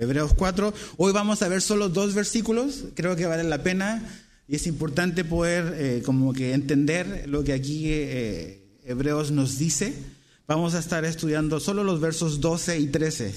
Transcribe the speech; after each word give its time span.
Hebreos 0.00 0.32
4. 0.34 0.72
Hoy 0.96 1.12
vamos 1.12 1.42
a 1.42 1.48
ver 1.48 1.60
solo 1.60 1.90
dos 1.90 2.14
versículos, 2.14 2.84
creo 2.94 3.16
que 3.16 3.26
vale 3.26 3.44
la 3.44 3.62
pena 3.62 4.02
y 4.48 4.56
es 4.56 4.66
importante 4.66 5.24
poder 5.24 5.74
eh, 5.76 6.02
como 6.04 6.32
que 6.32 6.54
entender 6.54 7.28
lo 7.28 7.44
que 7.44 7.52
aquí 7.52 7.84
eh, 7.88 8.64
Hebreos 8.82 9.30
nos 9.30 9.58
dice. 9.58 9.94
Vamos 10.48 10.74
a 10.74 10.78
estar 10.78 11.04
estudiando 11.04 11.60
solo 11.60 11.84
los 11.84 12.00
versos 12.00 12.40
12 12.40 12.80
y 12.80 12.86
13. 12.86 13.34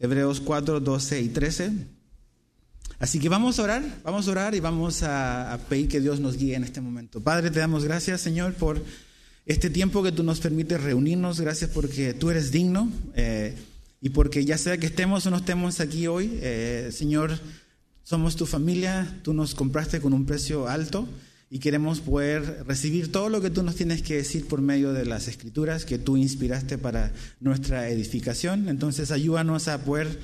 Hebreos 0.00 0.40
4, 0.40 0.80
12 0.80 1.20
y 1.20 1.28
13. 1.28 1.70
Así 2.98 3.18
que 3.18 3.28
vamos 3.28 3.58
a 3.58 3.62
orar, 3.64 4.00
vamos 4.02 4.26
a 4.26 4.30
orar 4.30 4.54
y 4.54 4.60
vamos 4.60 5.02
a, 5.02 5.60
pedir 5.68 5.88
que 5.88 6.00
Dios 6.00 6.20
nos 6.20 6.38
guíe 6.38 6.54
en 6.54 6.64
este 6.64 6.80
momento. 6.80 7.20
Padre, 7.20 7.50
te 7.50 7.60
damos 7.60 7.84
gracias, 7.84 8.22
Señor, 8.22 8.54
por 8.54 8.82
este 9.44 9.68
tiempo 9.68 10.02
que 10.02 10.10
tú 10.10 10.22
nos 10.22 10.40
permites 10.40 10.82
reunirnos. 10.82 11.38
Gracias 11.38 11.68
porque 11.70 12.14
tú 12.14 12.30
eres 12.30 12.50
digno 12.50 12.90
eh, 13.14 13.54
y 14.02 14.10
porque 14.10 14.44
ya 14.44 14.58
sea 14.58 14.78
que 14.78 14.86
estemos 14.86 15.24
o 15.24 15.30
no 15.30 15.36
estemos 15.38 15.78
aquí 15.78 16.08
hoy, 16.08 16.38
eh, 16.42 16.90
Señor, 16.92 17.38
somos 18.02 18.34
tu 18.34 18.46
familia, 18.46 19.20
tú 19.22 19.32
nos 19.32 19.54
compraste 19.54 20.00
con 20.00 20.12
un 20.12 20.26
precio 20.26 20.66
alto 20.66 21.08
y 21.48 21.60
queremos 21.60 22.00
poder 22.00 22.64
recibir 22.66 23.12
todo 23.12 23.28
lo 23.28 23.40
que 23.40 23.50
tú 23.50 23.62
nos 23.62 23.76
tienes 23.76 24.02
que 24.02 24.16
decir 24.16 24.48
por 24.48 24.60
medio 24.60 24.92
de 24.92 25.06
las 25.06 25.28
escrituras 25.28 25.84
que 25.84 25.98
tú 25.98 26.16
inspiraste 26.16 26.78
para 26.78 27.12
nuestra 27.38 27.88
edificación. 27.90 28.68
Entonces 28.68 29.12
ayúdanos 29.12 29.68
a 29.68 29.84
poder 29.84 30.18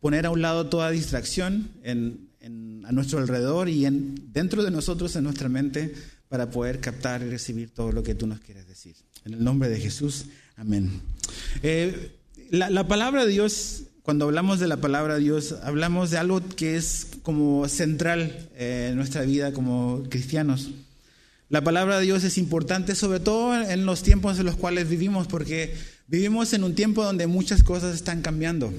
poner 0.00 0.26
a 0.26 0.30
un 0.30 0.42
lado 0.42 0.66
toda 0.66 0.90
distracción 0.90 1.70
a 1.86 2.92
nuestro 2.92 3.20
alrededor 3.20 3.70
y 3.70 3.86
dentro 4.32 4.62
de 4.62 4.70
nosotros, 4.70 5.16
en 5.16 5.24
nuestra 5.24 5.48
mente, 5.48 5.94
para 6.28 6.50
poder 6.50 6.78
captar 6.78 7.22
y 7.22 7.30
recibir 7.30 7.70
todo 7.70 7.90
lo 7.90 8.02
que 8.02 8.14
tú 8.14 8.26
nos 8.26 8.40
quieres 8.40 8.68
decir. 8.68 8.96
En 9.24 9.32
el 9.32 9.42
nombre 9.42 9.70
de 9.70 9.80
Jesús, 9.80 10.26
amén. 10.56 10.90
Eh, 11.62 12.10
la, 12.50 12.86
palabra 12.88 13.24
de 13.24 13.32
Dios, 13.32 13.84
cuando 14.02 14.26
hablamos 14.26 14.60
de 14.60 14.68
la 14.68 14.78
palabra 14.78 15.14
de 15.14 15.20
Dios, 15.20 15.54
hablamos 15.62 16.10
de 16.10 16.18
algo 16.18 16.40
que 16.56 16.76
es 16.76 17.08
como 17.22 17.68
central 17.68 18.48
en 18.56 18.96
nuestra 18.96 19.22
vida 19.22 19.52
como 19.52 20.02
cristianos. 20.08 20.70
La 21.48 21.62
palabra 21.62 21.98
de 21.98 22.04
Dios 22.04 22.24
es 22.24 22.38
importante, 22.38 22.94
sobre 22.94 23.20
todo 23.20 23.54
en 23.54 23.86
los 23.86 24.02
tiempos 24.02 24.38
en 24.38 24.46
los 24.46 24.56
cuales 24.56 24.88
vivimos, 24.88 25.26
porque 25.26 25.74
vivimos 26.06 26.52
en 26.52 26.64
un 26.64 26.74
tiempo 26.74 27.04
donde 27.04 27.26
muchas 27.26 27.62
cosas 27.62 27.94
están 27.94 28.22
cambiando. 28.22 28.72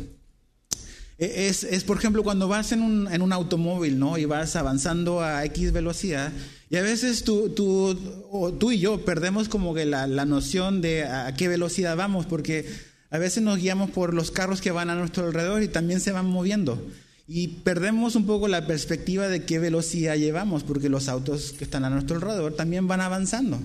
E, 1.18 1.48
es, 1.48 1.64
es, 1.64 1.84
por 1.84 1.98
ejemplo, 1.98 2.24
cuando 2.24 2.48
vas 2.48 2.72
en 2.72 2.82
un, 2.82 3.12
en 3.12 3.22
un, 3.22 3.32
automóvil, 3.32 4.00
¿no? 4.00 4.18
Y 4.18 4.26
vas 4.26 4.56
avanzando 4.56 5.22
a 5.22 5.46
X 5.46 5.72
velocidad, 5.72 6.34
y 6.70 6.76
a 6.76 6.82
veces 6.82 7.24
tú, 7.24 7.50
tú, 7.50 7.98
o 8.32 8.52
tú 8.52 8.72
y 8.72 8.80
yo 8.80 9.06
perdemos 9.06 9.48
como 9.48 9.74
que 9.74 9.86
la, 9.86 10.08
la, 10.08 10.26
noción 10.26 10.82
de 10.82 11.04
a 11.04 11.34
qué 11.36 11.48
velocidad 11.48 11.96
vamos, 11.96 12.26
porque 12.26 12.68
a 13.10 13.18
veces 13.18 13.44
nos 13.44 13.60
guiamos 13.60 13.92
por 13.92 14.14
los 14.14 14.32
carros 14.32 14.62
que 14.62 14.72
van 14.72 14.90
a 14.90 14.96
nuestro 14.96 15.28
alrededor 15.28 15.64
y 15.64 15.68
también 15.68 16.02
se 16.02 16.12
van 16.12 16.26
moviendo. 16.26 16.86
Y 17.28 17.48
perdemos 17.48 18.16
un 18.16 18.26
poco 18.26 18.48
la 18.48 18.68
perspectiva 18.68 19.28
de 19.28 19.46
qué 19.46 19.58
velocidad 19.58 20.16
llevamos, 20.16 20.64
porque 20.64 20.90
los 20.90 21.08
autos 21.08 21.54
que 21.54 21.64
están 21.64 21.86
a 21.86 21.90
nuestro 21.90 22.18
alrededor 22.18 22.56
también 22.56 22.88
van 22.88 23.02
avanzando. 23.02 23.60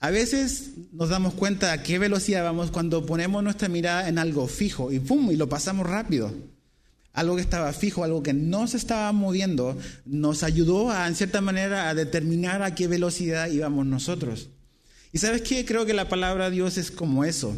A 0.00 0.10
veces 0.10 0.70
nos 0.92 1.10
damos 1.10 1.34
cuenta 1.34 1.72
a 1.72 1.82
qué 1.84 2.00
velocidad 2.00 2.42
vamos 2.42 2.72
cuando 2.72 3.06
ponemos 3.06 3.44
nuestra 3.44 3.68
mirada 3.68 4.08
en 4.08 4.18
algo 4.18 4.48
fijo 4.48 4.90
y 4.90 4.98
¡pum! 4.98 5.30
y 5.30 5.36
lo 5.36 5.48
pasamos 5.48 5.86
rápido. 5.86 6.32
Algo 7.12 7.36
que 7.36 7.42
estaba 7.42 7.72
fijo, 7.72 8.02
algo 8.02 8.22
que 8.22 8.32
no 8.32 8.66
se 8.66 8.78
estaba 8.78 9.12
moviendo, 9.12 9.78
nos 10.04 10.42
ayudó 10.42 10.90
a, 10.90 11.06
en 11.06 11.14
cierta 11.14 11.40
manera 11.40 11.88
a 11.88 11.94
determinar 11.94 12.62
a 12.62 12.74
qué 12.74 12.88
velocidad 12.88 13.48
íbamos 13.48 13.86
nosotros. 13.86 14.48
Y 15.12 15.18
sabes 15.18 15.42
qué, 15.42 15.64
creo 15.64 15.86
que 15.86 15.92
la 15.92 16.08
palabra 16.08 16.50
Dios 16.50 16.78
es 16.78 16.90
como 16.90 17.24
eso. 17.24 17.54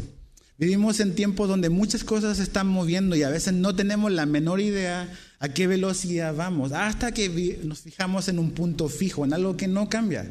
Vivimos 0.57 1.01
en 1.01 1.15
tiempos 1.15 1.49
donde 1.49 1.69
muchas 1.69 2.05
cosas 2.05 2.37
se 2.37 2.43
están 2.43 2.67
moviendo 2.67 3.15
y 3.15 3.23
a 3.23 3.29
veces 3.29 3.53
no 3.53 3.75
tenemos 3.75 4.11
la 4.11 4.25
menor 4.25 4.61
idea 4.61 5.13
a 5.39 5.49
qué 5.49 5.67
velocidad 5.67 6.33
vamos, 6.33 6.71
hasta 6.71 7.11
que 7.11 7.59
nos 7.63 7.81
fijamos 7.81 8.29
en 8.29 8.39
un 8.39 8.51
punto 8.51 8.87
fijo, 8.87 9.25
en 9.25 9.33
algo 9.33 9.57
que 9.57 9.67
no 9.67 9.89
cambia. 9.89 10.25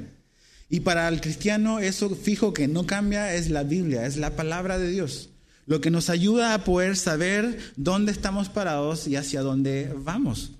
Y 0.70 0.80
para 0.80 1.06
el 1.08 1.20
cristiano 1.20 1.78
eso 1.78 2.08
fijo 2.16 2.54
que 2.54 2.68
no 2.68 2.86
cambia 2.86 3.34
es 3.34 3.50
la 3.50 3.64
Biblia, 3.64 4.06
es 4.06 4.16
la 4.16 4.34
palabra 4.34 4.78
de 4.78 4.90
Dios. 4.90 5.28
Lo 5.66 5.80
que 5.80 5.90
nos 5.90 6.08
ayuda 6.08 6.54
a 6.54 6.64
poder 6.64 6.96
saber 6.96 7.58
dónde 7.76 8.12
estamos 8.12 8.48
parados 8.48 9.06
y 9.06 9.16
hacia 9.16 9.42
dónde 9.42 9.92
vamos. 9.94 10.52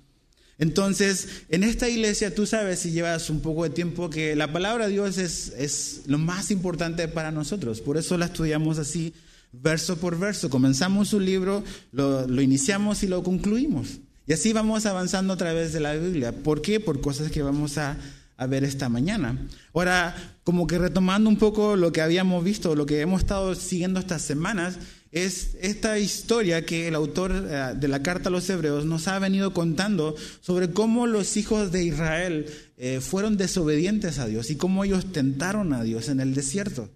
Entonces, 0.57 1.43
en 1.49 1.63
esta 1.63 1.89
iglesia 1.89 2.33
tú 2.33 2.45
sabes 2.45 2.79
si 2.79 2.91
llevas 2.91 3.29
un 3.29 3.41
poco 3.41 3.63
de 3.63 3.71
tiempo 3.71 4.09
que 4.09 4.35
la 4.35 4.53
palabra 4.53 4.85
de 4.85 4.93
Dios 4.93 5.17
es, 5.17 5.53
es 5.57 6.03
lo 6.05 6.17
más 6.17 6.49
importante 6.49 7.07
para 7.07 7.31
nosotros. 7.31 7.81
Por 7.81 7.97
eso 7.97 8.17
la 8.17 8.27
estudiamos 8.27 8.77
así, 8.77 9.13
verso 9.61 9.97
por 9.97 10.17
verso. 10.17 10.49
Comenzamos 10.49 11.13
un 11.13 11.25
libro, 11.25 11.63
lo, 11.91 12.41
iniciamos 12.41 13.03
y 13.03 13.07
lo 13.07 13.23
concluimos. 13.23 13.99
Y 14.27 14.33
así 14.33 14.53
vamos 14.53 14.85
avanzando 14.85 15.33
a 15.33 15.37
través 15.37 15.73
de 15.73 15.79
la 15.79 15.93
Biblia. 15.93 16.31
¿Por 16.31 16.61
qué? 16.61 16.79
Por 16.79 17.01
cosas 17.01 17.31
que 17.31 17.43
vamos 17.43 17.77
a 17.77 17.97
a 18.37 18.47
ver 18.47 18.63
esta 18.63 18.89
mañana. 18.89 19.47
Ahora, 19.73 20.15
como 20.43 20.67
que 20.67 20.77
retomando 20.77 21.29
un 21.29 21.37
poco 21.37 21.75
lo 21.75 21.91
que 21.91 22.01
habíamos 22.01 22.43
visto, 22.43 22.75
lo 22.75 22.85
que 22.85 23.01
hemos 23.01 23.21
estado 23.21 23.55
siguiendo 23.55 23.99
estas 23.99 24.21
semanas, 24.21 24.77
es 25.11 25.55
esta 25.61 25.97
historia 25.97 26.65
que 26.65 26.89
el 26.89 26.95
autor 26.95 27.31
eh, 27.33 27.73
de 27.77 27.87
la 27.87 28.03
carta 28.03 28.27
a 28.27 28.31
los 28.31 28.49
hebreos 28.49 28.85
nos 28.85 29.07
ha 29.07 29.17
venido 29.19 29.53
contando 29.53 30.15
sobre 30.41 30.71
cómo 30.71 31.07
los 31.07 31.37
hijos 31.37 31.71
de 31.71 31.85
Israel 31.85 32.47
eh, 32.77 32.99
fueron 32.99 33.37
desobedientes 33.37 34.19
a 34.19 34.27
Dios 34.27 34.51
y 34.51 34.57
cómo 34.57 34.83
ellos 34.83 35.11
tentaron 35.13 35.71
a 35.71 35.83
Dios 35.83 36.09
en 36.09 36.19
el 36.19 36.33
desierto. 36.35 36.89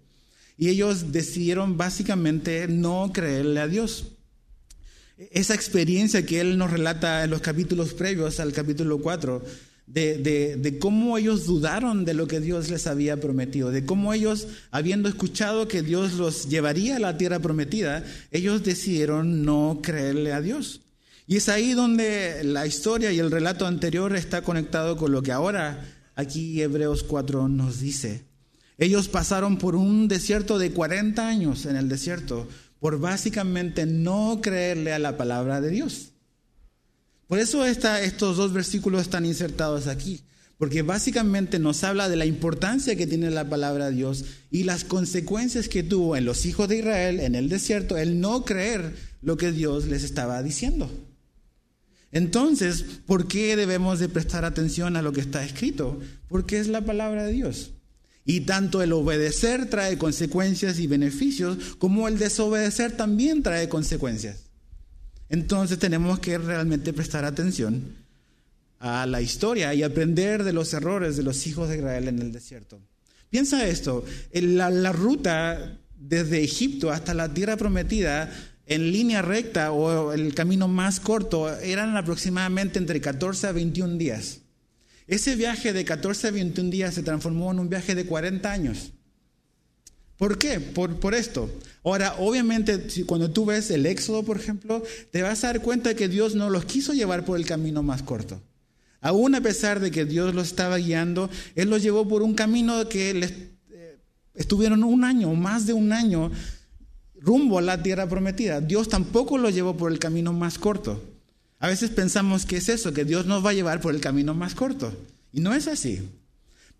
Y 0.60 0.68
ellos 0.68 1.10
decidieron 1.10 1.78
básicamente 1.78 2.68
no 2.68 3.12
creerle 3.14 3.60
a 3.60 3.66
Dios. 3.66 4.08
Esa 5.32 5.54
experiencia 5.54 6.26
que 6.26 6.38
él 6.42 6.58
nos 6.58 6.70
relata 6.70 7.24
en 7.24 7.30
los 7.30 7.40
capítulos 7.40 7.94
previos 7.94 8.40
al 8.40 8.52
capítulo 8.52 8.98
4 8.98 9.42
de, 9.86 10.76
cómo 10.78 11.16
ellos 11.16 11.46
dudaron 11.46 12.04
de 12.04 12.12
lo 12.12 12.28
que 12.28 12.40
Dios 12.40 12.68
les 12.68 12.86
había 12.86 13.18
prometido, 13.18 13.70
de 13.70 13.86
cómo 13.86 14.12
ellos, 14.12 14.48
habiendo 14.70 15.08
escuchado 15.08 15.66
que 15.66 15.80
Dios 15.80 16.12
los 16.12 16.50
llevaría 16.50 16.96
a 16.96 17.00
la 17.00 17.16
tierra 17.16 17.38
prometida, 17.38 18.04
ellos 18.30 18.62
decidieron 18.62 19.46
no 19.46 19.80
creerle 19.82 20.34
a 20.34 20.42
Dios. 20.42 20.82
Y 21.26 21.36
es 21.36 21.48
ahí 21.48 21.72
donde 21.72 22.44
la 22.44 22.66
historia 22.66 23.12
y 23.12 23.18
el 23.18 23.30
relato 23.30 23.66
anterior 23.66 24.14
está 24.14 24.42
conectado 24.42 24.98
con 24.98 25.10
lo 25.10 25.22
que 25.22 25.32
ahora 25.32 25.88
aquí 26.16 26.60
Hebreos 26.60 27.02
4 27.02 27.48
nos 27.48 27.80
dice. 27.80 28.29
Ellos 28.80 29.08
pasaron 29.08 29.58
por 29.58 29.76
un 29.76 30.08
desierto 30.08 30.58
de 30.58 30.72
40 30.72 31.28
años 31.28 31.66
en 31.66 31.76
el 31.76 31.90
desierto 31.90 32.48
por 32.80 32.98
básicamente 32.98 33.84
no 33.84 34.40
creerle 34.42 34.94
a 34.94 34.98
la 34.98 35.18
palabra 35.18 35.60
de 35.60 35.68
Dios. 35.68 36.12
Por 37.26 37.38
eso 37.38 37.66
estos 37.66 38.38
dos 38.38 38.54
versículos 38.54 39.02
están 39.02 39.26
insertados 39.26 39.86
aquí, 39.86 40.22
porque 40.56 40.80
básicamente 40.80 41.58
nos 41.58 41.84
habla 41.84 42.08
de 42.08 42.16
la 42.16 42.24
importancia 42.24 42.96
que 42.96 43.06
tiene 43.06 43.30
la 43.30 43.50
palabra 43.50 43.90
de 43.90 43.96
Dios 43.96 44.24
y 44.50 44.62
las 44.62 44.84
consecuencias 44.84 45.68
que 45.68 45.82
tuvo 45.82 46.16
en 46.16 46.24
los 46.24 46.46
hijos 46.46 46.66
de 46.66 46.78
Israel 46.78 47.20
en 47.20 47.34
el 47.34 47.50
desierto 47.50 47.98
el 47.98 48.18
no 48.18 48.46
creer 48.46 48.96
lo 49.20 49.36
que 49.36 49.52
Dios 49.52 49.88
les 49.88 50.04
estaba 50.04 50.42
diciendo. 50.42 50.90
Entonces, 52.12 52.82
¿por 53.04 53.28
qué 53.28 53.56
debemos 53.56 53.98
de 53.98 54.08
prestar 54.08 54.46
atención 54.46 54.96
a 54.96 55.02
lo 55.02 55.12
que 55.12 55.20
está 55.20 55.44
escrito? 55.44 56.00
Porque 56.28 56.58
es 56.58 56.66
la 56.66 56.80
palabra 56.80 57.24
de 57.24 57.32
Dios. 57.32 57.72
Y 58.24 58.42
tanto 58.42 58.82
el 58.82 58.92
obedecer 58.92 59.70
trae 59.70 59.98
consecuencias 59.98 60.78
y 60.78 60.86
beneficios, 60.86 61.76
como 61.78 62.06
el 62.06 62.18
desobedecer 62.18 62.96
también 62.96 63.42
trae 63.42 63.68
consecuencias. 63.68 64.50
Entonces 65.28 65.78
tenemos 65.78 66.18
que 66.18 66.38
realmente 66.38 66.92
prestar 66.92 67.24
atención 67.24 67.94
a 68.80 69.06
la 69.06 69.20
historia 69.20 69.72
y 69.74 69.82
aprender 69.82 70.42
de 70.42 70.52
los 70.52 70.72
errores 70.74 71.16
de 71.16 71.22
los 71.22 71.46
hijos 71.46 71.68
de 71.68 71.76
Israel 71.76 72.08
en 72.08 72.18
el 72.18 72.32
desierto. 72.32 72.80
Piensa 73.30 73.68
esto, 73.68 74.04
la, 74.32 74.92
ruta 74.92 75.78
desde 75.96 76.42
Egipto 76.42 76.90
hasta 76.90 77.14
la 77.14 77.32
tierra 77.32 77.56
prometida 77.56 78.32
en 78.66 78.90
línea 78.90 79.22
recta 79.22 79.70
o 79.70 80.12
el 80.12 80.34
camino 80.34 80.66
más 80.66 80.98
corto 80.98 81.48
eran 81.60 81.96
aproximadamente 81.96 82.78
entre 82.78 83.00
14 83.00 83.46
a 83.46 83.52
21 83.52 83.98
días. 83.98 84.39
Ese 85.10 85.34
viaje 85.34 85.72
de 85.72 85.84
14 85.84 86.28
a 86.28 86.30
21 86.30 86.70
días 86.70 86.94
se 86.94 87.02
transformó 87.02 87.50
en 87.50 87.58
un 87.58 87.68
viaje 87.68 87.96
de 87.96 88.06
40 88.06 88.48
años. 88.48 88.92
¿Por 90.16 90.38
qué? 90.38 90.60
Por, 90.60 91.16
esto. 91.16 91.50
Ahora, 91.82 92.14
obviamente, 92.18 92.86
cuando 93.06 93.28
tú 93.28 93.44
ves 93.44 93.72
el 93.72 93.86
Éxodo, 93.86 94.22
por 94.22 94.36
ejemplo, 94.36 94.84
te 95.10 95.22
vas 95.22 95.42
a 95.42 95.48
dar 95.48 95.62
cuenta 95.62 95.96
que 95.96 96.06
Dios 96.06 96.36
no 96.36 96.48
los 96.48 96.64
quiso 96.64 96.92
llevar 96.92 97.24
por 97.24 97.36
el 97.38 97.44
camino 97.44 97.82
más 97.82 98.04
corto. 98.04 98.40
Aún 99.00 99.34
a 99.34 99.40
pesar 99.40 99.80
de 99.80 99.90
que 99.90 100.04
Dios 100.04 100.32
los 100.32 100.46
estaba 100.46 100.76
guiando, 100.76 101.28
Él 101.56 101.70
los 101.70 101.82
llevó 101.82 102.06
por 102.06 102.22
un 102.22 102.34
camino 102.34 102.88
que 102.88 103.10
eh, 103.10 103.98
estuvieron 104.34 104.84
un 104.84 105.02
año, 105.02 105.34
más 105.34 105.66
de 105.66 105.72
un 105.72 105.92
año, 105.92 106.30
rumbo 107.16 107.58
a 107.58 107.62
la 107.62 107.82
tierra 107.82 108.08
prometida. 108.08 108.60
Dios 108.60 108.88
tampoco 108.88 109.38
los 109.38 109.52
llevó 109.56 109.76
por 109.76 109.90
el 109.90 109.98
camino 109.98 110.32
más 110.32 110.56
corto. 110.56 111.02
A 111.60 111.68
veces 111.68 111.90
pensamos 111.90 112.46
que 112.46 112.56
es 112.56 112.68
eso, 112.68 112.92
que 112.92 113.04
Dios 113.04 113.26
nos 113.26 113.44
va 113.44 113.50
a 113.50 113.54
llevar 113.54 113.80
por 113.80 113.94
el 113.94 114.00
camino 114.00 114.34
más 114.34 114.54
corto. 114.54 114.92
Y 115.32 115.40
no 115.40 115.54
es 115.54 115.68
así. 115.68 116.00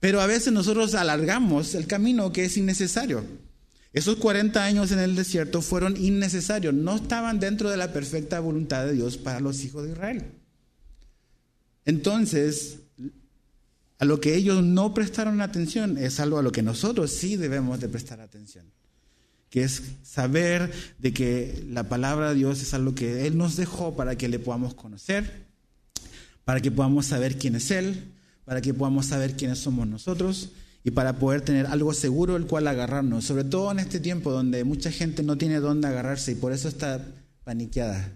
Pero 0.01 0.21
a 0.21 0.27
veces 0.27 0.53
nosotros 0.53 0.95
alargamos 0.95 1.75
el 1.75 1.87
camino 1.87 2.33
que 2.33 2.47
es 2.47 2.57
innecesario. 2.57 3.25
Esos 3.93 4.17
40 4.17 4.65
años 4.65 4.91
en 4.93 5.01
el 5.01 5.17
desierto 5.17 5.63
fueron 5.63 5.97
innecesarios, 5.97 6.73
no 6.73 6.97
estaban 6.97 7.41
dentro 7.41 7.71
de 7.71 7.77
la 7.77 7.93
perfecta 7.93 8.41
voluntad 8.41 8.87
de 8.87 8.95
Dios 8.95 9.19
para 9.19 9.41
los 9.41 9.63
hijos 9.65 9.85
de 9.85 9.91
Israel. 9.91 10.25
Entonces, 11.85 12.79
a 13.99 14.05
lo 14.05 14.21
que 14.21 14.37
ellos 14.37 14.63
no 14.63 14.95
prestaron 14.95 15.41
atención 15.41 15.99
es 15.99 16.21
algo 16.21 16.39
a 16.39 16.43
lo 16.43 16.53
que 16.53 16.63
nosotros 16.63 17.11
sí 17.11 17.37
debemos 17.37 17.81
de 17.81 17.89
prestar 17.89 18.21
atención, 18.21 18.65
que 19.51 19.65
es 19.65 19.83
saber 20.05 20.71
de 20.99 21.13
que 21.13 21.65
la 21.69 21.89
palabra 21.89 22.31
de 22.31 22.37
Dios 22.37 22.63
es 22.63 22.73
algo 22.73 22.95
que 22.95 23.27
Él 23.27 23.37
nos 23.37 23.57
dejó 23.57 23.97
para 23.97 24.17
que 24.17 24.29
le 24.29 24.39
podamos 24.39 24.75
conocer, 24.75 25.49
para 26.45 26.61
que 26.61 26.71
podamos 26.71 27.07
saber 27.07 27.37
quién 27.37 27.57
es 27.57 27.71
Él, 27.73 28.13
para 28.45 28.61
que 28.61 28.73
podamos 28.73 29.07
saber 29.07 29.37
quiénes 29.37 29.59
somos 29.59 29.89
nosotros 29.89 30.51
y 30.85 30.93
para 30.93 31.19
poder 31.19 31.43
tener 31.43 31.67
algo 31.67 31.93
seguro 31.93 32.37
el 32.37 32.47
cual 32.47 32.69
agarrarnos, 32.69 33.25
sobre 33.25 33.45
todo 33.45 33.73
en 33.73 33.81
este 33.81 33.99
tiempo 33.99 34.31
donde 34.31 34.63
mucha 34.63 34.93
gente 34.93 35.25
no 35.25 35.37
tiene 35.37 35.59
dónde 35.59 35.89
agarrarse 35.89 36.33
y 36.33 36.37
por 36.37 36.53
eso 36.53 36.69
está 36.69 37.05
paniqueada, 37.43 38.09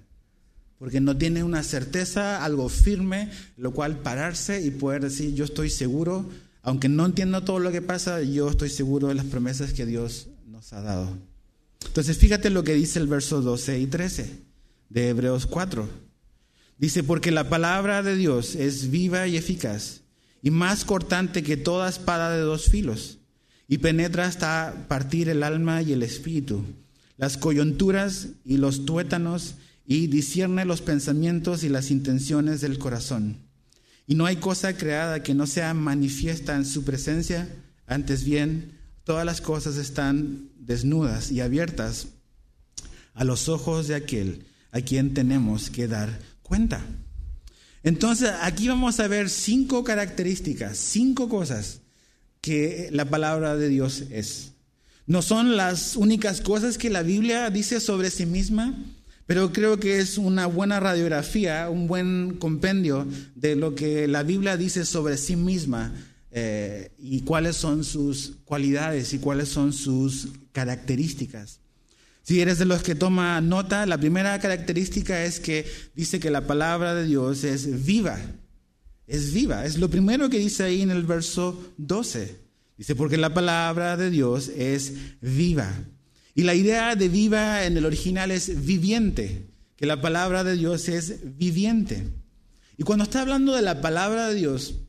porque 0.79 1.01
no 1.01 1.17
tiene 1.17 1.43
una 1.43 1.65
certeza, 1.65 2.45
algo 2.45 2.69
firme, 2.69 3.29
lo 3.57 3.73
cual 3.73 3.99
pararse 3.99 4.63
y 4.63 4.71
poder 4.71 5.03
decir, 5.03 5.35
yo 5.35 5.45
estoy 5.45 5.69
seguro, 5.69 6.31
aunque 6.63 6.89
no 6.89 7.05
entiendo 7.05 7.43
todo 7.43 7.59
lo 7.59 7.73
que 7.73 7.83
pasa, 7.83 8.23
yo 8.23 8.49
estoy 8.49 8.71
seguro 8.71 9.09
de 9.09 9.15
las 9.15 9.27
promesas 9.27 9.73
que 9.73 9.85
Dios 9.85 10.29
nos 10.65 10.73
ha 10.73 10.81
dado. 10.81 11.19
Entonces 11.85 12.17
fíjate 12.17 12.49
lo 12.49 12.65
que 12.65 12.73
dice 12.73 12.99
el 12.99 13.07
verso 13.07 13.43
12 13.43 13.81
y 13.81 13.87
13 13.87 14.31
de 14.89 15.09
Hebreos 15.11 15.45
4. 15.45 15.87
Dice, 16.79 17.03
porque 17.05 17.31
la 17.31 17.51
palabra 17.51 18.03
de 18.03 18.17
Dios 18.17 18.55
es 18.55 18.91
viva 18.91 19.27
y 19.27 19.37
eficaz 19.37 20.01
y 20.43 20.51
más 20.51 20.87
cortante 20.87 21.43
que 21.43 21.59
toda 21.59 21.91
espada 21.91 22.31
de 22.35 22.41
dos 22.41 22.71
filos, 22.71 23.19
y 23.69 23.79
penetra 23.79 24.27
hasta 24.27 24.87
partir 24.89 25.29
el 25.29 25.43
alma 25.43 25.83
y 25.83 25.93
el 25.93 26.03
espíritu, 26.03 26.65
las 27.19 27.37
coyunturas 27.37 28.29
y 28.45 28.57
los 28.57 28.85
tuétanos, 28.85 29.57
y 29.87 30.07
discierne 30.07 30.65
los 30.65 30.81
pensamientos 30.81 31.63
y 31.63 31.69
las 31.69 31.91
intenciones 31.91 32.63
del 32.63 32.79
corazón. 32.79 33.37
Y 34.07 34.15
no 34.15 34.27
hay 34.27 34.37
cosa 34.37 34.77
creada 34.77 35.23
que 35.23 35.35
no 35.35 35.47
sea 35.47 35.73
manifiesta 35.75 36.57
en 36.57 36.67
su 36.67 36.85
presencia, 36.85 37.49
antes 37.87 38.25
bien, 38.25 38.73
todas 39.05 39.25
las 39.25 39.41
cosas 39.41 39.77
están 39.77 40.51
desnudas 40.59 41.31
y 41.31 41.41
abiertas 41.41 42.09
a 43.13 43.25
los 43.25 43.49
ojos 43.49 43.87
de 43.87 43.95
aquel 43.95 44.47
a 44.73 44.81
quien 44.81 45.15
tenemos 45.15 45.71
que 45.71 45.87
dar 45.87 46.19
cuenta. 46.43 46.85
Entonces, 47.83 48.31
aquí 48.41 48.67
vamos 48.67 48.99
a 48.99 49.09
ver 49.09 49.29
cinco 49.29 49.85
características, 49.85 50.79
cinco 50.79 51.29
cosas 51.29 51.81
que 52.41 52.89
la 52.91 53.05
palabra 53.05 53.57
de 53.57 53.69
Dios 53.69 54.05
es. 54.11 54.53
No 55.07 55.21
son 55.21 55.57
las 55.57 55.97
únicas 55.97 56.41
cosas 56.41 56.79
que 56.79 56.89
la 56.89 57.03
Biblia 57.03 57.51
dice 57.51 57.79
sobre 57.79 58.11
sí 58.11 58.25
misma, 58.25 58.75
pero 59.27 59.53
creo 59.53 59.79
que 59.79 59.99
es 59.99 60.17
una 60.17 60.47
buena 60.47 60.81
radiografía, 60.81 61.69
un 61.71 61.87
buen 61.87 62.37
compendio 62.39 63.07
de 63.35 63.55
lo 63.55 63.75
que 63.75 64.09
la 64.09 64.23
Biblia 64.23 64.57
dice 64.57 64.87
sobre 64.87 65.19
sí 65.19 65.37
misma 65.37 65.93
eh, 66.37 66.91
y 66.99 67.21
cuáles 67.21 67.55
son 67.55 67.85
sus 67.85 68.39
cualidades 68.45 69.15
y 69.15 69.21
cuáles 69.21 69.49
son 69.49 69.73
sus 69.73 70.31
características. 70.51 71.61
Si 72.25 72.41
eres 72.41 72.59
de 72.59 72.65
los 72.65 72.83
que 72.83 72.97
toma 72.97 73.41
nota, 73.41 73.87
la 73.87 73.99
primera 73.99 74.37
característica 74.41 75.25
es 75.25 75.39
que 75.39 75.65
dice 75.95 76.19
que 76.19 76.31
la 76.31 76.45
palabra 76.45 76.93
de 76.97 77.05
Dios 77.05 77.45
es 77.45 77.87
viva. 77.87 78.19
Es 79.07 79.33
viva. 79.33 79.65
Es 79.65 79.79
lo 79.79 79.89
primero 79.89 80.29
que 80.29 80.39
dice 80.41 80.65
ahí 80.65 80.83
en 80.83 80.91
el 80.91 81.05
verso 81.05 81.73
12. 81.77 82.37
Dice, 82.79 82.97
porque 82.97 83.17
la 83.17 83.33
palabra 83.33 83.97
de 83.97 84.11
Dios 84.11 84.49
es 84.49 84.95
viva. 85.21 85.73
Y 86.35 86.43
la 86.43 86.57
idea 86.57 86.97
de 86.97 87.09
viva 87.09 87.65
en 87.65 87.77
el 87.77 87.85
original 87.85 88.33
es 88.33 88.67
viviente, 88.67 89.47
que 89.77 89.87
la 89.87 90.01
palabra 90.01 90.43
de 90.43 90.57
Dios 90.57 90.89
es 90.89 91.37
viviente. 91.39 92.09
Y 92.77 92.83
cuando 92.83 93.05
está 93.05 93.21
hablando 93.21 93.55
de 93.55 93.63
la 93.63 93.81
palabra 93.81 94.29
de 94.31 94.35
Dios, 94.35 94.81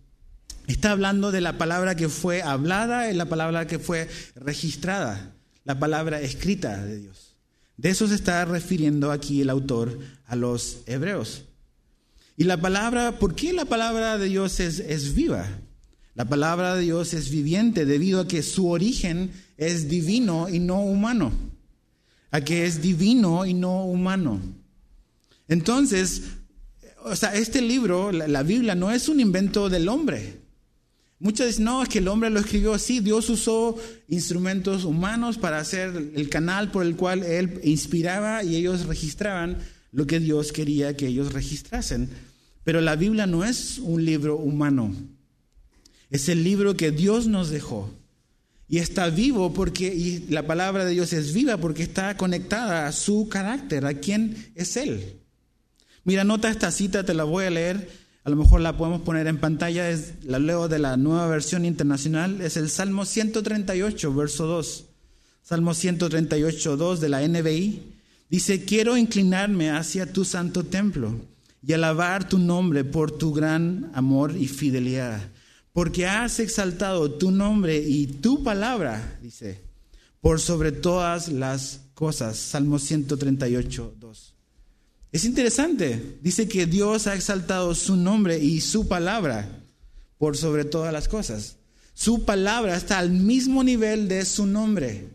está 0.74 0.92
hablando 0.92 1.32
de 1.32 1.42
la 1.42 1.58
palabra 1.58 1.96
que 1.96 2.10
fue 2.10 2.42
hablada 2.42 3.12
y 3.12 3.16
la 3.16 3.26
palabra 3.26 3.68
que 3.68 3.80
fue 3.80 4.10
registrada, 4.36 5.36
la 5.64 5.80
palabra 5.80 6.22
escrita 6.22 6.84
de 6.84 6.98
Dios. 6.98 7.36
De 7.78 7.90
eso 7.90 8.08
se 8.08 8.16
está 8.16 8.46
refiriendo 8.46 9.12
aquí 9.12 9.42
el 9.42 9.50
autor 9.50 10.00
a 10.26 10.36
los 10.36 10.80
hebreos. 10.86 11.44
Y 12.38 12.46
la 12.46 12.60
palabra, 12.60 13.20
¿por 13.20 13.36
qué 13.36 13.54
la 13.54 13.66
palabra 13.66 14.18
de 14.18 14.28
Dios 14.28 14.60
es, 14.60 14.80
es 14.80 15.14
viva? 15.14 15.48
La 16.16 16.26
palabra 16.26 16.76
de 16.76 16.82
Dios 16.82 17.14
es 17.14 17.30
viviente 17.30 17.86
debido 17.86 18.22
a 18.22 18.28
que 18.28 18.42
su 18.42 18.70
origen 18.70 19.32
es 19.58 19.90
divino 19.90 20.48
y 20.50 20.60
no 20.60 20.82
humano. 20.82 21.34
A 22.32 22.42
que 22.42 22.66
es 22.66 22.82
divino 22.82 23.46
y 23.46 23.54
no 23.54 23.86
humano. 23.86 24.40
Entonces, 25.48 26.24
o 27.04 27.16
sea, 27.16 27.36
este 27.36 27.62
libro, 27.62 28.12
la 28.12 28.44
Biblia, 28.44 28.76
no 28.76 28.92
es 28.92 29.10
un 29.10 29.20
invento 29.20 29.70
del 29.70 29.88
hombre. 29.90 30.45
Muchos 31.20 31.48
dicen, 31.48 31.64
no, 31.64 31.82
es 31.82 31.90
que 31.90 32.00
el 32.00 32.08
hombre 32.08 32.30
lo 32.30 32.40
escribió 32.40 32.74
así. 32.74 33.00
Dios 33.00 33.30
usó 33.30 33.78
instrumentos 34.10 34.84
humanos 34.84 35.38
para 35.38 35.60
hacer 35.60 36.12
el 36.14 36.30
canal 36.30 36.72
por 36.72 36.86
el 36.86 36.96
cual 36.96 37.24
él 37.24 37.60
inspiraba 37.64 38.44
y 38.44 38.56
ellos 38.56 38.86
registraban 38.86 39.58
lo 39.92 40.06
que 40.06 40.20
Dios 40.20 40.52
quería 40.52 40.98
que 40.98 41.08
ellos 41.08 41.32
registrasen. 41.32 42.10
Pero 42.66 42.82
la 42.82 42.98
Biblia 42.98 43.28
no 43.28 43.46
es 43.46 43.78
un 43.78 44.04
libro 44.04 44.36
humano. 44.38 44.94
Es 46.10 46.28
el 46.28 46.44
libro 46.44 46.76
que 46.76 46.92
Dios 46.92 47.28
nos 47.28 47.50
dejó. 47.50 47.90
Y 48.68 48.80
está 48.80 49.10
vivo 49.10 49.54
porque, 49.54 49.94
y 49.94 50.26
la 50.30 50.46
palabra 50.46 50.84
de 50.84 50.92
Dios 50.92 51.14
es 51.14 51.34
viva 51.34 51.58
porque 51.58 51.84
está 51.84 52.18
conectada 52.18 52.88
a 52.88 52.92
su 52.92 53.30
carácter, 53.30 53.86
a 53.86 53.94
quién 53.94 54.52
es 54.56 54.76
Él. 54.76 55.22
Mira, 56.04 56.24
nota 56.24 56.50
esta 56.50 56.72
cita, 56.72 57.06
te 57.06 57.14
la 57.14 57.24
voy 57.24 57.46
a 57.46 57.52
leer 57.52 58.05
a 58.26 58.30
lo 58.32 58.36
mejor 58.38 58.60
la 58.60 58.76
podemos 58.76 59.02
poner 59.02 59.28
en 59.28 59.38
pantalla, 59.38 59.88
es, 59.92 60.16
la 60.24 60.40
leo 60.40 60.68
de 60.68 60.80
la 60.80 60.98
nueva 60.98 61.28
versión 61.28 61.64
internacional, 61.64 62.42
es 62.42 62.58
el 62.58 62.72
Salmo 62.72 63.06
138, 63.06 64.16
verso 64.16 64.48
2. 64.48 64.86
Salmo 65.44 65.76
138, 65.76 66.76
2 66.76 67.02
de 67.02 67.10
la 67.10 67.28
NBI. 67.28 67.94
Dice, 68.28 68.66
quiero 68.66 68.98
inclinarme 68.98 69.70
hacia 69.70 70.12
tu 70.12 70.26
santo 70.26 70.64
templo 70.64 71.14
y 71.62 71.74
alabar 71.74 72.28
tu 72.28 72.40
nombre 72.40 72.84
por 72.84 73.12
tu 73.12 73.32
gran 73.32 73.92
amor 73.94 74.36
y 74.36 74.48
fidelidad, 74.48 75.22
porque 75.72 76.08
has 76.08 76.40
exaltado 76.40 77.12
tu 77.12 77.30
nombre 77.30 77.78
y 77.78 78.08
tu 78.08 78.44
palabra, 78.44 79.20
dice, 79.22 79.62
por 80.20 80.40
sobre 80.40 80.72
todas 80.72 81.28
las 81.28 81.82
cosas. 81.94 82.38
Salmo 82.38 82.80
138, 82.80 83.98
2. 84.00 84.35
Es 85.12 85.26
interesante, 85.26 86.18
dice 86.22 86.48
que 86.48 86.66
Dios 86.66 87.08
ha 87.08 87.16
exaltado 87.16 87.74
su 87.74 87.96
nombre 87.96 88.38
y 88.38 88.62
su 88.62 88.88
palabra 88.88 89.48
por 90.18 90.36
sobre 90.36 90.66
todas 90.66 90.92
las 90.92 91.08
cosas. 91.08 91.58
Su 91.94 92.26
palabra 92.26 92.76
está 92.76 93.00
al 93.00 93.12
mismo 93.12 93.64
nivel 93.64 94.08
de 94.08 94.26
su 94.26 94.46
nombre. 94.46 95.08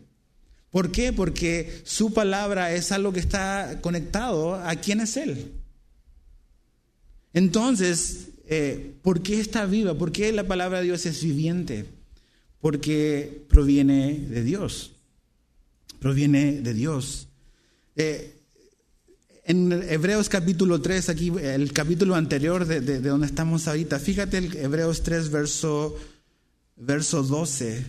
¿Por 0.71 0.91
qué? 0.91 1.13
Porque 1.13 1.81
su 1.83 2.13
palabra 2.13 2.73
es 2.73 2.91
algo 2.91 3.13
que 3.13 3.19
está 3.19 3.79
conectado 3.81 4.55
a 4.55 4.75
quién 4.75 5.01
es 5.01 5.17
Él. 5.17 5.51
Entonces, 7.33 8.29
eh, 8.47 8.95
¿por 9.01 9.21
qué 9.21 9.39
está 9.39 9.65
viva? 9.65 9.93
¿Por 9.97 10.11
qué 10.11 10.31
la 10.31 10.47
palabra 10.47 10.79
de 10.79 10.85
Dios 10.85 11.05
es 11.05 11.23
viviente? 11.23 11.85
Porque 12.59 13.45
proviene 13.47 14.17
de 14.17 14.43
Dios. 14.43 14.93
Proviene 15.99 16.61
de 16.61 16.73
Dios. 16.73 17.27
Eh, 17.95 18.40
en 19.51 19.83
Hebreos 19.89 20.29
capítulo 20.29 20.79
3, 20.79 21.09
aquí 21.09 21.29
el 21.41 21.73
capítulo 21.73 22.15
anterior 22.15 22.65
de, 22.65 23.01
donde 23.01 23.27
estamos 23.27 23.67
ahorita, 23.67 23.99
fíjate 23.99 24.37
el 24.37 24.55
Hebreos 24.55 25.03
3, 25.03 25.29
verso, 25.29 25.97
verso 26.77 27.21
12. 27.21 27.85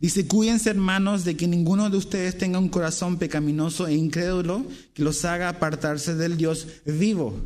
Dice, 0.00 0.26
cuídense 0.26 0.70
hermanos 0.70 1.24
de 1.24 1.36
que 1.36 1.46
ninguno 1.46 1.90
de 1.90 1.96
ustedes 1.96 2.36
tenga 2.36 2.58
un 2.58 2.70
corazón 2.70 3.18
pecaminoso 3.18 3.86
e 3.86 3.94
incrédulo 3.94 4.64
que 4.92 5.04
los 5.04 5.24
haga 5.24 5.48
apartarse 5.48 6.16
del 6.16 6.36
Dios 6.36 6.66
vivo. 6.84 7.38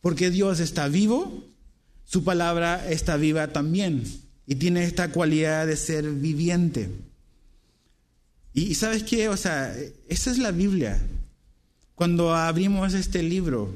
Porque 0.00 0.30
Dios 0.30 0.60
está 0.60 0.86
vivo, 0.86 1.44
su 2.04 2.22
palabra 2.22 2.88
está 2.88 3.16
viva 3.16 3.48
también 3.48 4.04
y 4.46 4.54
tiene 4.54 4.84
esta 4.84 5.10
cualidad 5.10 5.66
de 5.66 5.76
ser 5.76 6.08
viviente. 6.08 6.88
Y, 8.54 8.76
sabes 8.76 9.02
qué, 9.02 9.28
o 9.28 9.36
sea, 9.36 9.74
esa 10.08 10.30
es 10.30 10.38
la 10.38 10.52
Biblia. 10.52 11.00
Cuando 11.94 12.34
abrimos 12.34 12.94
este 12.94 13.22
libro, 13.22 13.72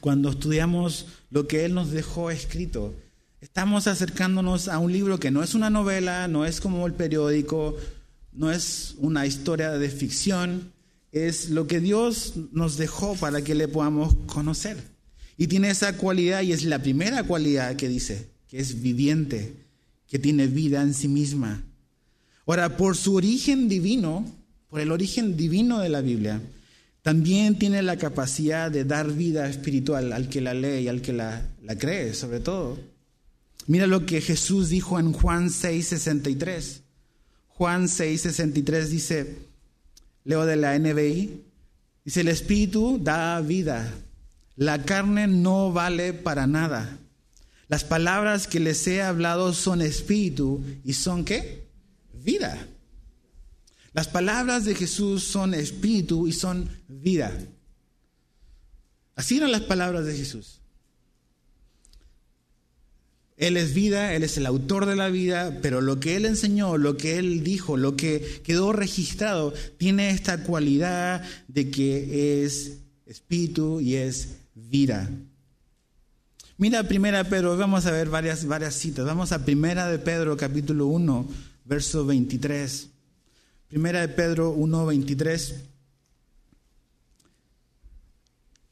cuando 0.00 0.30
estudiamos 0.30 1.06
lo 1.30 1.46
que 1.46 1.64
Él 1.64 1.74
nos 1.74 1.90
dejó 1.90 2.30
escrito, 2.30 2.94
estamos 3.40 3.86
acercándonos 3.86 4.68
a 4.68 4.78
un 4.78 4.92
libro 4.92 5.20
que 5.20 5.30
no 5.30 5.42
es 5.42 5.54
una 5.54 5.70
novela, 5.70 6.26
no 6.26 6.44
es 6.46 6.60
como 6.60 6.86
el 6.86 6.94
periódico, 6.94 7.76
no 8.32 8.50
es 8.50 8.94
una 8.98 9.26
historia 9.26 9.72
de 9.72 9.90
ficción, 9.90 10.72
es 11.12 11.50
lo 11.50 11.66
que 11.66 11.80
Dios 11.80 12.34
nos 12.52 12.76
dejó 12.76 13.14
para 13.14 13.42
que 13.42 13.54
le 13.54 13.68
podamos 13.68 14.14
conocer. 14.26 14.82
Y 15.36 15.46
tiene 15.46 15.70
esa 15.70 15.96
cualidad, 15.96 16.42
y 16.42 16.52
es 16.52 16.64
la 16.64 16.82
primera 16.82 17.22
cualidad 17.24 17.76
que 17.76 17.88
dice, 17.88 18.30
que 18.48 18.58
es 18.58 18.80
viviente, 18.80 19.54
que 20.08 20.18
tiene 20.18 20.46
vida 20.46 20.82
en 20.82 20.94
sí 20.94 21.08
misma. 21.08 21.62
Ahora, 22.46 22.76
por 22.76 22.96
su 22.96 23.14
origen 23.14 23.68
divino, 23.68 24.24
por 24.70 24.80
el 24.80 24.90
origen 24.90 25.36
divino 25.36 25.78
de 25.78 25.90
la 25.90 26.00
Biblia, 26.00 26.40
también 27.08 27.58
tiene 27.58 27.80
la 27.80 27.96
capacidad 27.96 28.70
de 28.70 28.84
dar 28.84 29.10
vida 29.10 29.48
espiritual 29.48 30.12
al 30.12 30.28
que 30.28 30.42
la 30.42 30.52
lee 30.52 30.80
y 30.80 30.88
al 30.88 31.00
que 31.00 31.14
la, 31.14 31.40
la 31.62 31.78
cree, 31.78 32.12
sobre 32.12 32.38
todo. 32.38 32.78
Mira 33.66 33.86
lo 33.86 34.04
que 34.04 34.20
Jesús 34.20 34.68
dijo 34.68 35.00
en 35.00 35.14
Juan 35.14 35.48
6:63. 35.48 36.82
Juan 37.46 37.84
6:63 37.84 38.84
dice, 38.88 39.38
leo 40.24 40.44
de 40.44 40.56
la 40.56 40.78
NBI, 40.78 41.44
dice, 42.04 42.20
el 42.20 42.28
Espíritu 42.28 43.00
da 43.02 43.40
vida, 43.40 43.90
la 44.56 44.84
carne 44.84 45.28
no 45.28 45.72
vale 45.72 46.12
para 46.12 46.46
nada. 46.46 46.98
Las 47.68 47.84
palabras 47.84 48.46
que 48.46 48.60
les 48.60 48.86
he 48.86 49.00
hablado 49.00 49.54
son 49.54 49.80
espíritu 49.80 50.62
y 50.84 50.92
son 50.92 51.24
qué? 51.24 51.68
Vida. 52.12 52.68
Las 53.92 54.08
palabras 54.08 54.64
de 54.64 54.74
Jesús 54.74 55.24
son 55.24 55.54
espíritu 55.54 56.26
y 56.26 56.32
son 56.32 56.68
vida. 56.88 57.32
Así 59.16 59.36
eran 59.36 59.52
las 59.52 59.62
palabras 59.62 60.04
de 60.04 60.16
Jesús. 60.16 60.60
Él 63.36 63.56
es 63.56 63.72
vida, 63.72 64.14
Él 64.14 64.24
es 64.24 64.36
el 64.36 64.46
autor 64.46 64.86
de 64.86 64.96
la 64.96 65.08
vida, 65.08 65.60
pero 65.62 65.80
lo 65.80 66.00
que 66.00 66.16
Él 66.16 66.24
enseñó, 66.24 66.76
lo 66.76 66.96
que 66.96 67.18
Él 67.18 67.44
dijo, 67.44 67.76
lo 67.76 67.96
que 67.96 68.40
quedó 68.44 68.72
registrado, 68.72 69.54
tiene 69.78 70.10
esta 70.10 70.42
cualidad 70.42 71.22
de 71.46 71.70
que 71.70 72.44
es 72.44 72.78
espíritu 73.06 73.80
y 73.80 73.94
es 73.94 74.38
vida. 74.54 75.08
Mira 76.56 76.82
primera 76.82 77.22
Pedro, 77.22 77.56
vamos 77.56 77.86
a 77.86 77.92
ver 77.92 78.08
varias, 78.08 78.44
varias 78.44 78.74
citas. 78.74 79.06
Vamos 79.06 79.30
a 79.30 79.44
primera 79.44 79.88
de 79.88 80.00
Pedro 80.00 80.36
capítulo 80.36 80.86
1, 80.86 81.28
verso 81.64 82.04
23. 82.04 82.88
Primera 83.68 84.00
de 84.00 84.08
Pedro 84.08 84.50
1, 84.52 84.86
23. 84.86 85.54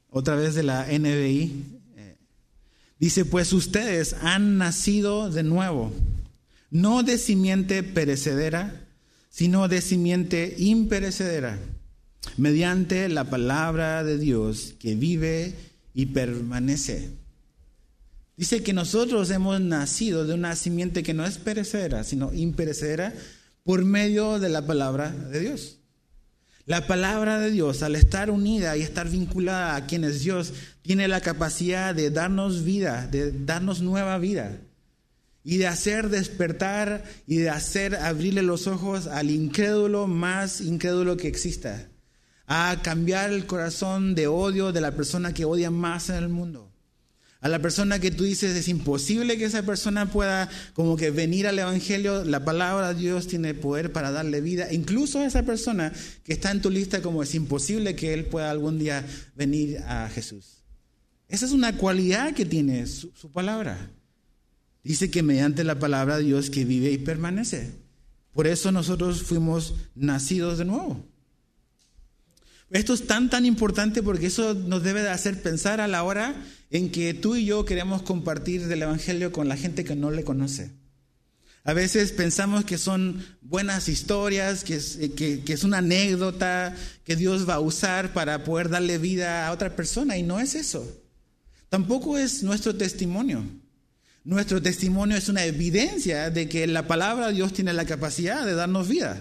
Otra 0.09 0.37
vez 0.37 0.55
de 0.55 0.63
la 0.63 0.87
NBI. 0.87 1.65
Dice, 2.99 3.27
pues 3.27 3.53
ustedes 3.53 4.15
han 4.23 4.57
nacido 4.57 5.31
de 5.31 5.43
nuevo, 5.43 5.93
no 6.71 7.03
de 7.03 7.19
simiente 7.19 7.83
perecedera, 7.83 8.87
sino 9.29 9.69
de 9.69 9.83
simiente 9.83 10.55
imperecedera, 10.57 11.59
mediante 12.39 13.11
la 13.11 13.29
palabra 13.29 14.03
de 14.03 14.17
Dios 14.17 14.73
que 14.79 14.95
vive 14.95 15.55
y 15.93 16.07
permanece. 16.07 17.11
Dice 18.39 18.63
que 18.63 18.73
nosotros 18.73 19.31
hemos 19.31 19.61
nacido 19.61 20.27
de 20.27 20.33
una 20.33 20.57
simiente 20.57 21.03
que 21.03 21.13
no 21.13 21.27
es 21.27 21.37
perecedera, 21.37 22.03
sino 22.03 22.33
imperecedera, 22.33 23.13
por 23.67 23.85
medio 23.85 24.39
de 24.39 24.49
la 24.49 24.65
palabra 24.65 25.11
de 25.11 25.41
Dios. 25.41 25.81
La 26.67 26.87
palabra 26.87 27.41
de 27.41 27.51
Dios, 27.51 27.83
al 27.83 27.97
estar 27.97 28.31
unida 28.31 28.77
y 28.77 28.83
estar 28.83 29.09
vinculada 29.09 29.75
a 29.75 29.87
quien 29.87 30.05
es 30.05 30.23
Dios, 30.23 30.53
tiene 30.83 31.09
la 31.09 31.21
capacidad 31.21 31.93
de 31.93 32.11
darnos 32.11 32.63
vida, 32.63 33.09
de 33.09 33.33
darnos 33.33 33.83
nueva 33.83 34.19
vida 34.19 34.57
y 35.43 35.59
de 35.59 35.67
hacer 35.67 36.11
despertar 36.11 37.05
y 37.27 37.39
de 37.39 37.51
hacer 37.51 37.97
abrirle 37.97 38.43
los 38.43 38.69
ojos 38.69 39.09
al 39.09 39.31
incrédulo 39.31 40.07
más 40.07 40.61
incrédulo 40.61 41.17
que 41.17 41.27
exista, 41.27 41.89
a 42.47 42.81
cambiar 42.85 43.33
el 43.33 43.47
corazón 43.47 44.15
de 44.15 44.29
odio 44.29 44.71
de 44.71 44.81
la 44.81 44.93
persona 44.93 45.35
que 45.35 45.45
odia 45.45 45.73
más 45.73 46.09
en 46.09 46.17
el 46.17 46.29
mundo 46.29 46.73
a 47.47 47.49
la 47.49 47.63
persona 47.63 48.01
que 48.01 48.11
tú 48.11 48.25
dices 48.25 48.57
es 48.57 48.67
imposible 48.67 49.39
que 49.39 49.45
esa 49.45 49.63
persona 49.63 50.11
pueda 50.11 50.49
como 50.75 50.97
que 50.97 51.13
venir 51.13 51.47
al 51.47 51.57
Evangelio, 51.57 52.25
la 52.25 52.45
palabra 52.45 52.93
de 52.93 53.01
Dios 53.01 53.29
tiene 53.29 53.55
poder 53.55 53.93
para 53.93 54.11
darle 54.11 54.41
vida. 54.41 54.73
Incluso 54.73 55.21
a 55.21 55.27
esa 55.27 55.45
persona 55.45 55.93
que 56.25 56.33
está 56.33 56.51
en 56.51 56.61
tu 56.61 56.71
lista 56.71 57.03
como 57.03 57.23
es 57.23 57.37
imposible 57.37 57.95
que 57.95 58.13
él 58.15 58.25
pueda 58.25 58.51
algún 58.51 58.81
día 58.81 59.07
venir 59.37 59.79
a 59.87 60.09
Jesús. 60.09 60.65
Esa 61.29 61.47
es 61.47 61.53
una 61.53 61.77
cualidad 61.77 62.35
que 62.35 62.45
tiene 62.45 62.85
su, 62.89 63.13
su 63.15 63.31
palabra. 63.31 63.93
Dice 64.83 65.09
que 65.09 65.23
mediante 65.23 65.63
la 65.63 65.79
palabra 65.79 66.17
de 66.19 66.25
Dios 66.25 66.51
que 66.51 66.65
vive 66.65 66.91
y 66.91 66.99
permanece. 66.99 67.71
Por 68.33 68.49
eso 68.49 68.73
nosotros 68.73 69.23
fuimos 69.23 69.75
nacidos 69.95 70.59
de 70.59 70.65
nuevo. 70.65 71.07
Esto 72.71 72.95
es 72.95 73.07
tan, 73.07 73.31
tan 73.31 73.47
importante 73.47 74.03
porque 74.03 74.27
eso 74.27 74.55
nos 74.55 74.83
debe 74.83 75.03
de 75.03 75.11
hacer 75.11 75.41
pensar 75.41 75.81
a 75.81 75.87
la 75.87 76.03
hora 76.03 76.35
en 76.71 76.91
que 76.91 77.15
tú 77.15 77.37
y 77.37 77.45
yo 77.45 77.65
queremos 77.65 78.03
compartir 78.03 78.67
del 78.67 78.83
Evangelio 78.83 79.31
con 79.31 79.49
la 79.49 79.57
gente 79.57 79.85
que 79.85 79.95
no 79.95 80.11
le 80.11 80.25
conoce. 80.25 80.73
A 81.63 81.73
veces 81.73 82.13
pensamos 82.13 82.65
que 82.65 82.79
son 82.79 83.25
buenas 83.41 83.89
historias, 83.89 84.63
que 84.63 84.77
es, 84.77 84.99
que, 85.17 85.43
que 85.43 85.53
es, 85.53 85.65
una 85.65 85.79
anécdota 85.79 86.75
que 87.05 87.17
Dios 87.17 87.49
va 87.49 87.55
a 87.55 87.61
usar 87.61 88.13
para 88.13 88.45
poder 88.45 88.69
darle 88.69 88.99
vida 88.99 89.47
a 89.47 89.53
otra 89.53 89.75
persona 89.75 90.17
y 90.17 90.23
no 90.23 90.39
es 90.39 90.55
eso. 90.55 90.89
Tampoco 91.69 92.19
es 92.19 92.43
nuestro 92.45 92.77
testimonio. 92.77 93.45
Nuestro 94.23 94.61
testimonio 94.63 95.17
es 95.17 95.29
una 95.29 95.45
evidencia 95.45 96.31
de 96.31 96.49
que 96.49 96.67
la 96.67 96.87
palabra 96.87 97.29
de 97.29 97.35
Dios 97.35 97.53
tiene 97.53 97.73
la 97.73 97.85
capacidad 97.85 98.45
de 98.45 98.55
darnos 98.55 98.89
vida. 98.89 99.21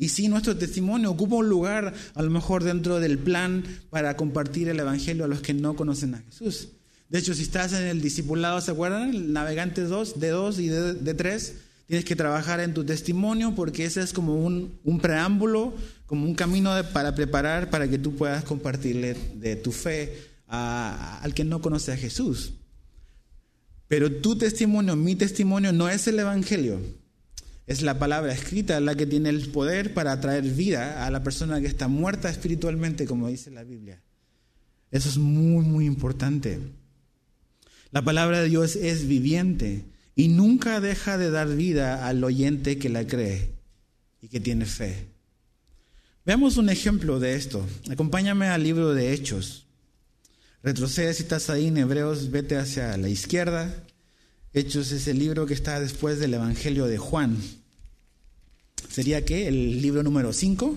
Y 0.00 0.08
si 0.08 0.28
nuestro 0.28 0.56
testimonio 0.56 1.10
ocupa 1.10 1.36
un 1.36 1.50
lugar 1.50 1.92
a 2.14 2.22
lo 2.22 2.30
mejor 2.30 2.64
dentro 2.64 3.00
del 3.00 3.18
plan 3.18 3.62
para 3.90 4.16
compartir 4.16 4.70
el 4.70 4.80
Evangelio 4.80 5.26
a 5.26 5.28
los 5.28 5.42
que 5.42 5.52
no 5.52 5.76
conocen 5.76 6.14
a 6.14 6.22
Jesús. 6.22 6.68
De 7.10 7.18
hecho, 7.18 7.34
si 7.34 7.42
estás 7.42 7.74
en 7.74 7.82
el 7.82 8.00
discipulado, 8.00 8.62
¿se 8.62 8.70
acuerdan? 8.70 9.10
El 9.10 9.34
navegante 9.34 9.82
2, 9.82 10.18
de 10.18 10.30
2 10.30 10.58
y 10.58 10.68
de 10.68 11.14
3, 11.14 11.54
tienes 11.86 12.06
que 12.06 12.16
trabajar 12.16 12.60
en 12.60 12.72
tu 12.72 12.82
testimonio 12.82 13.54
porque 13.54 13.84
ese 13.84 14.00
es 14.00 14.14
como 14.14 14.42
un, 14.42 14.78
un 14.84 15.00
preámbulo, 15.00 15.74
como 16.06 16.24
un 16.24 16.34
camino 16.34 16.72
para 16.94 17.14
preparar 17.14 17.68
para 17.68 17.86
que 17.86 17.98
tú 17.98 18.16
puedas 18.16 18.42
compartirle 18.44 19.14
de 19.34 19.56
tu 19.56 19.70
fe 19.70 20.16
al 20.46 21.34
que 21.34 21.44
no 21.44 21.60
conoce 21.60 21.92
a 21.92 21.98
Jesús. 21.98 22.54
Pero 23.86 24.10
tu 24.10 24.34
testimonio, 24.38 24.96
mi 24.96 25.14
testimonio, 25.14 25.74
no 25.74 25.90
es 25.90 26.08
el 26.08 26.18
Evangelio. 26.20 26.80
Es 27.66 27.82
la 27.82 27.98
palabra 27.98 28.32
escrita 28.32 28.80
la 28.80 28.94
que 28.94 29.06
tiene 29.06 29.28
el 29.28 29.48
poder 29.48 29.94
para 29.94 30.20
traer 30.20 30.44
vida 30.44 31.06
a 31.06 31.10
la 31.10 31.22
persona 31.22 31.60
que 31.60 31.66
está 31.66 31.88
muerta 31.88 32.28
espiritualmente, 32.28 33.06
como 33.06 33.28
dice 33.28 33.50
la 33.50 33.64
Biblia. 33.64 34.02
Eso 34.90 35.08
es 35.08 35.18
muy, 35.18 35.64
muy 35.64 35.86
importante. 35.86 36.58
La 37.92 38.02
palabra 38.02 38.40
de 38.40 38.48
Dios 38.48 38.76
es 38.76 39.06
viviente 39.06 39.84
y 40.14 40.28
nunca 40.28 40.80
deja 40.80 41.16
de 41.18 41.30
dar 41.30 41.48
vida 41.48 42.06
al 42.06 42.22
oyente 42.24 42.78
que 42.78 42.88
la 42.88 43.06
cree 43.06 43.52
y 44.20 44.28
que 44.28 44.40
tiene 44.40 44.66
fe. 44.66 45.06
Veamos 46.26 46.56
un 46.56 46.68
ejemplo 46.68 47.18
de 47.18 47.34
esto. 47.34 47.66
Acompáñame 47.90 48.46
al 48.48 48.62
libro 48.62 48.94
de 48.94 49.12
Hechos. 49.12 49.66
Retrocede 50.62 51.14
si 51.14 51.22
estás 51.22 51.48
ahí 51.48 51.68
en 51.68 51.78
Hebreos, 51.78 52.30
vete 52.30 52.56
hacia 52.56 52.96
la 52.96 53.08
izquierda. 53.08 53.74
Hechos 54.52 54.90
es 54.90 55.06
el 55.06 55.20
libro 55.20 55.46
que 55.46 55.54
está 55.54 55.78
después 55.78 56.18
del 56.18 56.34
Evangelio 56.34 56.86
de 56.86 56.98
Juan. 56.98 57.36
¿Sería 58.90 59.24
qué? 59.24 59.46
El 59.46 59.80
libro 59.80 60.02
número 60.02 60.32
5 60.32 60.76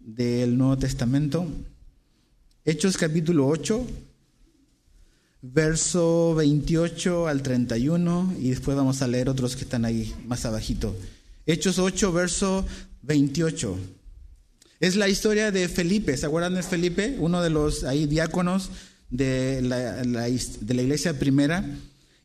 del 0.00 0.58
Nuevo 0.58 0.76
Testamento. 0.76 1.46
Hechos 2.66 2.98
capítulo 2.98 3.46
8, 3.46 3.86
verso 5.40 6.34
28 6.34 7.26
al 7.26 7.42
31 7.42 8.34
y 8.38 8.50
después 8.50 8.76
vamos 8.76 9.00
a 9.00 9.08
leer 9.08 9.30
otros 9.30 9.56
que 9.56 9.62
están 9.62 9.86
ahí 9.86 10.14
más 10.26 10.44
abajito. 10.44 10.94
Hechos 11.46 11.78
8, 11.78 12.12
verso 12.12 12.66
28. 13.00 13.78
Es 14.80 14.94
la 14.94 15.08
historia 15.08 15.50
de 15.50 15.70
Felipe. 15.70 16.14
¿Se 16.18 16.26
acuerdan 16.26 16.54
de 16.54 16.62
Felipe? 16.62 17.16
Uno 17.18 17.42
de 17.42 17.48
los 17.48 17.84
ahí 17.84 18.04
diáconos 18.04 18.68
de 19.08 19.62
la, 19.62 20.02
de 20.02 20.74
la 20.74 20.82
iglesia 20.82 21.18
primera 21.18 21.64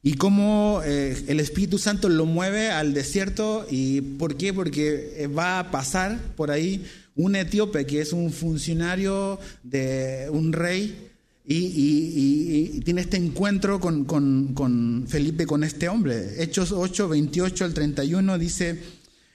y 0.06 0.16
cómo 0.16 0.82
eh, 0.84 1.24
el 1.28 1.40
Espíritu 1.40 1.80
Santo 1.80 2.10
lo 2.10 2.26
mueve 2.26 2.70
al 2.70 2.94
desierto. 2.94 3.66
¿Y 3.72 4.02
por 4.02 4.36
qué? 4.36 4.54
Porque 4.54 5.14
eh, 5.16 5.28
va 5.28 5.60
a 5.60 5.72
pasar 5.72 6.20
por 6.36 6.52
ahí 6.52 6.86
un 7.16 7.38
etíope 7.38 7.86
que 7.86 8.02
es 8.02 8.12
un 8.12 8.32
funcionario 8.32 9.40
de 9.64 10.28
un 10.30 10.52
rey 10.52 11.10
y, 11.46 12.82
tiene 12.82 13.02
este 13.02 13.18
encuentro 13.18 13.80
con, 13.80 14.04
con, 14.06 15.06
Felipe, 15.08 15.46
con 15.46 15.64
este 15.64 15.88
hombre. 15.88 16.42
Hechos 16.42 16.72
8, 16.74 17.08
28 17.08 17.66
al 17.66 17.74
31 17.74 18.38
dice, 18.38 18.80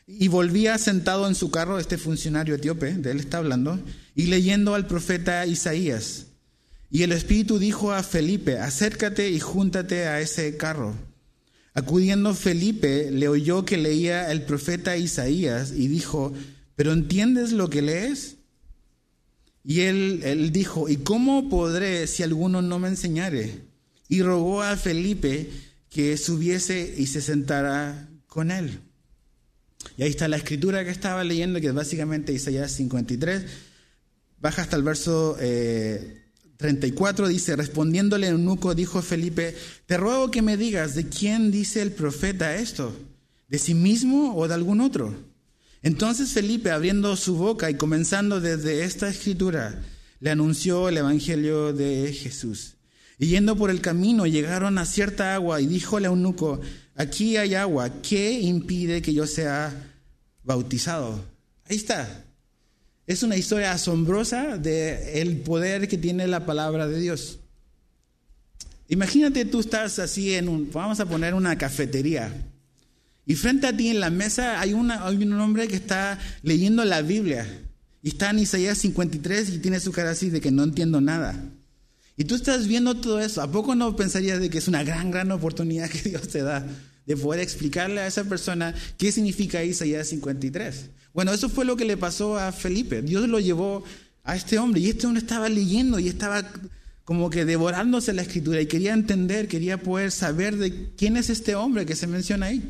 y 0.06 0.28
volvía 0.28 0.76
sentado 0.78 1.28
en 1.28 1.34
su 1.34 1.50
carro 1.50 1.78
este 1.78 1.98
funcionario 1.98 2.54
etíope, 2.54 2.94
de 2.94 3.10
él 3.10 3.20
está 3.20 3.38
hablando, 3.38 3.78
y 4.14 4.26
leyendo 4.26 4.74
al 4.74 4.86
profeta 4.86 5.46
Isaías. 5.46 6.27
Y 6.90 7.02
el 7.02 7.12
Espíritu 7.12 7.58
dijo 7.58 7.92
a 7.92 8.02
Felipe, 8.02 8.58
acércate 8.58 9.30
y 9.30 9.40
júntate 9.40 10.06
a 10.06 10.20
ese 10.20 10.56
carro. 10.56 10.94
Acudiendo 11.74 12.34
Felipe, 12.34 13.10
le 13.10 13.28
oyó 13.28 13.64
que 13.64 13.76
leía 13.76 14.32
el 14.32 14.42
profeta 14.42 14.96
Isaías 14.96 15.72
y 15.76 15.86
dijo, 15.88 16.32
¿pero 16.76 16.92
entiendes 16.92 17.52
lo 17.52 17.68
que 17.68 17.82
lees? 17.82 18.36
Y 19.64 19.80
él, 19.82 20.22
él 20.24 20.50
dijo, 20.50 20.88
¿y 20.88 20.96
cómo 20.96 21.48
podré 21.50 22.06
si 22.06 22.22
alguno 22.22 22.62
no 22.62 22.78
me 22.78 22.88
enseñare? 22.88 23.60
Y 24.08 24.22
rogó 24.22 24.62
a 24.62 24.76
Felipe 24.76 25.50
que 25.90 26.16
subiese 26.16 26.94
y 26.96 27.06
se 27.06 27.20
sentara 27.20 28.08
con 28.26 28.50
él. 28.50 28.80
Y 29.96 30.02
ahí 30.02 30.10
está 30.10 30.26
la 30.26 30.36
escritura 30.36 30.84
que 30.84 30.90
estaba 30.90 31.22
leyendo, 31.22 31.60
que 31.60 31.68
es 31.68 31.74
básicamente 31.74 32.32
Isaías 32.32 32.72
53. 32.72 33.44
Baja 34.40 34.62
hasta 34.62 34.76
el 34.76 34.82
verso 34.82 35.36
34, 36.58 37.26
eh, 37.26 37.30
dice, 37.30 37.56
respondiéndole 37.56 38.28
eunuco, 38.28 38.74
dijo 38.74 39.00
Felipe, 39.00 39.56
te 39.86 39.96
ruego 39.96 40.30
que 40.30 40.42
me 40.42 40.56
digas, 40.56 40.94
¿de 40.94 41.08
quién 41.08 41.50
dice 41.50 41.80
el 41.80 41.92
profeta 41.92 42.56
esto? 42.56 42.94
¿De 43.48 43.58
sí 43.58 43.74
mismo 43.74 44.36
o 44.36 44.46
de 44.46 44.54
algún 44.54 44.80
otro? 44.80 45.14
Entonces 45.82 46.32
Felipe, 46.32 46.70
abriendo 46.70 47.16
su 47.16 47.36
boca 47.36 47.70
y 47.70 47.74
comenzando 47.74 48.40
desde 48.40 48.84
esta 48.84 49.08
escritura, 49.08 49.80
le 50.20 50.30
anunció 50.30 50.88
el 50.88 50.98
Evangelio 50.98 51.72
de 51.72 52.12
Jesús. 52.12 52.74
Y 53.18 53.28
yendo 53.28 53.56
por 53.56 53.70
el 53.70 53.80
camino 53.80 54.26
llegaron 54.26 54.78
a 54.78 54.84
cierta 54.84 55.34
agua 55.34 55.60
y 55.60 55.66
díjole 55.66 56.06
a 56.06 56.10
eunuco, 56.10 56.60
aquí 56.96 57.36
hay 57.36 57.54
agua, 57.54 58.02
¿qué 58.02 58.40
impide 58.40 59.00
que 59.00 59.14
yo 59.14 59.26
sea 59.26 59.72
bautizado? 60.42 61.24
Ahí 61.68 61.76
está. 61.76 62.27
Es 63.08 63.22
una 63.22 63.36
historia 63.38 63.72
asombrosa 63.72 64.58
de 64.58 65.22
el 65.22 65.38
poder 65.38 65.88
que 65.88 65.96
tiene 65.96 66.26
la 66.26 66.44
palabra 66.44 66.86
de 66.86 67.00
Dios. 67.00 67.38
Imagínate 68.86 69.46
tú 69.46 69.60
estás 69.60 69.98
así 69.98 70.34
en 70.34 70.46
un, 70.46 70.70
vamos 70.70 71.00
a 71.00 71.06
poner 71.06 71.32
una 71.32 71.56
cafetería. 71.56 72.30
Y 73.24 73.34
frente 73.34 73.66
a 73.66 73.74
ti 73.74 73.88
en 73.88 74.00
la 74.00 74.10
mesa 74.10 74.60
hay, 74.60 74.74
hay 74.74 75.16
un 75.16 75.40
hombre 75.40 75.68
que 75.68 75.76
está 75.76 76.18
leyendo 76.42 76.84
la 76.84 77.00
Biblia. 77.00 77.46
Y 78.02 78.08
está 78.08 78.28
en 78.28 78.40
Isaías 78.40 78.76
53 78.76 79.54
y 79.54 79.58
tiene 79.60 79.80
su 79.80 79.90
cara 79.90 80.10
así 80.10 80.28
de 80.28 80.42
que 80.42 80.50
no 80.50 80.62
entiendo 80.62 81.00
nada. 81.00 81.42
Y 82.18 82.24
tú 82.24 82.34
estás 82.34 82.66
viendo 82.66 82.94
todo 82.94 83.20
eso. 83.20 83.40
¿A 83.40 83.50
poco 83.50 83.74
no 83.74 83.96
pensarías 83.96 84.38
de 84.38 84.50
que 84.50 84.58
es 84.58 84.68
una 84.68 84.84
gran, 84.84 85.10
gran 85.10 85.32
oportunidad 85.32 85.88
que 85.88 86.02
Dios 86.10 86.28
te 86.28 86.42
da 86.42 86.66
de 87.06 87.16
poder 87.16 87.40
explicarle 87.40 88.02
a 88.02 88.06
esa 88.06 88.24
persona 88.24 88.74
qué 88.98 89.12
significa 89.12 89.64
Isaías 89.64 90.08
53? 90.08 90.90
Bueno, 91.18 91.32
eso 91.32 91.48
fue 91.48 91.64
lo 91.64 91.76
que 91.76 91.84
le 91.84 91.96
pasó 91.96 92.38
a 92.38 92.52
Felipe. 92.52 93.02
Dios 93.02 93.28
lo 93.28 93.40
llevó 93.40 93.82
a 94.22 94.36
este 94.36 94.56
hombre 94.56 94.80
y 94.80 94.88
este 94.88 95.04
hombre 95.04 95.20
estaba 95.20 95.48
leyendo 95.48 95.98
y 95.98 96.06
estaba 96.06 96.48
como 97.02 97.28
que 97.28 97.44
devorándose 97.44 98.12
la 98.12 98.22
escritura 98.22 98.60
y 98.60 98.66
quería 98.66 98.92
entender, 98.92 99.48
quería 99.48 99.82
poder 99.82 100.12
saber 100.12 100.56
de 100.58 100.90
quién 100.96 101.16
es 101.16 101.28
este 101.28 101.56
hombre 101.56 101.86
que 101.86 101.96
se 101.96 102.06
menciona 102.06 102.46
ahí. 102.46 102.62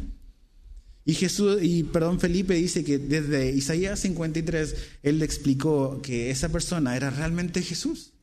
Y 1.04 1.12
Jesús, 1.12 1.58
y 1.60 1.82
perdón, 1.82 2.20
Felipe 2.20 2.54
dice 2.54 2.82
que 2.84 2.96
desde 2.96 3.52
Isaías 3.52 4.00
53 4.00 4.76
él 5.02 5.18
le 5.18 5.26
explicó 5.26 6.00
que 6.00 6.30
esa 6.30 6.48
persona 6.48 6.96
era 6.96 7.10
realmente 7.10 7.60
Jesús. 7.60 8.14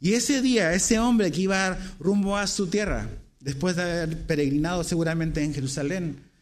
Y 0.00 0.14
ese 0.14 0.40
día, 0.40 0.72
ese 0.72 0.98
hombre 0.98 1.30
que 1.30 1.42
iba 1.42 1.78
rumbo 2.00 2.38
a 2.38 2.46
su 2.46 2.68
tierra, 2.68 3.10
después 3.40 3.76
de 3.76 3.82
haber 3.82 4.22
peregrinado 4.22 4.84
seguramente 4.84 5.44
en 5.44 5.52
Jerusalén, 5.52 6.32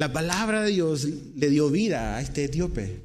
la 0.00 0.14
palabra 0.14 0.62
de 0.62 0.70
Dios 0.70 1.06
le 1.36 1.50
dio 1.50 1.68
vida 1.68 2.16
a 2.16 2.22
este 2.22 2.44
etíope. 2.44 3.02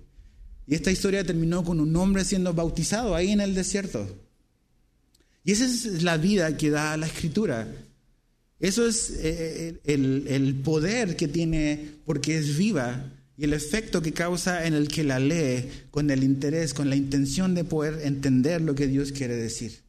Y 0.65 0.75
esta 0.75 0.91
historia 0.91 1.25
terminó 1.25 1.61
con 1.61 1.81
un 1.81 1.93
hombre 1.97 2.23
siendo 2.23 2.53
bautizado 2.53 3.15
ahí 3.15 3.31
en 3.31 3.41
el 3.41 3.53
desierto. 3.53 4.07
Y 5.43 5.51
esa 5.51 5.65
es 5.65 6.03
la 6.03 6.15
vida 6.15 6.55
que 6.55 6.69
da 6.69 6.95
la 6.95 7.07
escritura. 7.07 7.67
Eso 8.61 8.87
es 8.87 9.09
eh, 9.17 9.81
el, 9.83 10.25
el, 10.29 10.55
poder 10.55 11.17
que 11.17 11.27
tiene 11.27 11.85
porque 12.05 12.37
es 12.37 12.57
viva 12.57 13.11
y 13.37 13.43
el 13.43 13.51
efecto 13.51 14.01
que 14.01 14.13
causa 14.13 14.65
en 14.65 14.73
el 14.73 14.87
que 14.87 15.03
la 15.03 15.19
lee 15.19 15.69
con 15.91 16.09
el 16.09 16.23
interés, 16.23 16.73
con 16.73 16.89
la 16.89 16.95
intención 16.95 17.55
de 17.55 17.65
poder 17.65 18.05
entender 18.07 18.61
lo 18.61 18.73
que 18.73 18.87
Dios 18.87 19.11
quiere 19.11 19.35
decir. 19.35 19.81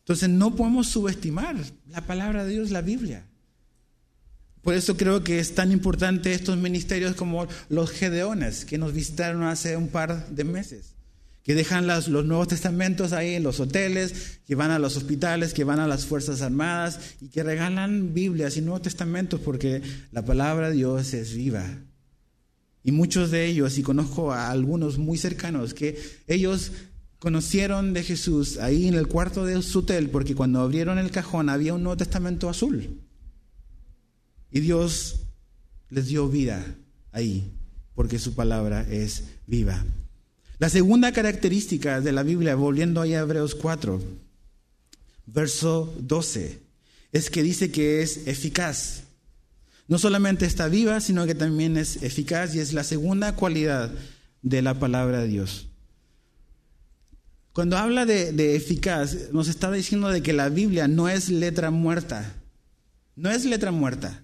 Entonces 0.00 0.28
no 0.28 0.56
podemos 0.56 0.88
subestimar 0.88 1.54
la 1.86 2.04
palabra 2.04 2.44
de 2.44 2.54
Dios, 2.54 2.72
la 2.72 2.82
Biblia. 2.82 3.27
Por 4.68 4.74
eso 4.74 4.98
creo 4.98 5.24
que 5.24 5.38
es 5.38 5.54
tan 5.54 5.72
importante 5.72 6.34
estos 6.34 6.58
ministerios 6.58 7.14
como 7.14 7.46
los 7.70 7.90
Gedeones 7.90 8.66
que 8.66 8.76
nos 8.76 8.92
visitaron 8.92 9.44
hace 9.44 9.78
un 9.78 9.88
par 9.88 10.28
de 10.28 10.44
meses 10.44 10.94
que 11.42 11.54
dejan 11.54 11.86
los 11.86 12.06
Nuevos 12.08 12.48
Testamentos 12.48 13.14
ahí 13.14 13.32
en 13.32 13.44
los 13.44 13.60
hoteles, 13.60 14.40
que 14.46 14.54
van 14.56 14.70
a 14.70 14.78
los 14.78 14.98
hospitales, 14.98 15.54
que 15.54 15.64
van 15.64 15.80
a 15.80 15.88
las 15.88 16.04
Fuerzas 16.04 16.42
Armadas 16.42 17.00
y 17.22 17.28
que 17.28 17.42
regalan 17.42 18.12
Biblias 18.12 18.58
y 18.58 18.60
Nuevos 18.60 18.82
Testamentos 18.82 19.40
porque 19.40 19.80
la 20.12 20.22
palabra 20.22 20.68
de 20.68 20.76
Dios 20.76 21.14
es 21.14 21.32
viva. 21.32 21.64
Y 22.84 22.92
muchos 22.92 23.30
de 23.30 23.46
ellos, 23.46 23.78
y 23.78 23.82
conozco 23.82 24.32
a 24.32 24.50
algunos 24.50 24.98
muy 24.98 25.16
cercanos, 25.16 25.72
que 25.72 25.98
ellos 26.26 26.72
conocieron 27.18 27.94
de 27.94 28.02
Jesús 28.02 28.58
ahí 28.58 28.86
en 28.86 28.92
el 28.92 29.08
cuarto 29.08 29.46
de 29.46 29.62
su 29.62 29.78
hotel 29.78 30.10
porque 30.10 30.34
cuando 30.34 30.60
abrieron 30.60 30.98
el 30.98 31.10
cajón 31.10 31.48
había 31.48 31.72
un 31.72 31.84
Nuevo 31.84 31.96
Testamento 31.96 32.50
azul. 32.50 33.07
Y 34.50 34.60
Dios 34.60 35.20
les 35.90 36.06
dio 36.06 36.28
vida 36.28 36.64
ahí 37.12 37.52
porque 37.98 38.20
su 38.20 38.36
palabra 38.36 38.86
es 38.88 39.24
viva. 39.48 39.84
La 40.60 40.68
segunda 40.68 41.10
característica 41.12 42.00
de 42.00 42.12
la 42.12 42.22
Biblia, 42.22 42.54
volviendo 42.54 43.00
ahí 43.00 43.14
a 43.14 43.22
Hebreos 43.22 43.56
4, 43.56 44.00
verso 45.26 45.92
12, 45.98 46.60
es 47.10 47.28
que 47.28 47.42
dice 47.42 47.72
que 47.72 48.02
es 48.02 48.28
eficaz. 48.28 49.02
No 49.88 49.98
solamente 49.98 50.46
está 50.46 50.68
viva, 50.68 51.00
sino 51.00 51.26
que 51.26 51.34
también 51.34 51.76
es 51.76 52.02
eficaz 52.04 52.54
y 52.54 52.60
es 52.60 52.72
la 52.72 52.84
segunda 52.84 53.34
cualidad 53.34 53.90
de 54.42 54.62
la 54.62 54.78
palabra 54.78 55.22
de 55.22 55.26
Dios. 55.26 55.66
Cuando 57.52 57.78
habla 57.78 58.06
de, 58.06 58.32
de, 58.32 58.54
eficaz, 58.54 59.32
nos 59.32 59.48
está 59.48 59.72
diciendo 59.72 60.08
de 60.08 60.22
que 60.22 60.32
la 60.32 60.50
Biblia 60.50 60.86
no 60.86 61.08
es 61.08 61.30
letra 61.30 61.72
muerta. 61.72 62.32
No 63.16 63.28
es 63.28 63.44
letra 63.44 63.72
muerta. 63.72 64.22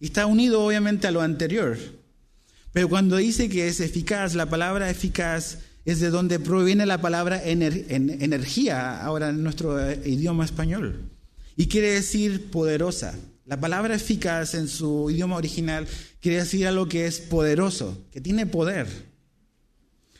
Y 0.00 0.06
está 0.06 0.26
unido 0.26 0.64
obviamente 0.64 1.06
a 1.06 1.10
lo 1.10 1.20
anterior. 1.20 1.78
Pero 2.72 2.88
cuando 2.88 3.16
dice 3.16 3.48
que 3.48 3.68
es 3.68 3.80
eficaz, 3.80 4.34
la 4.34 4.50
palabra 4.50 4.90
eficaz 4.90 5.58
es 5.84 6.00
de 6.00 6.10
donde 6.10 6.40
proviene 6.40 6.86
la 6.86 7.00
palabra 7.00 7.42
energía, 7.44 9.00
ahora 9.04 9.28
en 9.28 9.42
nuestro 9.42 9.78
eh, 9.78 10.00
idioma 10.04 10.44
español. 10.44 11.10
Y 11.56 11.68
quiere 11.68 11.90
decir 11.90 12.50
poderosa. 12.50 13.14
La 13.46 13.60
palabra 13.60 13.94
eficaz 13.94 14.54
en 14.54 14.68
su 14.68 15.10
idioma 15.10 15.36
original 15.36 15.86
quiere 16.20 16.38
decir 16.38 16.66
algo 16.66 16.88
que 16.88 17.06
es 17.06 17.20
poderoso, 17.20 18.06
que 18.10 18.20
tiene 18.20 18.46
poder. 18.46 18.86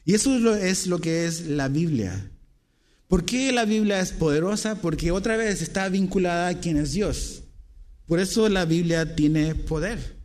Y 0.05 0.15
eso 0.15 0.35
es 0.37 0.43
lo, 0.43 0.55
es 0.55 0.87
lo 0.87 1.01
que 1.01 1.25
es 1.25 1.47
la 1.47 1.69
Biblia. 1.69 2.31
¿Por 3.09 3.25
qué 3.25 3.53
la 3.53 3.65
Biblia 3.65 4.01
es 4.01 4.13
poderosa? 4.13 4.75
Porque 4.83 5.11
otra 5.11 5.37
vez 5.37 5.63
está 5.63 5.89
vinculada 5.89 6.49
a 6.49 6.61
quién 6.61 6.77
es 6.77 6.93
Dios. 6.93 7.44
Por 8.07 8.21
eso 8.21 8.49
la 8.49 8.65
Biblia 8.65 9.15
tiene 9.15 9.55
poder. 9.55 10.17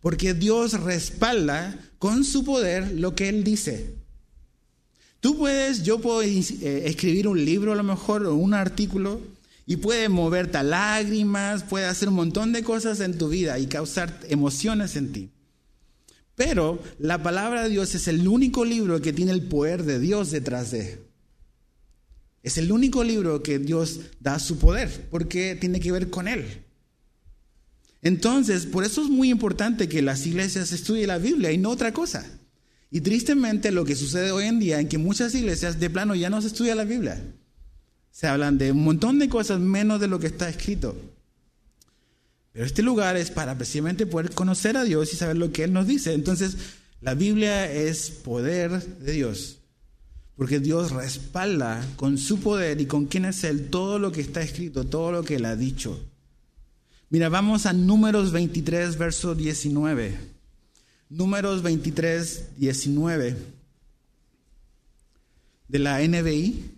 Porque 0.00 0.34
Dios 0.34 0.72
respalda 0.80 1.78
con 1.98 2.24
su 2.24 2.44
poder 2.44 2.92
lo 2.92 3.14
que 3.14 3.28
Él 3.28 3.44
dice. 3.44 3.94
Tú 5.20 5.38
puedes, 5.38 5.84
yo 5.84 6.00
puedo 6.00 6.20
eh, 6.22 6.82
escribir 6.86 7.28
un 7.28 7.44
libro 7.44 7.72
a 7.72 7.76
lo 7.76 7.84
mejor 7.84 8.26
o 8.26 8.34
un 8.34 8.54
artículo 8.54 9.20
y 9.66 9.76
puede 9.76 10.08
moverte 10.08 10.58
a 10.58 10.64
lágrimas, 10.64 11.62
puede 11.62 11.86
hacer 11.86 12.08
un 12.08 12.16
montón 12.16 12.52
de 12.52 12.64
cosas 12.64 12.98
en 12.98 13.16
tu 13.16 13.28
vida 13.28 13.58
y 13.60 13.66
causar 13.66 14.18
emociones 14.28 14.96
en 14.96 15.12
ti. 15.12 15.30
Pero 16.34 16.82
la 16.98 17.22
palabra 17.22 17.62
de 17.62 17.68
Dios 17.68 17.94
es 17.94 18.08
el 18.08 18.26
único 18.26 18.64
libro 18.64 19.00
que 19.00 19.12
tiene 19.12 19.30
el 19.30 19.42
poder 19.42 19.84
de 19.84 20.00
Dios 20.00 20.32
detrás 20.32 20.72
de. 20.72 20.98
Es 22.42 22.58
el 22.58 22.72
único 22.72 23.04
libro 23.04 23.44
que 23.44 23.60
Dios 23.60 24.00
da 24.18 24.40
su 24.40 24.58
poder, 24.58 25.06
porque 25.10 25.56
tiene 25.60 25.78
que 25.78 25.92
ver 25.92 26.10
con 26.10 26.26
Él. 26.26 26.64
Entonces, 28.02 28.66
por 28.66 28.84
eso 28.84 29.00
es 29.02 29.08
muy 29.08 29.30
importante 29.30 29.88
que 29.88 30.02
las 30.02 30.26
iglesias 30.26 30.72
estudien 30.72 31.06
la 31.06 31.18
Biblia 31.18 31.52
y 31.52 31.58
no 31.58 31.70
otra 31.70 31.92
cosa. 31.92 32.26
Y 32.90 33.00
tristemente 33.00 33.70
lo 33.70 33.84
que 33.84 33.96
sucede 33.96 34.32
hoy 34.32 34.44
en 34.44 34.58
día 34.58 34.80
en 34.80 34.88
que 34.88 34.98
muchas 34.98 35.34
iglesias 35.34 35.78
de 35.78 35.88
plano 35.88 36.14
ya 36.14 36.28
no 36.28 36.42
se 36.42 36.48
estudia 36.48 36.74
la 36.74 36.84
Biblia. 36.84 37.22
Se 38.10 38.26
hablan 38.26 38.58
de 38.58 38.72
un 38.72 38.84
montón 38.84 39.18
de 39.18 39.28
cosas 39.28 39.60
menos 39.60 40.00
de 40.00 40.08
lo 40.08 40.18
que 40.18 40.26
está 40.26 40.48
escrito. 40.48 40.94
Pero 42.52 42.66
este 42.66 42.82
lugar 42.82 43.16
es 43.16 43.30
para 43.30 43.56
precisamente 43.56 44.04
poder 44.04 44.32
conocer 44.32 44.76
a 44.76 44.84
Dios 44.84 45.12
y 45.14 45.16
saber 45.16 45.38
lo 45.38 45.52
que 45.52 45.64
Él 45.64 45.72
nos 45.72 45.86
dice. 45.86 46.12
Entonces, 46.12 46.56
la 47.00 47.14
Biblia 47.14 47.72
es 47.72 48.10
poder 48.10 48.82
de 48.98 49.12
Dios. 49.12 49.58
Porque 50.36 50.60
Dios 50.60 50.90
respalda 50.90 51.82
con 51.96 52.18
su 52.18 52.40
poder 52.40 52.80
y 52.80 52.86
con 52.86 53.06
quién 53.06 53.24
es 53.24 53.44
Él 53.44 53.70
todo 53.70 53.98
lo 53.98 54.12
que 54.12 54.20
está 54.20 54.42
escrito, 54.42 54.84
todo 54.84 55.12
lo 55.12 55.22
que 55.22 55.36
Él 55.36 55.44
ha 55.44 55.56
dicho. 55.56 56.11
Mira, 57.12 57.28
vamos 57.28 57.66
a 57.66 57.74
Números 57.74 58.32
23, 58.32 58.96
verso 58.96 59.34
19. 59.34 60.18
Números 61.10 61.60
23, 61.60 62.56
19 62.56 63.36
de 65.68 65.78
la 65.78 66.00
NBI. 66.00 66.70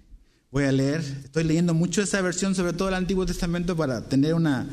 Voy 0.51 0.64
a 0.64 0.73
leer, 0.73 1.03
estoy 1.23 1.44
leyendo 1.44 1.73
mucho 1.73 2.03
esa 2.03 2.20
versión, 2.20 2.57
sobre 2.57 2.73
todo 2.73 2.88
el 2.88 2.94
Antiguo 2.94 3.25
Testamento, 3.25 3.77
para 3.77 4.09
tener 4.09 4.35
una 4.35 4.68